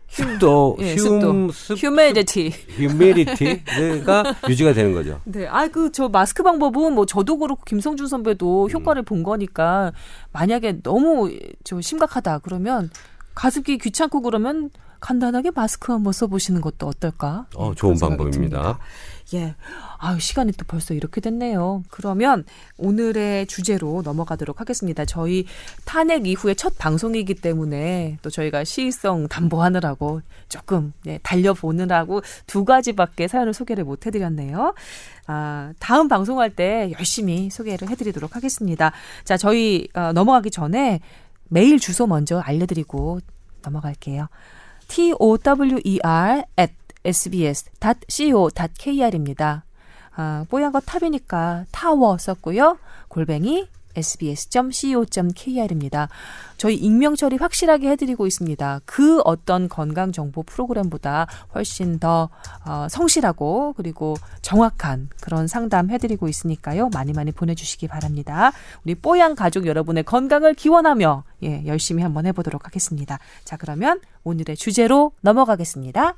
습도 0.08 0.76
예, 0.80 0.92
흉 0.94 0.98
습도. 0.98 1.50
습 1.50 1.78
휴메디티. 1.78 2.50
휴미디티가 2.78 4.36
유지가 4.48 4.72
되는 4.72 4.92
거죠. 4.92 5.20
네, 5.24 5.46
아그 5.46 5.90
저 5.92 6.08
마스크 6.08 6.42
방법은 6.42 6.94
뭐 6.94 7.06
저도 7.06 7.38
그렇고 7.38 7.62
김성준 7.64 8.06
선배도 8.06 8.68
효과를 8.68 9.02
본 9.02 9.22
거니까 9.22 9.92
만약에 10.32 10.82
너무 10.82 11.30
저 11.64 11.80
심각하다 11.80 12.38
그러면 12.40 12.90
가습기 13.36 13.78
귀찮고 13.78 14.22
그러면 14.22 14.70
간단하게 14.98 15.50
마스크 15.54 15.92
한번 15.92 16.12
써보시는 16.12 16.62
것도 16.62 16.86
어떨까? 16.88 17.46
어, 17.54 17.68
네, 17.68 17.74
좋은 17.76 17.98
방법입니다. 17.98 18.32
듭니다. 18.32 18.78
예. 19.34 19.54
아유, 19.98 20.18
시간이 20.18 20.52
또 20.52 20.64
벌써 20.66 20.94
이렇게 20.94 21.20
됐네요. 21.20 21.82
그러면 21.90 22.44
오늘의 22.78 23.46
주제로 23.46 24.02
넘어가도록 24.02 24.60
하겠습니다. 24.60 25.04
저희 25.04 25.44
탄핵 25.84 26.26
이후에 26.26 26.54
첫 26.54 26.78
방송이기 26.78 27.34
때문에 27.34 28.18
또 28.22 28.30
저희가 28.30 28.64
시의성 28.64 29.28
담보하느라고 29.28 30.22
조금 30.48 30.92
예, 31.06 31.18
달려보느라고 31.22 32.22
두 32.46 32.64
가지밖에 32.64 33.28
사연을 33.28 33.52
소개를 33.52 33.84
못 33.84 34.06
해드렸네요. 34.06 34.74
아, 35.26 35.72
다음 35.78 36.08
방송할 36.08 36.50
때 36.50 36.90
열심히 36.98 37.50
소개를 37.50 37.90
해드리도록 37.90 38.34
하겠습니다. 38.34 38.92
자, 39.24 39.36
저희 39.36 39.88
어, 39.94 40.12
넘어가기 40.12 40.50
전에 40.50 41.00
메일 41.48 41.78
주소 41.78 42.06
먼저 42.06 42.38
알려드리고 42.40 43.20
넘어갈게요. 43.62 44.28
tower 44.88 46.42
at 46.58 46.74
sbs.co.kr입니다. 47.04 47.64
아, 50.16 50.46
뽀얀 50.48 50.72
거 50.72 50.80
탑이니까 50.80 51.66
타워 51.70 52.16
썼고요. 52.18 52.78
골뱅이 53.08 53.68
sbs.co.kr입니다. 53.96 55.38
저희 56.56 56.74
익명 56.76 57.16
처리 57.16 57.36
확실하게 57.36 57.90
해드리고 57.90 58.26
있습니다. 58.26 58.80
그 58.84 59.20
어떤 59.24 59.68
건강 59.68 60.12
정보 60.12 60.42
프로그램보다 60.42 61.26
훨씬 61.54 61.98
더 61.98 62.28
어, 62.64 62.86
성실하고 62.90 63.74
그리고 63.76 64.16
정확한 64.42 65.08
그런 65.20 65.46
상담 65.46 65.90
해드리고 65.90 66.28
있으니까요. 66.28 66.88
많이 66.94 67.12
많이 67.12 67.32
보내주시기 67.32 67.88
바랍니다. 67.88 68.52
우리 68.84 68.94
뽀얀 68.94 69.34
가족 69.34 69.66
여러분의 69.66 70.04
건강을 70.04 70.54
기원하며 70.54 71.24
예, 71.42 71.66
열심히 71.66 72.02
한번 72.02 72.26
해보도록 72.26 72.64
하겠습니다. 72.66 73.18
자 73.44 73.56
그러면 73.56 74.00
오늘의 74.24 74.56
주제로 74.56 75.12
넘어가겠습니다. 75.20 76.16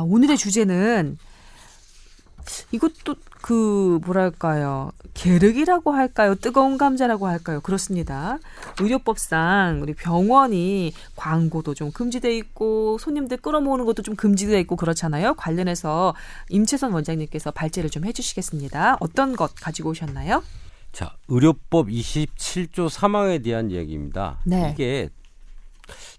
자, 0.00 0.04
오늘의 0.04 0.38
주제는 0.38 1.18
이것도 2.72 3.16
그 3.42 4.00
뭐랄까요? 4.04 4.92
계륵이라고 5.12 5.92
할까요? 5.92 6.34
뜨거운 6.34 6.78
감자라고 6.78 7.26
할까요? 7.26 7.60
그렇습니다. 7.60 8.38
의료법상 8.80 9.80
우리 9.82 9.92
병원이 9.92 10.94
광고도 11.16 11.74
좀 11.74 11.92
금지돼 11.92 12.34
있고 12.38 12.96
손님들 12.98 13.36
끌어모으는 13.36 13.84
것도 13.84 14.02
좀 14.02 14.16
금지돼 14.16 14.58
있고 14.60 14.76
그렇잖아요. 14.76 15.34
관련해서 15.34 16.14
임채선 16.48 16.92
원장님께서 16.92 17.50
발제를 17.50 17.90
좀 17.90 18.06
해주시겠습니다. 18.06 18.96
어떤 19.00 19.36
것 19.36 19.54
가지고 19.54 19.90
오셨나요? 19.90 20.42
자, 20.92 21.14
의료법 21.28 21.88
27조 21.88 22.88
3항에 22.88 23.44
대한 23.44 23.70
이야기입니다. 23.70 24.38
네. 24.44 24.70
이게 24.72 25.10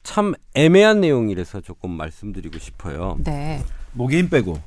참 0.03 0.33
애매한 0.55 1.01
내용이라서 1.01 1.61
조금 1.61 1.91
말씀드리고 1.91 2.57
싶어요. 2.59 3.17
네 3.23 3.63
목에 3.93 4.19
힘 4.19 4.29
빼고 4.29 4.57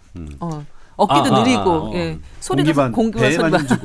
어, 0.40 0.64
어깨도 0.96 1.34
아, 1.34 1.38
아, 1.38 1.42
느리고 1.42 1.60
아, 1.70 1.76
어. 1.76 1.92
예 1.94 2.18
소리도 2.40 2.72
공기반 2.92 3.52
힘주고 3.54 3.82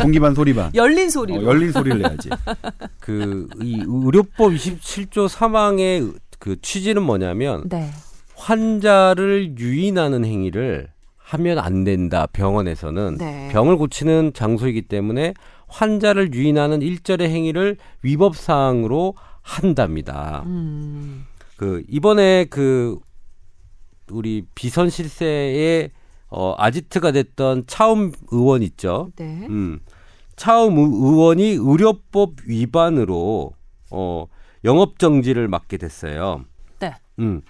공기반 0.00 0.34
소리반 0.34 0.70
열린 0.74 1.10
소리로 1.10 1.40
어, 1.40 1.44
열린 1.44 1.72
소리를 1.72 1.98
내야지. 1.98 2.30
그 3.00 3.48
이 3.62 3.82
의료법 3.86 4.52
27조 4.52 5.28
3항의 5.28 6.14
그 6.38 6.60
취지는 6.60 7.02
뭐냐면 7.02 7.68
네 7.68 7.90
환자를 8.36 9.58
유인하는 9.58 10.24
행위를 10.24 10.88
하면 11.16 11.58
안 11.58 11.82
된다. 11.84 12.26
병원에서는 12.32 13.16
네. 13.18 13.48
병을 13.52 13.76
고치는 13.76 14.32
장소이기 14.34 14.82
때문에 14.82 15.34
환자를 15.66 16.32
유인하는 16.32 16.82
일절의 16.82 17.28
행위를 17.28 17.76
위법 18.02 18.36
사항으로 18.36 19.14
한답니다. 19.46 20.42
음. 20.46 21.24
그 21.56 21.84
이번에 21.88 22.46
그 22.50 22.98
우리 24.10 24.44
비선 24.54 24.90
실세의 24.90 25.90
어 26.28 26.54
아지트가 26.58 27.12
됐던 27.12 27.64
차움 27.68 28.12
의원 28.32 28.62
있죠. 28.64 29.10
네. 29.16 29.46
음. 29.48 29.78
차움 30.34 30.76
의- 30.78 30.84
의원이 30.84 31.42
의료법 31.60 32.32
위반으로 32.46 33.52
어 33.92 34.26
영업 34.64 34.98
정지를 34.98 35.46
맞게 35.48 35.76
됐어요. 35.78 36.44
네. 36.80 36.94
음. 37.20 37.40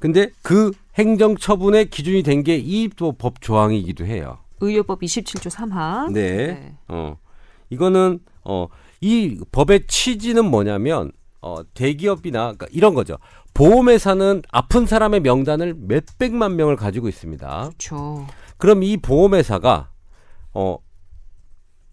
근데 0.00 0.30
그 0.42 0.72
행정 0.98 1.36
처분의 1.36 1.88
기준이 1.90 2.22
된 2.24 2.42
게 2.42 2.56
이 2.58 2.88
또 2.96 3.12
법 3.12 3.40
조항이기도 3.40 4.04
해요. 4.04 4.38
의료법 4.60 5.00
27조 5.00 5.48
3항. 5.50 6.12
네. 6.12 6.74
어. 6.88 7.16
이거는 7.70 8.18
어 8.44 8.66
이 9.02 9.38
법의 9.52 9.86
취지는 9.88 10.46
뭐냐면 10.50 11.12
어 11.40 11.62
대기업이나 11.74 12.40
그러니까 12.52 12.66
이런 12.72 12.94
거죠. 12.94 13.16
보험회사는 13.54 14.42
아픈 14.50 14.86
사람의 14.86 15.20
명단을 15.20 15.74
몇백만 15.78 16.56
명을 16.56 16.76
가지고 16.76 17.08
있습니다. 17.08 17.46
그렇죠. 17.68 18.26
그럼 18.58 18.82
이 18.82 18.96
보험회사가 18.96 19.90
어, 20.54 20.78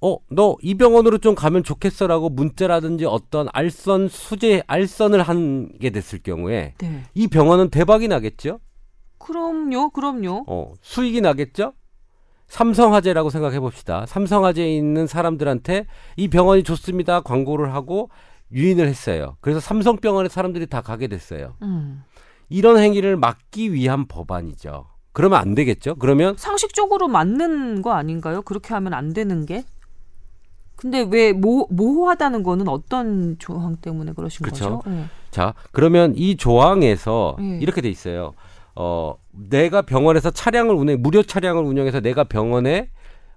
어, 0.02 0.18
너 0.30 0.58
이 0.62 0.76
병원으로 0.76 1.18
좀 1.20 1.36
가면 1.36 1.64
좋겠어라고 1.64 2.30
문자라든지 2.30 3.06
어떤 3.06 3.48
알선 3.54 4.10
수재 4.10 4.62
알선을 4.68 5.22
하게 5.22 5.90
됐을 5.92 6.20
경우에 6.22 6.74
네. 6.78 7.04
이 7.14 7.28
병원은 7.28 7.70
대박이 7.70 8.08
나겠죠? 8.08 8.60
그럼요, 9.18 9.92
그럼요. 9.92 10.44
어, 10.48 10.74
수익이 10.82 11.22
나겠죠? 11.22 11.74
삼성화재라고 12.48 13.30
생각해 13.30 13.60
봅시다. 13.62 14.06
삼성화재에 14.06 14.76
있는 14.76 15.08
사람들한테 15.08 15.86
이 16.18 16.28
병원이 16.28 16.64
좋습니다. 16.64 17.22
광고를 17.22 17.74
하고 17.74 18.10
유인을 18.54 18.88
했어요. 18.88 19.38
그래서 19.42 19.60
삼성병원에 19.60 20.30
사람들이 20.30 20.68
다 20.68 20.82
가게 20.82 21.08
됐어요. 21.08 21.56
음. 21.62 22.04
이런 22.50 22.78
행위를 22.78 23.18
막기 23.18 23.74
위한 23.74 24.08
법안이죠. 24.08 24.86
그러면 25.12 25.40
안 25.40 25.56
되겠죠? 25.56 25.96
그러면 25.96 26.36
상식적으로 26.38 27.08
맞는 27.08 27.82
거 27.82 27.94
아닌가요? 27.94 28.42
그렇게 28.42 28.74
하면 28.74 28.94
안 28.94 29.14
되는 29.14 29.46
게? 29.46 29.64
근데 30.76 31.06
왜 31.10 31.34
모, 31.34 31.68
모호하다는 31.70 32.44
거는 32.44 32.68
어떤 32.68 33.38
조항 33.40 33.76
때문에 33.78 34.14
그러신 34.14 34.44
그쵸. 34.44 34.80
거죠? 34.80 34.90
네. 34.90 35.06
자, 35.32 35.54
그러면 35.72 36.14
이 36.16 36.36
조항에서 36.36 37.38
예. 37.40 37.60
이렇게 37.60 37.82
돼 37.82 37.90
있어요. 37.90 38.34
어, 38.76 39.16
내가 39.32 39.84
병원에서 39.84 40.32
차량을 40.32 40.76
운행, 40.76 41.02
무료 41.02 41.22
차량을 41.24 41.64
운영해서 41.64 42.02
내가 42.02 42.24
병원에 42.24 42.90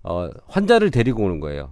어, 0.03 0.31
환자를 0.49 0.91
데리고 0.91 1.25
오는 1.25 1.41
거예요. 1.41 1.71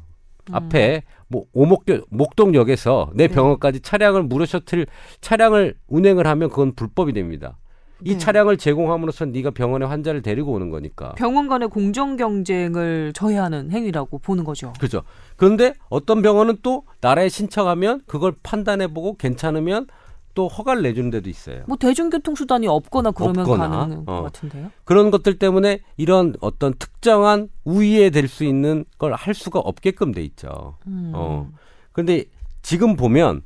앞에 0.53 1.03
뭐 1.29 1.45
오목교 1.53 2.01
목동역에서 2.11 3.11
내 3.15 3.29
네. 3.29 3.35
병원까지 3.35 3.81
차량을 3.81 4.23
무료 4.25 4.47
셔틀 4.47 4.87
차량을 5.21 5.75
운행을 5.89 6.27
하면 6.27 6.51
그건 6.51 6.75
불법이 6.75 7.13
됩니다. 7.13 7.57
이 8.05 8.13
네. 8.13 8.19
차량을 8.19 8.59
제공함으로써 8.59 9.25
네가 9.25 9.53
병원에 9.53 9.87
환자를 9.87 10.21
데리고 10.21 10.53
오는 10.53 10.69
거니까. 10.71 11.13
병원 11.13 11.49
간의 11.49 11.69
공정 11.69 12.17
경쟁을 12.17 13.13
저해하는 13.15 13.71
행위라고 13.71 14.19
보는 14.19 14.45
거죠. 14.45 14.73
그렇죠. 14.79 15.03
그런데 15.37 15.75
어떤 15.89 16.21
병원은 16.21 16.59
또 16.63 16.83
나라에 17.01 17.29
신청하면 17.29 18.03
그걸 18.07 18.35
판단해보고 18.43 19.17
괜찮으면 19.17 19.87
또 20.35 20.49
허가를 20.49 20.83
내주는 20.83 21.11
데도 21.11 21.31
있어요. 21.31 21.63
뭐 21.67 21.77
대중교통 21.77 22.35
수단이 22.35 22.67
없거나 22.67 23.13
그러면 23.13 23.41
없거나, 23.41 23.69
가는 23.69 23.99
어. 24.01 24.05
것 24.05 24.23
같은데요. 24.25 24.71
그런 24.85 25.11
것들 25.11 25.39
때문에 25.39 25.81
이런 25.97 26.35
어떤 26.41 26.75
특정한 26.75 27.49
우위에 27.65 28.11
될 28.11 28.29
수 28.29 28.45
있는 28.45 28.85
걸 28.99 29.13
할 29.15 29.33
수가 29.35 29.61
없게끔 29.61 30.13
돼 30.13 30.23
있죠. 30.25 30.77
음. 30.89 31.13
어. 31.15 31.51
근데 31.93 32.25
지금 32.63 32.97
보면 32.97 33.43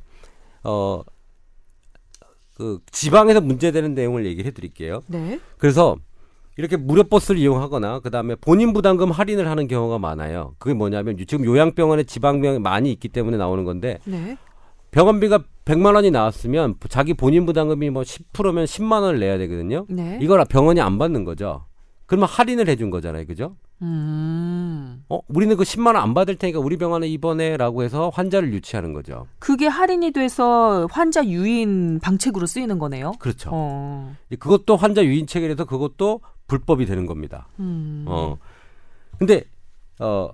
어. 0.63 1.01
그 2.55 2.79
지방에서 2.91 3.39
문제되는 3.39 3.93
내용을 3.93 4.25
얘기를 4.25 4.45
해드릴게요. 4.47 5.01
네. 5.07 5.39
그래서 5.57 5.95
이렇게 6.57 6.75
무료 6.75 7.03
버스를 7.05 7.39
이용하거나 7.39 7.99
그다음에 8.01 8.35
본인 8.35 8.73
부담금 8.73 9.11
할인을 9.11 9.49
하는 9.49 9.67
경우가 9.69 9.97
많아요. 9.99 10.55
그게 10.57 10.73
뭐냐면 10.73 11.15
지금 11.25 11.45
요양병원에 11.45 12.03
지방병이 12.03 12.59
많이 12.59 12.91
있기 12.91 13.07
때문에 13.07 13.37
나오는 13.37 13.63
건데 13.63 13.99
네. 14.03 14.37
병원비가 14.91 15.43
100만 15.69 15.93
원이 15.93 16.09
나왔으면 16.09 16.75
자기 16.89 17.13
본인 17.13 17.45
부담금이 17.45 17.91
뭐 17.91 18.01
10%면 18.01 18.65
10만 18.65 19.01
원을 19.03 19.19
내야 19.19 19.37
되거든요. 19.37 19.85
네. 19.87 20.17
이걸 20.21 20.43
병원이 20.45 20.81
안 20.81 20.97
받는 20.97 21.23
거죠. 21.25 21.65
그러면 22.07 22.27
할인을 22.27 22.67
해준 22.67 22.89
거잖아요. 22.89 23.25
그죠? 23.27 23.55
음. 23.83 25.03
어, 25.09 25.19
우리는 25.27 25.55
그 25.55 25.63
10만 25.63 25.87
원 25.87 25.97
안 25.97 26.13
받을 26.15 26.35
테니까 26.37 26.59
우리 26.59 26.75
병원에 26.77 27.07
입원해라고 27.07 27.83
해서 27.83 28.09
환자를 28.09 28.51
유치하는 28.51 28.93
거죠. 28.93 29.27
그게 29.37 29.67
할인이 29.67 30.11
돼서 30.11 30.87
환자 30.91 31.23
유인 31.25 31.99
방책으로 31.99 32.47
쓰이는 32.47 32.79
거네요. 32.79 33.11
그렇죠. 33.19 33.51
어. 33.53 34.15
그것도 34.39 34.75
환자 34.75 35.03
유인책이라서 35.05 35.65
그것도 35.65 36.21
불법이 36.47 36.87
되는 36.87 37.05
겁니다. 37.05 37.47
음. 37.59 38.05
어. 38.07 38.37
근데 39.19 39.43
어 39.99 40.29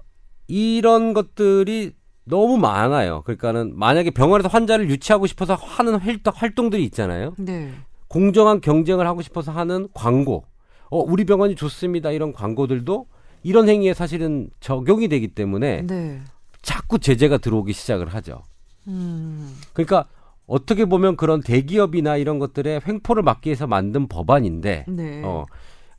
이런 0.47 1.13
것들이 1.13 1.91
너무 2.25 2.57
많아요. 2.57 3.21
그러니까는 3.23 3.77
만약에 3.77 4.11
병원에서 4.11 4.49
환자를 4.49 4.89
유치하고 4.89 5.27
싶어서 5.27 5.55
하는 5.55 5.95
활동, 5.95 6.33
활동 6.35 6.69
들이 6.69 6.83
있잖아요. 6.85 7.33
네. 7.37 7.71
공정한 8.07 8.61
경쟁을 8.61 9.07
하고 9.07 9.21
싶어서 9.21 9.51
하는 9.51 9.87
광고. 9.93 10.43
어 10.89 10.99
우리 10.99 11.25
병원이 11.25 11.55
좋습니다 11.55 12.11
이런 12.11 12.31
광고들도 12.31 13.07
이런 13.43 13.67
행위에 13.69 13.93
사실은 13.93 14.49
적용이 14.59 15.07
되기 15.07 15.29
때문에 15.29 15.85
네. 15.85 16.21
자꾸 16.61 16.99
제재가 16.99 17.37
들어오기 17.37 17.73
시작을 17.73 18.07
하죠. 18.13 18.43
음. 18.87 19.55
그러니까 19.73 20.05
어떻게 20.47 20.85
보면 20.85 21.15
그런 21.15 21.41
대기업이나 21.41 22.17
이런 22.17 22.39
것들의 22.39 22.81
횡포를 22.87 23.23
막기 23.23 23.49
위해서 23.49 23.67
만든 23.67 24.07
법안인데 24.07 24.85
네. 24.87 25.21
어, 25.23 25.45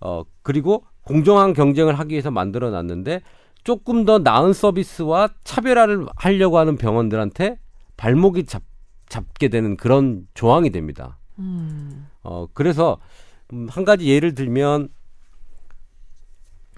어, 0.00 0.22
그리고 0.42 0.84
공정한 1.02 1.52
경쟁을 1.52 1.98
하기 1.98 2.12
위해서 2.12 2.30
만들어 2.30 2.70
놨는데 2.70 3.22
조금 3.66 4.04
더 4.04 4.20
나은 4.20 4.52
서비스와 4.52 5.28
차별화를 5.42 6.06
하려고 6.14 6.58
하는 6.58 6.76
병원들한테 6.76 7.58
발목이 7.96 8.44
잡, 8.44 8.62
잡게 9.08 9.48
되는 9.48 9.76
그런 9.76 10.28
조항이 10.34 10.70
됩니다. 10.70 11.18
음. 11.40 12.06
어, 12.22 12.46
그래서 12.54 12.98
음, 13.52 13.66
한 13.68 13.84
가지 13.84 14.06
예를 14.06 14.36
들면 14.36 14.88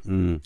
음, 0.09 0.41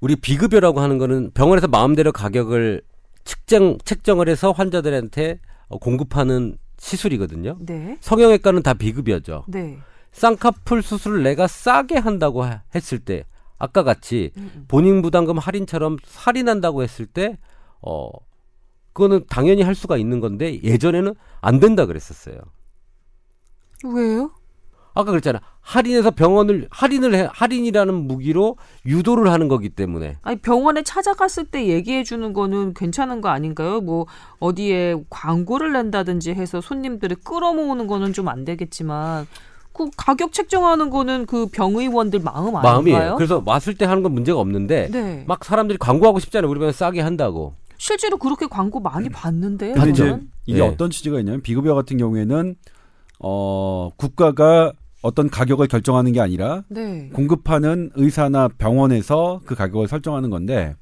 우리 0.00 0.16
비급여라고 0.16 0.80
하는 0.80 0.96
거는 0.96 1.32
병원에서 1.32 1.68
마음대로 1.68 2.10
가격을 2.10 2.80
측정 3.24 3.76
책정을 3.84 4.30
해서 4.30 4.52
환자들한테 4.52 5.40
어, 5.68 5.76
공급하는 5.76 6.56
시술이거든요. 6.78 7.58
네. 7.60 7.98
성형외과는 8.00 8.62
다 8.62 8.72
비급여죠. 8.72 9.44
네. 9.48 9.76
쌍꺼풀 10.12 10.80
수술을 10.82 11.22
내가 11.22 11.46
싸게 11.46 11.98
한다고 11.98 12.44
하- 12.44 12.62
했을 12.74 12.98
때 12.98 13.24
아까 13.58 13.82
같이 13.82 14.32
음, 14.36 14.50
음. 14.54 14.64
본인 14.68 15.02
부담금 15.02 15.38
할인처럼 15.38 15.96
할인한다고 16.14 16.82
했을 16.82 17.06
때 17.06 17.38
어, 17.80 18.08
그거는 18.92 19.24
당연히 19.28 19.62
할 19.62 19.74
수가 19.74 19.96
있는 19.96 20.20
건데 20.20 20.62
예전에는 20.62 21.14
안 21.40 21.60
된다 21.60 21.86
그랬었어요. 21.86 22.38
왜요? 23.84 24.30
아까 24.94 25.10
그랬잖아. 25.10 25.40
할인해서 25.60 26.10
병원을 26.12 26.68
할인을 26.70 27.14
해, 27.14 27.28
할인이라는 27.30 27.92
무기로 27.92 28.56
유도를 28.86 29.30
하는 29.30 29.48
거기 29.48 29.68
때문에 29.68 30.16
아니 30.22 30.38
병원에 30.38 30.82
찾아갔을 30.82 31.44
때 31.46 31.66
얘기해 31.66 32.02
주는 32.02 32.32
거는 32.32 32.72
괜찮은 32.72 33.20
거 33.20 33.28
아닌가요? 33.28 33.82
뭐 33.82 34.06
어디에 34.38 34.94
광고를 35.10 35.72
낸다든지 35.74 36.32
해서 36.32 36.62
손님들을 36.62 37.16
끌어모으는 37.24 37.86
거는 37.88 38.12
좀 38.14 38.28
안 38.28 38.44
되겠지만 38.46 39.26
그 39.76 39.90
가격 39.96 40.32
책정하는 40.32 40.88
거는 40.90 41.26
그 41.26 41.46
병의원들 41.46 42.20
마음 42.20 42.56
아닌가요? 42.56 42.62
마음이에요. 42.62 43.14
그래서 43.16 43.42
왔을 43.44 43.74
때 43.74 43.84
하는 43.84 44.02
건 44.02 44.12
문제가 44.12 44.40
없는데 44.40 44.88
네. 44.90 45.24
막 45.26 45.44
사람들이 45.44 45.78
광고하고 45.78 46.18
싶잖아요. 46.18 46.50
우리 46.50 46.58
병원 46.58 46.72
싸게 46.72 47.00
한다고. 47.00 47.54
실제로 47.76 48.16
그렇게 48.16 48.46
광고 48.46 48.80
많이 48.80 49.10
봤는데요. 49.10 49.74
근데 49.74 49.90
이제? 49.90 50.18
이게 50.46 50.60
네. 50.60 50.66
어떤 50.66 50.90
취지가 50.90 51.18
있냐면 51.20 51.42
비급여 51.42 51.74
같은 51.74 51.98
경우에는 51.98 52.56
어 53.18 53.90
국가가 53.96 54.72
어떤 55.02 55.28
가격을 55.28 55.68
결정하는 55.68 56.12
게 56.12 56.20
아니라 56.20 56.64
네. 56.68 57.10
공급하는 57.12 57.90
의사나 57.94 58.48
병원에서 58.56 59.40
그 59.44 59.54
가격을 59.54 59.88
설정하는 59.88 60.30
건데 60.30 60.74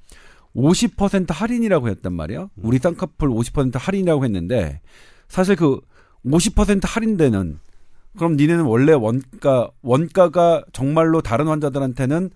50% 0.54 1.32
할인이라고 1.32 1.88
했단 1.88 2.12
말이에요. 2.12 2.50
우리 2.56 2.78
쌍꺼풀 2.78 3.28
50% 3.28 3.76
할인이라고 3.76 4.24
했는데 4.24 4.80
사실 5.28 5.56
그 5.56 5.80
50% 6.24 6.82
할인되는 6.86 7.58
그럼 8.16 8.36
니네는 8.36 8.64
원래 8.64 8.92
원가 8.92 9.70
원가가 9.82 10.64
정말로 10.72 11.20
다른 11.20 11.48
환자들한테는 11.48 12.30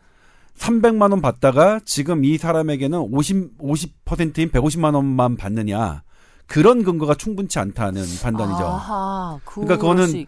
300만 0.57 1.12
원 1.12 1.20
받다가 1.20 1.81
지금 1.85 2.24
이 2.24 2.37
사람에게는 2.37 2.99
50 2.99 3.59
50%인 3.59 4.51
150만 4.51 4.95
원만 4.95 5.37
받느냐 5.37 6.03
그런 6.49 6.83
근거가 6.83 7.14
충분치 7.14 7.59
않다는 7.59 8.03
판단이죠. 8.22 8.64
아하, 8.64 9.39
그러니까 9.45 9.76
그거는. 9.76 10.26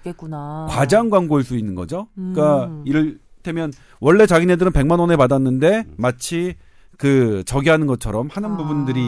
과장 0.68 1.08
광고일 1.08 1.44
수 1.44 1.56
있는 1.56 1.74
거죠. 1.74 2.08
그러니까 2.14 2.66
음. 2.66 2.84
이를테면 2.86 3.72
원래 4.00 4.26
자기네들은 4.26 4.72
100만 4.72 5.00
원에 5.00 5.16
받았는데 5.16 5.86
마치 5.96 6.54
그 6.98 7.42
저기 7.46 7.70
하는 7.70 7.86
것처럼 7.86 8.28
하는 8.30 8.52
아. 8.52 8.56
부분들이 8.58 9.00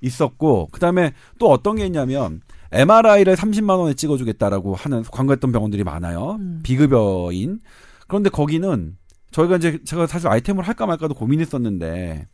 있었고 0.00 0.68
그다음에 0.70 1.12
또 1.38 1.50
어떤 1.50 1.76
게 1.76 1.84
있냐면 1.84 2.40
MRI를 2.72 3.34
30만 3.36 3.78
원에 3.78 3.94
찍어 3.94 4.16
주겠다라고 4.16 4.74
하는 4.74 5.02
광고했던 5.02 5.52
병원들이 5.52 5.84
많아요. 5.84 6.36
음. 6.40 6.60
비급여인. 6.62 7.60
그런데 8.06 8.30
거기는 8.30 8.96
저희가 9.32 9.56
이제 9.56 9.78
제가 9.84 10.06
사실 10.06 10.28
아이템을 10.28 10.66
할까 10.66 10.86
말까도 10.86 11.14
고민했었는데 11.14 12.26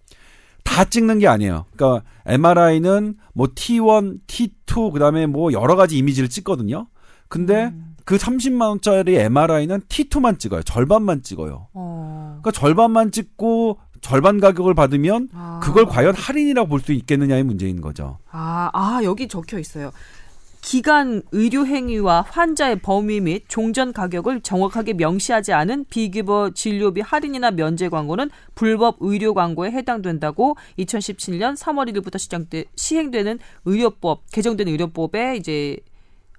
다 0.64 0.84
찍는 0.84 1.18
게 1.20 1.28
아니에요. 1.28 1.64
그러니까 1.76 2.04
MRI는 2.26 3.16
뭐 3.34 3.46
T1, 3.48 4.20
T2 4.26 4.92
그다음에 4.92 5.26
뭐 5.26 5.52
여러 5.52 5.76
가지 5.76 5.96
이미지를 5.96 6.28
찍거든요. 6.28 6.88
근데 7.28 7.66
음. 7.66 7.94
그 8.04 8.16
30만 8.16 8.68
원짜리 8.68 9.16
MRI는 9.16 9.80
T2만 9.88 10.38
찍어요. 10.38 10.62
절반만 10.62 11.22
찍어요. 11.22 11.68
어. 11.72 12.38
그러니까 12.40 12.50
절반만 12.52 13.10
찍고 13.10 13.78
절반 14.00 14.38
가격을 14.38 14.74
받으면 14.74 15.28
아. 15.32 15.60
그걸 15.62 15.86
과연 15.86 16.14
할인이라고 16.14 16.68
볼 16.68 16.80
수 16.80 16.92
있겠느냐의 16.92 17.42
문제인 17.42 17.80
거죠. 17.80 18.18
아, 18.30 18.70
아, 18.72 19.00
여기 19.02 19.26
적혀 19.26 19.58
있어요. 19.58 19.90
기간 20.66 21.22
의료 21.30 21.64
행위와 21.64 22.22
환자의 22.28 22.80
범위 22.80 23.20
및 23.20 23.44
종전 23.46 23.92
가격을 23.92 24.40
정확하게 24.40 24.94
명시하지 24.94 25.52
않은 25.52 25.84
비급여 25.88 26.50
진료비 26.56 27.02
할인이나 27.02 27.52
면제 27.52 27.88
광고는 27.88 28.30
불법 28.56 28.96
의료 28.98 29.32
광고에 29.32 29.70
해당된다고 29.70 30.56
2017년 30.80 31.56
3월 31.56 31.88
1일부터 31.92 32.18
시작돼 32.18 32.64
시행되는 32.74 33.38
의료법 33.64 34.24
개정된 34.32 34.66
의료법에 34.66 35.36
이제 35.36 35.76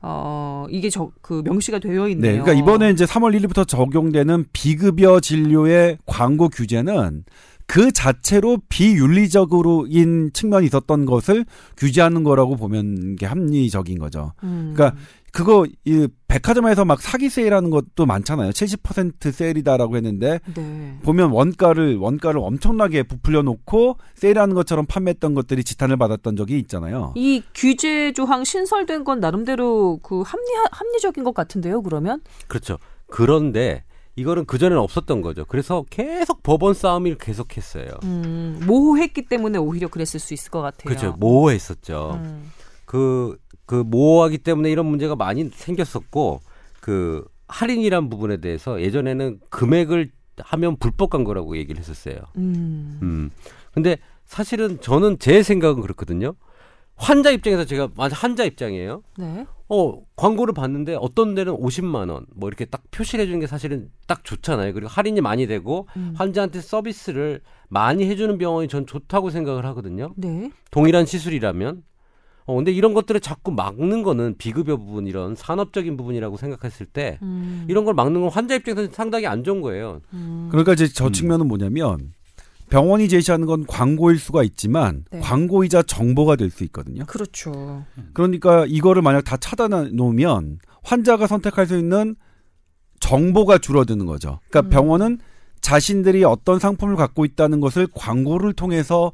어 0.02 0.66
이게 0.70 0.90
저 0.90 1.10
그 1.22 1.42
명시가 1.46 1.80
되어 1.80 2.10
있네요. 2.10 2.34
네. 2.34 2.40
그러니까 2.42 2.52
이번에 2.52 2.90
이제 2.90 3.06
3월 3.06 3.34
1일부터 3.40 3.66
적용되는 3.66 4.46
비급여 4.52 5.22
진료의 5.22 6.00
광고 6.06 6.50
규제는 6.50 7.24
그 7.68 7.92
자체로 7.92 8.58
비윤리적으로인 8.70 10.32
측면이 10.34 10.66
있었던 10.68 11.06
것을 11.06 11.46
규제하는 11.76 12.24
거라고 12.24 12.56
보면 12.56 13.18
게 13.18 13.26
합리적인 13.26 14.00
거죠. 14.00 14.32
음. 14.44 14.74
그러니까 14.74 15.00
그거 15.34 15.68
이 15.86 16.08
백화점에서 16.28 16.86
막 16.86 17.02
사기 17.02 17.30
세일하는 17.30 17.70
것도 17.70 18.06
많잖아요. 18.06 18.52
70% 18.52 19.32
세일이다라고 19.32 19.98
했는데 19.98 20.40
네. 20.56 20.98
보면 21.04 21.32
원가를 21.32 21.98
원가를 21.98 22.40
엄청나게 22.40 23.04
부풀려 23.04 23.44
놓고 23.44 23.98
세일하는 24.16 24.56
것처럼 24.56 24.86
판매했던 24.86 25.34
것들이 25.36 25.64
지탄을 25.64 25.98
받았던 25.98 26.38
적이 26.38 26.58
있잖아요. 26.60 27.14
이 27.16 27.44
규제 27.54 28.14
조항 28.14 28.46
신설된 28.46 29.04
건 29.04 29.20
나름대로 29.20 30.00
그 30.02 30.22
합리 30.22 30.44
합리적인 30.72 31.24
것 31.24 31.36
같은데요. 31.36 31.82
그러면 31.84 32.22
그렇죠. 32.48 32.78
그런데 33.08 33.84
이거는 34.18 34.46
그전에는 34.46 34.82
없었던 34.82 35.22
거죠. 35.22 35.46
그래서 35.46 35.86
계속 35.90 36.42
법원 36.42 36.74
싸움을 36.74 37.18
계속했어요. 37.20 37.88
음, 38.04 38.60
모호했기 38.66 39.28
때문에 39.28 39.60
오히려 39.60 39.88
그랬을 39.88 40.20
수 40.20 40.34
있을 40.34 40.50
것 40.50 40.62
같아요. 40.62 40.86
그렇죠. 40.86 41.16
모호했었죠. 41.20 42.20
음. 42.24 42.52
그, 42.86 43.38
그 43.68 43.76
모호하기 43.76 44.40
때문에 44.40 44.72
이런 44.72 44.88
문제가 44.88 45.16
많이 45.16 45.50
생겼었고, 45.54 46.42
그 46.82 47.26
할인이란 47.48 48.10
부분에 48.10 48.38
대해서 48.38 48.82
예전에는 48.82 49.40
금액을 49.50 50.12
하면 50.40 50.78
불법 50.78 51.12
광고라고 51.12 51.56
얘기를 51.58 51.80
했었어요. 51.80 52.18
음. 52.38 53.00
음. 53.04 53.30
근데 53.72 53.98
사실은 54.26 54.82
저는 54.82 55.20
제 55.20 55.44
생각은 55.44 55.82
그렇거든요. 55.82 56.34
환자 56.96 57.30
입장에서 57.30 57.66
제가 57.66 57.90
만약 57.96 58.24
환자 58.24 58.44
입장이에요. 58.44 59.04
네. 59.18 59.46
어, 59.70 60.02
광고를 60.16 60.54
봤는데 60.54 60.96
어떤 61.00 61.36
데는 61.36 61.54
50만 61.54 62.10
원 62.10 62.26
뭐 62.36 62.48
이렇게 62.50 62.66
딱 62.66 62.84
표시를 62.92 63.24
해주는 63.24 63.40
게 63.40 63.48
사실은 63.48 63.90
딱 64.08 64.24
좋잖아요. 64.24 64.74
그리고 64.74 64.88
할인이 64.88 65.20
많이 65.22 65.48
되고 65.48 65.88
음. 65.98 66.14
환자한테 66.16 66.62
서비스를 66.62 67.42
많이 67.70 68.06
해주는 68.06 68.38
병원이 68.38 68.68
전 68.70 68.86
좋다고 68.86 69.30
생각을 69.30 69.66
하거든요. 69.66 70.14
네. 70.16 70.52
동일한 70.72 71.06
시술이라면. 71.06 71.84
어, 72.46 72.56
근데 72.56 72.72
이런 72.72 72.94
것들을 72.94 73.20
자꾸 73.20 73.52
막는 73.52 74.04
거는 74.04 74.36
비급여 74.38 74.78
부분 74.78 75.06
이런 75.06 75.36
산업적인 75.36 75.98
부분이라고 75.98 76.38
생각했을 76.38 76.86
때 76.86 77.20
음. 77.22 77.66
이런 77.68 77.84
걸 77.84 77.94
막는 77.94 78.22
건 78.22 78.30
환자 78.30 78.56
입장에서는 78.56 78.92
상당히 78.94 79.28
안 79.28 79.44
좋은 79.44 79.60
거예요. 79.62 80.00
음. 80.14 80.48
그러니까 80.50 80.72
이제 80.72 80.88
저 80.88 81.08
음. 81.08 81.12
측면은 81.12 81.48
뭐냐면 81.50 82.14
병원이 82.70 83.08
제시하는 83.08 83.48
건 83.48 83.66
광고일 83.66 84.20
수가 84.20 84.44
있지만 84.44 85.06
네. 85.12 85.20
광고이자 85.20 85.84
정보가 85.84 86.36
될 86.36 86.50
수 86.50 86.64
있거든요. 86.66 87.06
그렇죠. 87.06 87.86
그러니까 88.14 88.66
이거를 88.68 89.02
만약 89.02 89.22
다 89.22 89.38
차단해 89.38 89.90
놓으면 89.94 90.60
환자가 90.84 91.28
선택할 91.28 91.68
수 91.68 91.78
있는 91.78 92.16
정보가 93.00 93.60
줄어드는 93.60 94.06
거죠. 94.06 94.40
그러니까 94.50 94.68
음. 94.68 94.70
병원은 94.72 95.20
자신들이 95.62 96.24
어떤 96.24 96.60
상품을 96.60 96.96
갖고 96.96 97.26
있다는 97.26 97.60
것을 97.60 97.88
광고를 97.94 98.54
통해서 98.54 99.12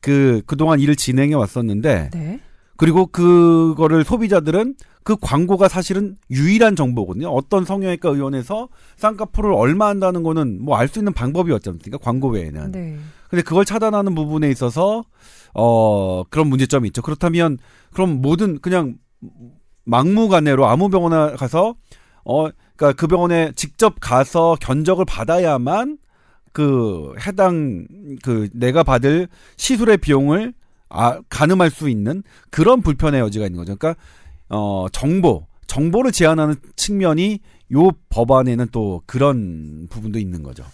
그 0.00 0.42
그동안 0.46 0.80
일을 0.80 0.96
진행해 0.96 1.34
왔었는데 1.34 2.10
네. 2.12 2.40
그리고 2.76 3.06
그거를 3.06 4.04
소비자들은 4.04 4.74
그 5.04 5.16
광고가 5.20 5.68
사실은 5.68 6.16
유일한 6.30 6.76
정보거든요. 6.76 7.28
어떤 7.28 7.64
성형외과 7.64 8.10
의원에서 8.10 8.68
쌍꺼풀을 8.96 9.52
얼마 9.52 9.88
한다는 9.88 10.22
거는 10.22 10.62
뭐 10.62 10.76
알 10.76 10.88
수 10.88 10.98
있는 11.00 11.12
방법이었지 11.12 11.68
않습니까? 11.70 11.98
광고 11.98 12.28
외에는. 12.28 12.72
네. 12.72 12.98
근데 13.28 13.42
그걸 13.42 13.64
차단하는 13.64 14.14
부분에 14.14 14.50
있어서 14.50 15.04
어 15.54 16.22
그런 16.24 16.48
문제점이 16.48 16.88
있죠. 16.88 17.02
그렇다면 17.02 17.58
그럼 17.92 18.20
모든 18.22 18.60
그냥 18.60 18.96
막무가내로 19.84 20.66
아무 20.66 20.88
병원에 20.88 21.34
가서 21.36 21.74
어 22.24 22.48
그러니까 22.76 22.92
그 22.92 23.06
병원에 23.06 23.52
직접 23.56 23.96
가서 24.00 24.56
견적을 24.60 25.04
받아야만 25.04 25.98
그 26.52 27.14
해당 27.26 27.86
그 28.22 28.48
내가 28.52 28.82
받을 28.82 29.28
시술의 29.56 29.98
비용을 29.98 30.52
아 30.88 31.20
가늠할 31.30 31.70
수 31.70 31.88
있는 31.88 32.22
그런 32.50 32.82
불편의 32.82 33.20
여지가 33.20 33.46
있는 33.46 33.58
거죠. 33.58 33.76
그러니까 33.76 34.00
어 34.52 34.86
정보 34.92 35.46
정보를 35.66 36.12
제한하는 36.12 36.56
측면이 36.76 37.40
요 37.72 37.90
법안에는 38.10 38.68
또 38.72 39.02
그런 39.06 39.86
부분도 39.88 40.18
있는 40.18 40.42
거죠. 40.42 40.64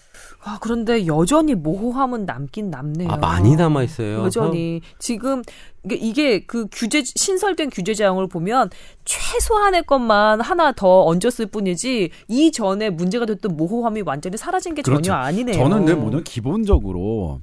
아, 0.41 0.57
그런데 0.61 1.05
여전히 1.05 1.53
모호함은 1.53 2.25
남긴 2.25 2.69
남네요. 2.69 3.09
아, 3.09 3.17
많이 3.17 3.55
남아 3.55 3.83
있어요. 3.83 4.23
여전히 4.23 4.81
지금 4.97 5.41
이게, 5.89 6.45
그 6.45 6.67
규제 6.71 7.03
신설된 7.03 7.69
규제 7.69 7.93
사항을 7.93 8.27
보면 8.27 8.69
최소한의 9.05 9.83
것만 9.83 10.41
하나 10.41 10.71
더 10.71 11.05
얹었을 11.05 11.47
뿐이지 11.47 12.09
이전에 12.27 12.89
문제가 12.89 13.25
됐던 13.25 13.57
모호함이 13.57 14.01
완전히 14.01 14.37
사라진 14.37 14.75
게 14.75 14.81
그렇죠. 14.81 15.03
전혀 15.03 15.17
아니네요. 15.17 15.55
저는 15.55 15.85
늘 15.85 15.95
뭐냐면 15.95 16.23
기본적으로 16.23 17.41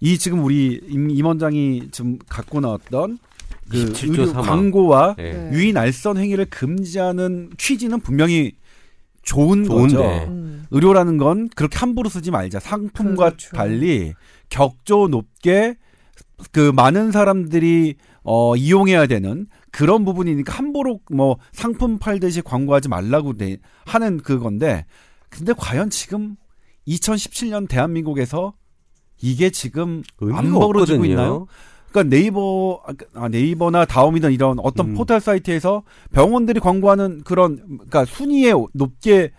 이 0.00 0.16
지금 0.16 0.42
우리 0.44 0.80
임, 0.88 1.10
임 1.10 1.26
원장이 1.26 1.88
지금 1.92 2.18
갖고 2.28 2.60
나왔던 2.60 3.18
그 3.70 3.92
27조 3.92 4.18
의료. 4.28 4.32
광고와 4.42 5.16
예. 5.18 5.32
네. 5.32 5.50
유인 5.52 5.76
알선 5.76 6.18
행위를 6.18 6.46
금지하는 6.46 7.50
취지는 7.58 8.00
분명히 8.00 8.52
좋은 9.22 9.64
좋은데. 9.64 9.94
거죠. 9.96 10.24
음. 10.28 10.64
의료라는 10.70 11.16
건 11.18 11.48
그렇게 11.54 11.78
함부로 11.78 12.08
쓰지 12.08 12.30
말자. 12.30 12.58
상품과 12.60 13.24
그렇죠. 13.30 13.56
달리 13.56 14.14
격조 14.48 15.08
높게 15.08 15.76
그 16.52 16.72
많은 16.74 17.10
사람들이 17.12 17.96
어 18.22 18.56
이용해야 18.56 19.06
되는 19.06 19.46
그런 19.70 20.04
부분이니까 20.04 20.52
함부로 20.52 21.00
뭐 21.12 21.38
상품 21.52 21.98
팔듯이 21.98 22.42
광고하지 22.42 22.88
말라고 22.88 23.34
돼- 23.36 23.58
하는 23.86 24.18
그건데 24.18 24.84
근데 25.28 25.52
과연 25.56 25.90
지금 25.90 26.36
2017년 26.88 27.68
대한민국에서 27.68 28.54
이게 29.22 29.50
지금 29.50 30.02
안 30.20 30.28
의미가 30.28 30.58
벌어지고 30.58 30.96
없거든요. 30.96 31.04
있나요? 31.04 31.46
그러니까 31.90 32.16
네이버 32.16 32.82
아, 33.14 33.28
네이버나 33.28 33.84
다음이든 33.84 34.32
이런 34.32 34.58
어떤 34.60 34.90
음. 34.90 34.94
포털 34.94 35.20
사이트에서 35.20 35.82
병원들이 36.12 36.60
광고하는 36.60 37.22
그런 37.24 37.56
그러니까 37.66 38.04
순위에 38.04 38.52
높게 38.72 39.32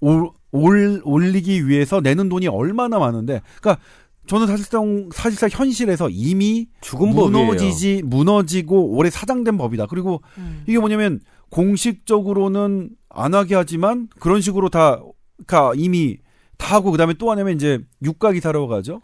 올, 0.00 0.30
올 0.50 1.00
올리기 1.04 1.68
위해서 1.68 2.00
내는 2.00 2.28
돈이 2.28 2.48
얼마나 2.48 2.98
많은데 2.98 3.42
그러니까 3.60 3.82
저는 4.26 4.46
사실상 4.46 5.08
사실상 5.12 5.48
현실에서 5.50 6.08
이미 6.10 6.68
죽은 6.80 7.14
법이에요. 7.14 7.46
무너지지 7.46 8.02
무너지고 8.04 8.96
오래 8.96 9.10
사장된 9.10 9.56
법이다. 9.56 9.86
그리고 9.86 10.22
음. 10.36 10.64
이게 10.66 10.78
뭐냐면 10.78 11.20
공식적으로는 11.50 12.90
안 13.08 13.34
하게 13.34 13.54
하지만 13.54 14.08
그런 14.20 14.40
식으로 14.40 14.68
다 14.68 15.00
그러니까 15.46 15.72
이미 15.76 16.18
다 16.58 16.76
하고 16.76 16.90
그다음에 16.90 17.14
또 17.14 17.30
하냐면 17.30 17.54
이제 17.54 17.78
유가 18.02 18.32
기사라고 18.32 18.72
하죠. 18.74 19.00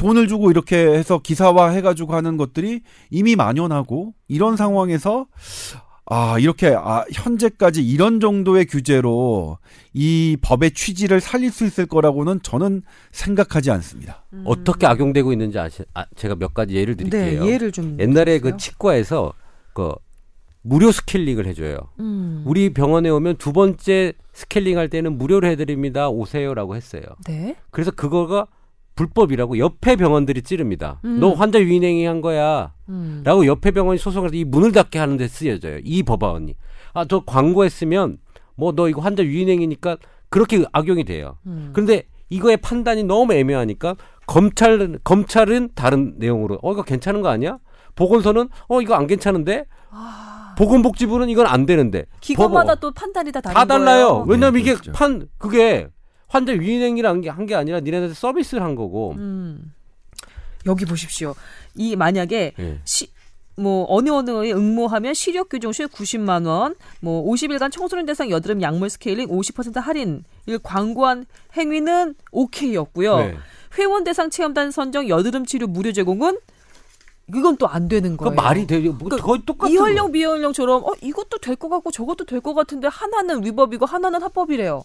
돈을 0.00 0.28
주고 0.28 0.50
이렇게 0.50 0.78
해서 0.78 1.18
기사화 1.18 1.68
해가지고 1.68 2.14
하는 2.14 2.38
것들이 2.38 2.80
이미 3.10 3.36
만연하고 3.36 4.14
이런 4.28 4.56
상황에서 4.56 5.26
아 6.06 6.38
이렇게 6.38 6.74
아 6.74 7.04
현재까지 7.12 7.86
이런 7.86 8.18
정도의 8.18 8.64
규제로 8.64 9.58
이 9.92 10.38
법의 10.40 10.70
취지를 10.70 11.20
살릴 11.20 11.52
수 11.52 11.66
있을 11.66 11.84
거라고는 11.84 12.40
저는 12.42 12.80
생각하지 13.12 13.70
않습니다. 13.72 14.24
음. 14.32 14.42
어떻게 14.46 14.86
악용되고 14.86 15.32
있는지 15.32 15.58
아시, 15.58 15.82
아, 15.92 16.06
제가 16.16 16.34
몇 16.34 16.54
가지 16.54 16.76
예를 16.76 16.96
드릴게요. 16.96 17.44
네, 17.44 17.52
예를 17.52 17.70
좀 17.70 17.98
옛날에 18.00 18.38
들어주세요. 18.38 18.52
그 18.52 18.56
치과에서 18.56 19.34
그 19.74 19.92
무료 20.62 20.92
스케일링을 20.92 21.46
해줘요. 21.46 21.76
음. 22.00 22.42
우리 22.46 22.72
병원에 22.72 23.10
오면 23.10 23.36
두 23.36 23.52
번째 23.52 24.14
스케일링 24.32 24.78
할 24.78 24.88
때는 24.88 25.18
무료로 25.18 25.46
해드립니다. 25.46 26.08
오세요라고 26.08 26.74
했어요. 26.74 27.02
네. 27.26 27.56
그래서 27.70 27.90
그거가 27.90 28.46
불법이라고 28.96 29.58
옆에 29.58 29.96
병원들이 29.96 30.42
찌릅니다. 30.42 31.00
음. 31.04 31.20
너 31.20 31.32
환자 31.32 31.60
유인행위 31.60 32.04
한 32.04 32.20
거야. 32.20 32.72
음. 32.88 33.22
라고 33.24 33.46
옆에 33.46 33.70
병원이 33.70 33.98
소송해서 33.98 34.34
이 34.34 34.44
문을 34.44 34.72
닫게 34.72 34.98
하는 34.98 35.16
데 35.16 35.26
쓰여져요. 35.28 35.78
이 35.84 36.02
법안이. 36.02 36.54
아, 36.94 37.04
저 37.06 37.20
광고했으면 37.24 38.18
뭐 38.56 38.72
너 38.72 38.88
이거 38.88 39.00
환자 39.00 39.22
유인행위니까 39.22 39.96
그렇게 40.28 40.64
악용이 40.72 41.04
돼요. 41.04 41.38
음. 41.46 41.70
그런데 41.72 42.04
이거의 42.28 42.56
판단이 42.58 43.04
너무 43.04 43.32
애매하니까 43.32 43.96
검찰 44.26 44.98
검찰은 45.02 45.70
다른 45.74 46.14
내용으로 46.18 46.58
어 46.62 46.72
이거 46.72 46.82
괜찮은 46.82 47.22
거 47.22 47.28
아니야? 47.28 47.58
보건소는 47.96 48.48
어 48.68 48.80
이거 48.82 48.94
안 48.94 49.06
괜찮은데 49.06 49.64
보건복지부는 50.56 51.28
이건 51.28 51.46
안 51.46 51.66
되는데 51.66 52.00
아. 52.10 52.16
기관마다. 52.20 52.74
또 52.76 52.90
판단이 52.92 53.32
다 53.32 53.40
다른 53.40 53.54
다 53.54 53.64
달라요. 53.64 54.08
거예요. 54.08 54.24
왜냐면 54.28 54.54
네, 54.54 54.60
이게 54.60 54.72
그렇죠. 54.74 54.92
판 54.92 55.26
그게 55.38 55.88
환자 56.30 56.52
유인행위를 56.54 57.10
한게한게 57.10 57.54
아니라 57.56 57.80
니네한테 57.80 58.14
서비스를 58.14 58.62
한 58.62 58.76
거고. 58.76 59.14
음. 59.18 59.72
여기 60.66 60.84
보십시오. 60.84 61.34
이 61.74 61.96
만약에 61.96 62.52
예. 62.58 62.78
시, 62.84 63.08
뭐 63.56 63.84
어느 63.88 64.10
어느에 64.10 64.52
응모하면 64.52 65.14
시력 65.14 65.48
교정술 65.48 65.88
90만 65.88 66.46
원, 66.46 66.74
뭐 67.00 67.24
50일간 67.30 67.72
청소년 67.72 68.06
대상 68.06 68.30
여드름 68.30 68.62
약물 68.62 68.90
스케일링 68.90 69.28
50% 69.28 69.80
할인 69.80 70.22
일 70.46 70.58
광고한 70.58 71.26
행위는 71.56 72.14
오케이였고요. 72.30 73.16
네. 73.18 73.36
회원 73.78 74.04
대상 74.04 74.30
체험단 74.30 74.70
선정 74.70 75.08
여드름 75.08 75.46
치료 75.46 75.66
무료 75.66 75.92
제공은 75.92 76.38
이건 77.34 77.56
또 77.56 77.66
안 77.66 77.88
되는 77.88 78.16
그 78.16 78.24
거예요. 78.24 78.34
말이 78.36 78.66
되죠. 78.66 78.90
뭐 78.92 79.08
그러니까 79.08 79.26
거의 79.26 79.42
똑같은 79.46 79.74
이현령 79.74 80.12
비현령처럼 80.12 80.84
어 80.84 80.92
이것도 81.00 81.38
될 81.38 81.56
것 81.56 81.68
같고 81.70 81.90
저것도 81.90 82.24
될 82.24 82.40
것 82.40 82.54
같은데 82.54 82.88
하나는 82.88 83.44
위법이고 83.44 83.86
하나는 83.86 84.22
합법이래요. 84.22 84.82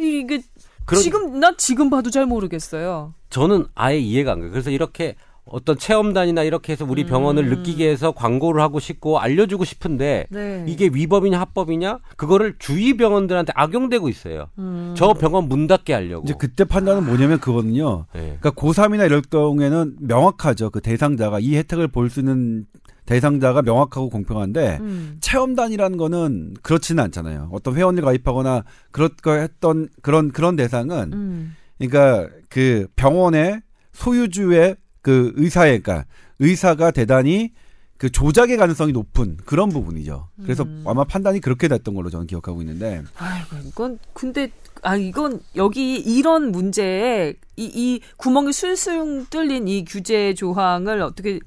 이- 0.00 0.20
이게 0.20 0.40
그런- 0.84 1.02
지금 1.02 1.40
난 1.40 1.54
지금 1.56 1.90
봐도 1.90 2.10
잘 2.10 2.26
모르겠어요. 2.26 3.14
저는 3.30 3.66
아예 3.74 3.98
이해가 3.98 4.32
안 4.32 4.40
가요. 4.40 4.50
그래서 4.50 4.70
이렇게 4.70 5.16
어떤 5.46 5.76
체험단이나 5.76 6.42
이렇게 6.42 6.72
해서 6.72 6.86
우리 6.88 7.04
병원을 7.04 7.44
음. 7.44 7.50
느끼게 7.50 7.86
해서 7.90 8.12
광고를 8.12 8.62
하고 8.62 8.80
싶고 8.80 9.18
알려주고 9.18 9.64
싶은데 9.64 10.26
네. 10.30 10.64
이게 10.66 10.88
위법이냐 10.90 11.38
합법이냐 11.38 11.98
그거를 12.16 12.54
주위 12.58 12.96
병원들한테 12.96 13.52
악용되고 13.54 14.08
있어요. 14.08 14.46
음. 14.58 14.94
저 14.96 15.12
병원 15.12 15.48
문 15.48 15.66
닫게 15.66 15.92
하려고. 15.92 16.24
이제 16.24 16.34
그때 16.38 16.64
판단은 16.64 17.04
뭐냐면 17.04 17.40
그거는요. 17.40 18.06
네. 18.14 18.38
그러니까 18.40 18.50
고3이나 18.52 19.04
이럴 19.04 19.20
경우에는 19.20 19.96
명확하죠. 20.00 20.70
그 20.70 20.80
대상자가 20.80 21.40
이 21.40 21.56
혜택을 21.56 21.88
볼 21.88 22.08
수 22.08 22.20
있는 22.20 22.64
대상자가 23.06 23.62
명확하고 23.62 24.08
공평한데 24.08 24.78
음. 24.80 25.16
체험단이라는 25.20 25.98
거는 25.98 26.54
그렇지는 26.62 27.04
않잖아요. 27.04 27.50
어떤 27.52 27.76
회원을 27.76 28.02
가입하거나 28.02 28.64
그렇 28.90 29.08
거 29.22 29.34
했던 29.34 29.88
그런 30.02 30.32
그런 30.32 30.56
대상은 30.56 31.12
음. 31.12 31.56
그러니까 31.78 32.28
그 32.48 32.86
병원의 32.96 33.62
소유주의 33.92 34.76
그 35.02 35.32
의사의 35.36 35.80
그러니까 35.80 36.06
의사가 36.38 36.90
대단히 36.90 37.52
그 37.96 38.10
조작의 38.10 38.56
가능성이 38.56 38.92
높은 38.92 39.36
그런 39.44 39.68
부분이죠. 39.68 40.28
그래서 40.42 40.64
음. 40.64 40.84
아마 40.86 41.04
판단이 41.04 41.40
그렇게 41.40 41.68
됐던 41.68 41.94
걸로 41.94 42.10
저는 42.10 42.26
기억하고 42.26 42.60
있는데 42.62 43.02
아이고 43.16 43.56
이건 43.68 43.98
근데 44.12 44.50
아 44.82 44.96
이건 44.96 45.40
여기 45.56 45.96
이런 45.96 46.50
문제에 46.50 47.34
이, 47.56 47.64
이 47.64 48.00
구멍이 48.16 48.52
술술 48.52 49.26
뚫린 49.30 49.68
이 49.68 49.84
규제 49.84 50.34
조항을 50.34 51.02
어떻게 51.02 51.38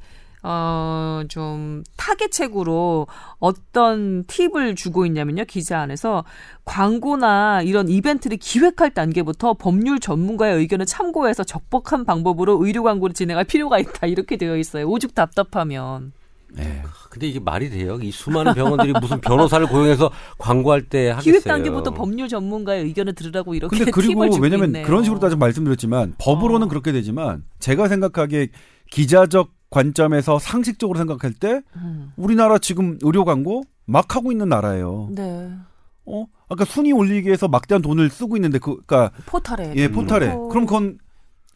어 0.50 1.08
좀 1.28 1.84
타겟책으로 1.98 3.08
어떤 3.40 4.24
팁을 4.26 4.76
주고 4.76 5.06
있냐면요 5.06 5.46
기사 5.46 5.80
안에서 5.80 6.24
광고나 6.66 7.62
이런 7.64 7.90
이벤트를 7.90 8.38
기획할 8.38 8.92
단계부터 8.92 9.56
법률 9.56 10.00
전문가의 10.00 10.58
의견을 10.58 10.86
참고해서 10.86 11.44
적법한 11.44 12.06
방법으로 12.06 12.64
의료 12.66 12.84
광고를 12.84 13.14
진행할 13.14 13.46
필요가 13.46 13.80
있다 13.80 14.08
이렇게 14.08 14.38
되어 14.38 14.58
있어요 14.58 14.88
오죽 14.88 15.16
답답하면 15.16 16.12
네. 16.54 16.82
근데 17.10 17.28
이게 17.28 17.42
말이 17.42 17.70
돼요? 17.70 18.00
이 18.02 18.10
수많은 18.10 18.54
병원들이 18.54 18.94
무슨 19.02 19.20
변호사를 19.20 19.68
고용해서 19.68 20.12
광고할 20.38 20.84
때 20.84 21.10
하겠어요. 21.10 21.24
기획 21.24 21.44
단계부터 21.44 21.92
법률 21.92 22.30
전문가의 22.30 22.86
의견을 22.86 23.16
들으라고 23.16 23.54
이렇게 23.54 23.76
근데 23.76 23.92
그리고 23.92 24.14
팁을 24.14 24.32
주고 24.32 24.44
왜냐면 24.44 24.68
있네요. 24.68 24.86
그런 24.86 25.04
식으로 25.04 25.20
따져 25.20 25.36
말씀드렸지만 25.36 26.14
법으로는 26.20 26.68
어. 26.68 26.70
그렇게 26.70 26.94
되지만 26.94 27.44
제가 27.60 27.90
생각하기에 27.90 28.48
기자적 28.92 29.57
관점에서 29.70 30.40
상식적으로 30.40 30.98
생각할 30.98 31.34
때 31.34 31.62
음. 31.76 32.12
우리나라 32.16 32.58
지금 32.58 32.98
의료 33.02 33.26
광고 33.26 33.64
막 33.86 34.16
하고 34.16 34.32
있는 34.32 34.50
나라예요. 34.50 35.10
네. 35.12 35.50
어? 36.06 36.26
아까 36.50 36.64
순위 36.66 36.92
올리기 36.94 37.28
위해서 37.28 37.48
막대한 37.48 37.82
돈을 37.82 38.10
쓰고 38.10 38.38
있는데 38.38 38.60
그 38.60 38.82
그러니까 38.86 39.12
포털에. 39.26 39.74
예, 39.76 39.90
포털에. 39.92 40.30
어. 40.30 40.48
그럼 40.48 40.66
그건 40.66 40.98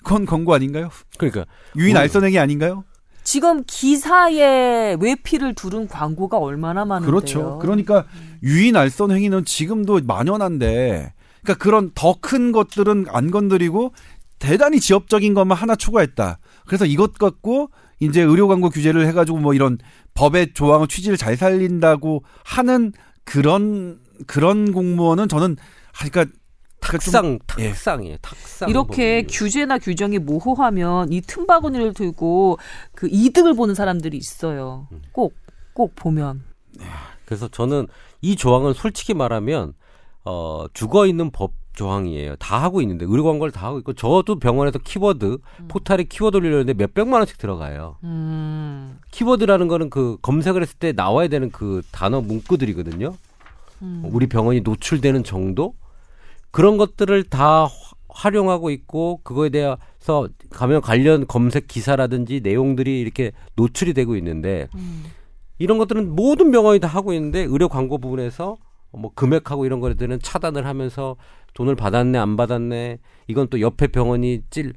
그건 0.04 0.26
광고 0.26 0.54
아닌가요? 0.54 0.90
그러니까 1.18 1.46
유인 1.78 1.94
뭐- 1.94 2.02
알선행위 2.02 2.38
아닌가요? 2.38 2.84
지금 3.24 3.64
기사에 3.68 4.98
외피를 5.00 5.54
두른 5.54 5.88
광고가 5.88 6.38
얼마나 6.40 6.86
많은데요. 6.86 7.12
그렇죠. 7.16 7.60
그러니까 7.60 8.06
유인 8.44 8.76
알선 8.76 9.12
행위는 9.12 9.46
지금도 9.46 10.02
만연한데 10.06 11.14
그러니까 11.44 11.64
그런 11.64 11.92
더 11.96 12.16
큰 12.20 12.52
것들은 12.52 13.06
안 13.10 13.32
건드리고 13.32 13.94
대단히 14.40 14.80
지엽적인 14.80 15.34
것만 15.36 15.56
하나 15.58 15.76
추가했다. 15.76 16.40
그래서 16.66 16.86
이것 16.86 17.14
갖고 17.14 17.70
이제 18.02 18.22
의료 18.22 18.48
광고 18.48 18.70
규제를 18.70 19.08
해가지고 19.08 19.38
뭐 19.38 19.54
이런 19.54 19.78
법의 20.16 20.54
조항을 20.54 20.88
취지를 20.88 21.18
잘 21.18 21.38
살린다고 21.38 22.24
하는 22.44 22.92
그런 23.24 24.00
그런 24.28 24.72
공무원은 24.74 25.30
저는 25.30 25.56
그러니까 25.96 26.26
탁상 26.82 27.38
예. 27.60 27.70
탁상이에요. 27.70 28.18
탁상. 28.22 28.70
이렇게 28.70 29.22
법률. 29.22 29.28
규제나 29.30 29.78
규정이 29.78 30.18
모호하면 30.18 31.14
이 31.14 31.22
틈바구니를 31.22 31.94
들고 31.94 32.58
그 32.96 33.08
이득을 33.10 33.54
보는 33.54 33.76
사람들이 33.76 34.18
있어요. 34.18 34.88
음. 34.92 35.02
꼭, 35.12 35.36
꼭 35.74 35.94
보면. 35.96 36.44
그래서 37.26 37.48
저는 37.48 37.88
이 38.22 38.36
조항은 38.36 38.74
솔직히 38.74 39.14
말하면 39.14 39.74
어 40.26 40.66
죽어 40.74 41.06
있는 41.06 41.30
법 41.32 41.54
조항이에요. 41.74 42.36
다 42.38 42.62
하고 42.62 42.82
있는데 42.82 43.06
의료 43.08 43.24
광고를 43.24 43.52
다 43.52 43.68
하고 43.68 43.80
있고 43.80 43.94
저도 43.94 44.40
병원에서 44.40 44.80
키워드 44.80 45.38
포탈에 45.68 46.04
키워드 46.04 46.38
올리려는데 46.38 46.74
몇 46.74 46.94
백만 46.94 47.20
원씩 47.22 47.38
들어가요. 47.38 47.98
음. 48.04 49.00
키워드라는 49.12 49.68
거는 49.68 49.90
그 49.90 50.18
검색을 50.22 50.62
했을 50.62 50.78
때 50.78 50.92
나와야 50.92 51.28
되는 51.28 51.50
그 51.52 51.82
단어 51.92 52.22
문구들이거든요. 52.22 53.16
음. 53.84 54.02
우리 54.06 54.28
병원이 54.28 54.62
노출되는 54.62 55.24
정도 55.24 55.74
그런 56.52 56.78
것들을 56.78 57.24
다 57.26 57.66
화- 57.66 57.70
활용하고 58.10 58.70
있고 58.72 59.22
그거에 59.24 59.50
대해서 59.50 60.28
가면 60.50 60.82
관련 60.82 61.26
검색 61.26 61.68
기사라든지 61.68 62.42
내용들이 62.44 63.00
이렇게 63.00 63.32
노출이 63.56 63.94
되고 63.94 64.16
있는데 64.18 64.68
음. 64.76 65.06
이런 65.60 65.78
것들은 65.78 66.14
모든 66.16 66.52
병원이 66.52 66.80
다 66.80 66.88
하고 66.90 67.14
있는데 67.14 67.44
의료 67.44 67.70
광고 67.70 67.98
부분에서 68.00 68.58
뭐 68.94 69.12
금액하고 69.16 69.66
이런 69.66 69.80
것들은 69.80 70.20
차단을 70.22 70.66
하면서 70.66 71.16
돈을 71.54 71.76
받았네 71.76 72.18
안 72.18 72.38
받았네 72.38 73.00
이건 73.28 73.48
또 73.50 73.60
옆에 73.62 73.88
병원이 73.88 74.44
찔 74.50 74.74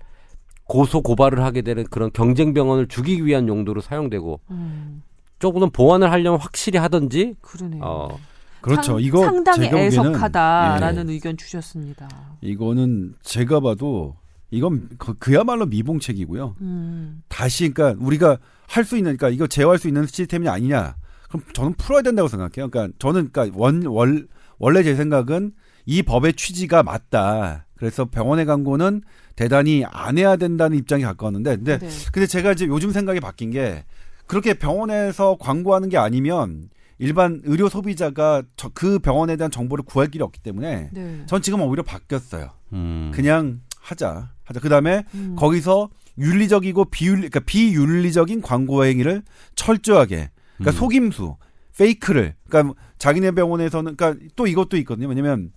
고소 0.64 1.02
고발을 1.02 1.42
하게 1.42 1.62
되는 1.62 1.84
그런 1.84 2.10
경쟁 2.12 2.54
병원을 2.54 2.88
죽이기 2.88 3.24
위한 3.26 3.48
용도로 3.48 3.80
사용되고 3.80 4.40
음. 4.50 5.02
조금 5.38 5.60
더보완을 5.60 6.10
하려면 6.10 6.40
확실히 6.40 6.78
하든지 6.78 7.34
그러네요. 7.40 7.82
어 7.84 8.18
그렇죠. 8.62 8.92
상, 8.92 9.00
이거 9.00 9.24
상당히 9.24 9.66
애석하다라는 9.66 11.10
예, 11.10 11.12
의견 11.12 11.36
주셨습니다. 11.36 12.08
이거는 12.40 13.14
제가 13.22 13.60
봐도 13.60 14.16
이건 14.50 14.88
그, 14.96 15.14
그야말로 15.18 15.66
미봉책이고요. 15.66 16.56
음. 16.60 17.22
다시 17.28 17.68
그러니까 17.70 18.02
우리가 18.02 18.38
할 18.66 18.84
수 18.84 18.96
있는 18.96 19.16
그러니까 19.16 19.28
이거 19.34 19.46
제어할 19.46 19.78
수 19.78 19.88
있는 19.88 20.06
시스템이 20.06 20.48
아니냐. 20.48 20.96
그럼 21.28 21.42
저는 21.52 21.74
풀어야 21.74 22.00
된다고 22.02 22.28
생각해요. 22.28 22.70
그러니까 22.70 22.88
저는 22.98 23.30
그러니까 23.32 23.58
원, 23.58 23.84
월, 23.86 24.26
원래 24.58 24.82
제 24.82 24.94
생각은 24.94 25.52
이 25.86 26.02
법의 26.02 26.34
취지가 26.34 26.82
맞다. 26.82 27.66
그래서 27.76 28.04
병원의 28.06 28.46
광고는 28.46 29.02
대단히 29.36 29.84
안 29.86 30.16
해야 30.16 30.36
된다는 30.36 30.78
입장에 30.78 31.02
가까웠는데 31.02 31.56
근데 31.56 31.78
네. 31.78 31.88
근데 32.12 32.26
제가 32.26 32.52
이제 32.52 32.66
요즘 32.66 32.92
생각이 32.92 33.20
바뀐 33.20 33.50
게 33.50 33.84
그렇게 34.26 34.54
병원에서 34.54 35.36
광고하는 35.38 35.88
게 35.88 35.98
아니면 35.98 36.70
일반 36.98 37.42
의료 37.44 37.68
소비자가 37.68 38.42
저, 38.56 38.70
그 38.72 38.98
병원에 38.98 39.36
대한 39.36 39.50
정보를 39.50 39.84
구할 39.84 40.08
길이 40.08 40.22
없기 40.22 40.40
때문에 40.40 40.90
네. 40.92 41.22
전 41.26 41.42
지금 41.42 41.60
오히려 41.62 41.82
바뀌었어요. 41.82 42.50
음. 42.72 43.10
그냥 43.12 43.60
하자. 43.80 44.30
하자. 44.44 44.60
그다음에 44.60 45.04
음. 45.14 45.34
거기서 45.36 45.90
윤리적이고 46.16 46.86
비윤리 46.86 47.28
그러니까 47.28 47.40
비윤리적인 47.40 48.40
광고 48.40 48.84
행위를 48.84 49.22
철저하게 49.56 50.30
그러니까 50.56 50.70
음. 50.70 50.72
속임수, 50.72 51.36
페이크를 51.76 52.34
그러니까 52.48 52.74
자기네 52.98 53.32
병원에서는 53.32 53.96
그러니까 53.96 54.24
또 54.36 54.46
이것도 54.46 54.76
있거든요. 54.78 55.08
왜냐면 55.08 55.50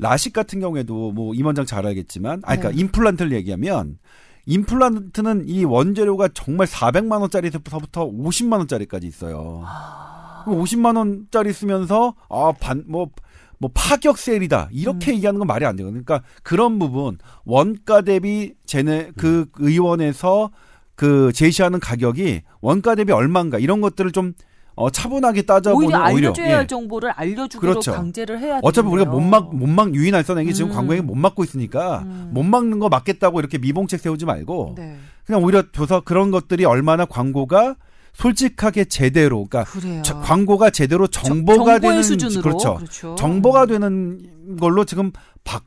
라식 0.00 0.32
같은 0.32 0.60
경우에도 0.60 1.12
뭐 1.12 1.34
임원장 1.34 1.66
잘 1.66 1.86
알겠지만 1.86 2.40
아 2.44 2.56
그러니까 2.56 2.70
네. 2.70 2.80
임플란트를 2.80 3.32
얘기하면 3.32 3.98
임플란트는 4.46 5.48
이 5.48 5.64
원재료가 5.64 6.28
정말 6.34 6.66
400만 6.66 7.20
원짜리서부터 7.20 8.10
50만 8.10 8.58
원짜리까지 8.58 9.06
있어요. 9.06 9.62
아. 9.64 10.44
50만 10.46 10.96
원짜리 10.96 11.52
쓰면서 11.52 12.14
아반뭐 12.28 13.10
뭐 13.58 13.70
파격 13.74 14.16
세일이다 14.16 14.70
이렇게 14.72 15.12
얘기하는 15.12 15.38
건 15.38 15.46
말이 15.46 15.66
안 15.66 15.76
되거든요. 15.76 16.02
그러니까 16.02 16.26
그런 16.42 16.78
부분 16.78 17.18
원가 17.44 18.00
대비 18.00 18.54
쟤네 18.64 19.12
그 19.16 19.46
의원에서 19.58 20.50
그 20.94 21.30
제시하는 21.34 21.78
가격이 21.78 22.42
원가 22.62 22.94
대비 22.94 23.12
얼마인가 23.12 23.58
이런 23.58 23.82
것들을 23.82 24.12
좀 24.12 24.32
어, 24.80 24.90
차분하게 24.90 25.42
따져보는 25.42 25.86
오히려 25.88 25.98
오히려, 25.98 26.28
알려줘야 26.28 26.48
예. 26.48 26.52
할 26.54 26.66
정보를 26.66 27.10
알려주기로 27.10 27.72
그렇죠. 27.72 27.92
강제를 27.92 28.38
해야 28.40 28.60
어차피 28.62 28.88
우리가 28.88 29.10
되겠네요. 29.10 29.30
못막 29.30 29.54
못막 29.54 29.94
유인할 29.94 30.24
선행이 30.24 30.54
지금 30.54 30.70
음. 30.70 30.74
광고행위 30.74 31.04
못 31.04 31.14
막고 31.16 31.44
있으니까 31.44 32.00
음. 32.00 32.30
못 32.32 32.42
막는 32.42 32.78
거 32.78 32.88
막겠다고 32.88 33.40
이렇게 33.40 33.58
미봉책 33.58 34.00
세우지 34.00 34.24
말고 34.24 34.74
네. 34.78 34.96
그냥 35.26 35.42
오히려 35.44 35.62
줘서 35.72 36.00
그런 36.00 36.30
것들이 36.30 36.64
얼마나 36.64 37.04
광고가 37.04 37.76
솔직하게 38.14 38.86
제대로 38.86 39.44
그러니까. 39.46 40.02
저- 40.02 40.18
광고가 40.20 40.70
제대로 40.70 41.06
정- 41.06 41.24
정보가 41.24 41.56
정보의 41.74 41.80
되는 41.80 42.02
수준으로 42.02 42.42
그렇죠. 42.42 42.74
그렇죠. 42.76 43.14
정보가 43.14 43.66
되는 43.66 44.56
걸로 44.58 44.84
지금 44.84 45.12
바, 45.44 45.60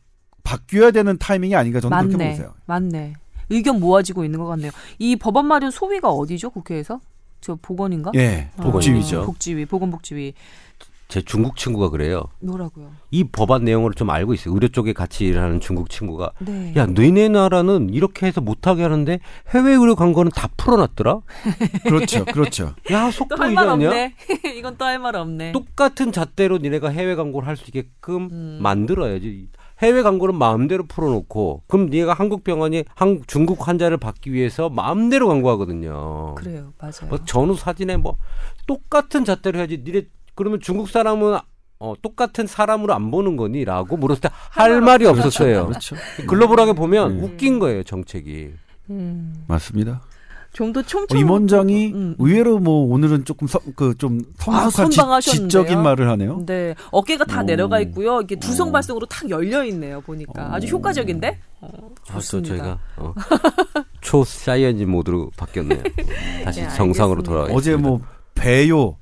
바뀌어야 0.44 0.92
되는 0.92 1.18
타이밍이 1.18 1.56
아닌가 1.56 1.80
저는 1.80 1.98
그렇게 2.00 2.18
맞네. 2.18 2.30
보세요. 2.32 2.54
맞네. 2.66 3.14
의견 3.50 3.80
모아지고 3.80 4.26
있는 4.26 4.40
것 4.40 4.46
같네요. 4.48 4.72
이 5.00 5.16
법안 5.16 5.46
마련 5.46 5.72
소위가 5.72 6.10
어디죠? 6.10 6.50
국회에서? 6.50 7.00
저 7.44 7.56
보건인가? 7.62 8.12
예, 8.16 8.50
어, 8.58 8.72
복지위죠. 8.72 9.26
복지위, 9.26 9.66
보건복지위. 9.66 10.34
제 11.10 11.22
중국 11.22 11.58
친구가 11.58 11.90
그래요. 11.90 12.24
뭐라고요? 12.40 12.90
이 13.12 13.26
법안 13.26 13.66
내용을 13.66 13.94
좀 13.94 14.10
알고 14.10 14.34
있어요. 14.34 14.54
의료 14.56 14.70
쪽에 14.70 14.94
같이 14.94 15.26
일하는 15.26 15.60
중국 15.60 15.90
친구가 15.90 16.32
네. 16.40 16.74
야 16.76 16.88
너네 16.88 17.28
나라는 17.30 17.90
이렇게 17.92 18.26
해서 18.26 18.42
못하게 18.42 18.82
하는데 18.82 19.20
해외 19.54 19.74
의료 19.74 19.96
광고는 19.96 20.32
다 20.34 20.48
풀어놨더라. 20.58 21.20
그렇죠, 21.84 22.26
그렇죠. 22.26 22.74
야 22.92 23.12
않냐? 23.74 23.90
없네. 23.90 24.16
이건 24.58 24.78
또 24.78 24.86
할 24.86 24.98
말 24.98 25.16
없네. 25.18 25.52
똑같은 25.52 26.12
잣대로 26.14 26.58
니네가 26.58 26.90
해외 26.90 27.14
광고를 27.16 27.48
할 27.48 27.58
수 27.58 27.66
있게끔 27.68 28.30
음. 28.32 28.60
만들어야지. 28.62 29.50
해외 29.82 30.02
광고는 30.02 30.36
마음대로 30.36 30.86
풀어놓고 30.86 31.64
그럼 31.68 31.88
니가 31.88 32.14
한국 32.14 32.44
병원이 32.44 32.86
한, 32.96 33.22
중국 33.28 33.68
환자를 33.68 33.98
받기 33.98 34.32
위해서 34.32 34.70
마음대로 34.70 35.28
광고하거든요. 35.28 36.36
그래요, 36.36 36.74
맞아요. 36.80 37.10
뭐 37.10 37.20
전후 37.26 37.56
사진에 37.56 37.98
뭐 37.98 38.16
똑같은 38.68 39.26
잣대로 39.26 39.60
해야지. 39.60 39.82
니네 39.86 40.04
그러면 40.36 40.60
중국 40.62 40.90
사람은 40.90 41.38
어, 41.80 41.94
똑같은 42.02 42.48
사람으로 42.48 42.94
안 42.94 43.12
보는 43.12 43.36
거니라고 43.36 43.98
물었을 43.98 44.22
때 44.22 44.30
할 44.52 44.80
말이 44.82 45.06
없었어요. 45.06 45.68
그렇죠. 45.68 45.96
글로벌하게 46.28 46.74
보면 46.74 47.12
음. 47.20 47.24
웃긴 47.24 47.60
거예요 47.60 47.84
정책이. 47.84 48.52
음, 48.90 49.44
맞습니다. 49.48 50.02
좀더 50.54 50.80
어, 50.80 50.84
촘촘. 50.84 51.18
임원장이 51.18 51.94
음. 51.94 52.16
의외로 52.20 52.60
뭐 52.60 52.86
오늘은 52.94 53.26
조금 53.26 53.48
그좀 53.76 54.22
아, 54.48 54.70
성숙한 54.70 54.92
지, 54.92 54.96
선방하셨는데요? 54.98 55.48
지적인 55.50 55.84
말을 55.84 56.10
하네요. 56.10 56.44
네, 56.46 56.76
어깨가 56.92 57.26
다 57.26 57.42
오. 57.42 57.44
내려가 57.44 57.80
있고요. 57.82 58.22
이게 58.22 58.36
오. 58.36 58.40
두성 58.40 58.72
발성으로 58.72 59.06
탁 59.08 59.30
열려 59.30 59.64
있네요. 59.66 60.00
보니까 60.02 60.54
아주 60.54 60.68
효과적인데. 60.68 61.40
어, 61.62 61.68
아, 61.68 62.14
또 62.14 62.14
좋습니다. 62.14 62.50
저희가 62.50 62.80
어, 62.98 63.14
초 64.02 64.24
사이언즈 64.24 64.84
모드로 64.84 65.32
바뀌었네요. 65.38 65.82
다시 66.46 66.62
네, 66.62 66.70
정상으로. 66.76 67.24
돌아가. 67.24 67.54
어제 67.54 67.76
뭐 67.76 68.00
배요 68.36 68.98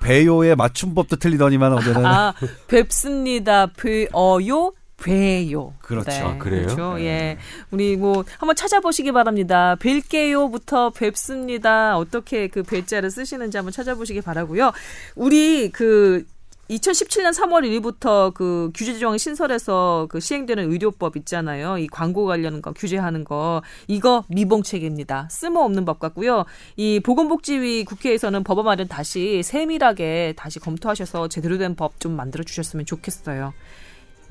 배요의 0.00 0.54
맞춤법도 0.56 1.16
틀리더니만 1.16 1.72
어제는 1.72 2.06
아, 2.06 2.34
뵙습니다. 2.68 3.66
뵈어요. 3.66 4.72
뵈요. 4.96 5.74
그렇죠. 5.80 6.10
네, 6.10 6.20
아, 6.20 6.38
그래요? 6.38 6.62
그렇죠. 6.66 7.00
예. 7.00 7.38
우리 7.70 7.96
뭐 7.96 8.24
한번 8.38 8.54
찾아보시기 8.56 9.12
바랍니다. 9.12 9.76
뵐게요부터 9.80 10.94
뵙습니다. 10.94 11.96
어떻게 11.98 12.48
그 12.48 12.62
뵐자를 12.62 13.10
쓰시는지 13.10 13.56
한번 13.56 13.72
찾아보시기 13.72 14.20
바라고요. 14.20 14.72
우리 15.16 15.70
그 15.70 16.24
2017년 16.70 17.34
3월 17.34 17.60
1일부터 17.68 18.32
그 18.32 18.70
규제 18.74 18.98
조항 18.98 19.18
신설해서 19.18 20.06
그 20.08 20.18
시행되는 20.18 20.72
의료법 20.72 21.14
있잖아요. 21.18 21.76
이 21.76 21.86
광고 21.88 22.24
관련 22.24 22.62
거 22.62 22.72
규제하는 22.72 23.24
거 23.24 23.60
이거 23.86 24.24
미봉책입니다. 24.28 25.28
쓸모없는 25.30 25.84
법 25.84 25.98
같고요. 25.98 26.46
이 26.76 27.00
보건복지위 27.00 27.84
국회에서는 27.84 28.44
법안 28.44 28.64
마련 28.64 28.88
다시 28.88 29.42
세밀하게 29.42 30.32
다시 30.38 30.58
검토하셔서 30.58 31.28
제대로 31.28 31.58
된 31.58 31.74
법 31.76 32.00
좀 32.00 32.12
만들어 32.16 32.42
주셨으면 32.42 32.86
좋겠어요. 32.86 33.52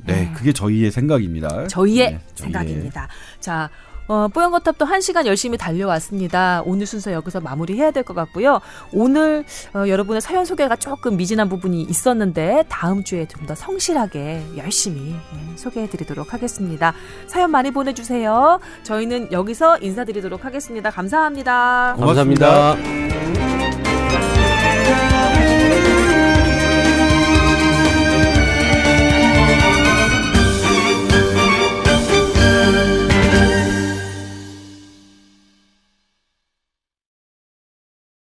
네, 0.06 0.32
그게 0.36 0.51
저희의 0.54 0.91
생각입니다. 0.91 1.68
저희의 1.68 2.12
네, 2.14 2.20
생각입니다. 2.36 3.08
자, 3.39 3.70
어, 4.06 4.28
뽀얀거탑도 4.28 4.84
한 4.84 4.99
시간 4.99 5.26
열심히 5.26 5.58
달려왔습니다. 5.58 6.62
오늘 6.66 6.86
순서 6.86 7.14
여기서 7.14 7.39
마무리해야 7.39 7.91
될 7.91 8.04
것 8.04 8.14
같고요. 8.14 8.60
오늘 8.91 9.45
어, 9.74 9.88
여러분의 9.88 10.20
사연 10.22 10.43
소개가 10.43 10.76
조금 10.76 11.16
미진한 11.16 11.47
부분이 11.47 11.84
있었는데 11.84 12.66
다음 12.68 13.04
주에 13.06 13.26
좀 13.28 13.45
더 13.47 13.56
성실하게 13.56 14.41
열심히 14.58 15.12
예, 15.14 15.58
소개해드리도록 15.58 16.34
하겠습니다. 16.34 16.93
사연 17.28 17.51
많이 17.51 17.72
보내주세요. 17.72 18.60
저희는 18.84 19.32
여기서 19.32 19.78
인사드리도록 19.80 20.43
하겠습니다. 20.43 20.89
감사합니다. 20.89 21.95
고맙습니다. 21.97 22.76
감사합니다. 22.76 23.72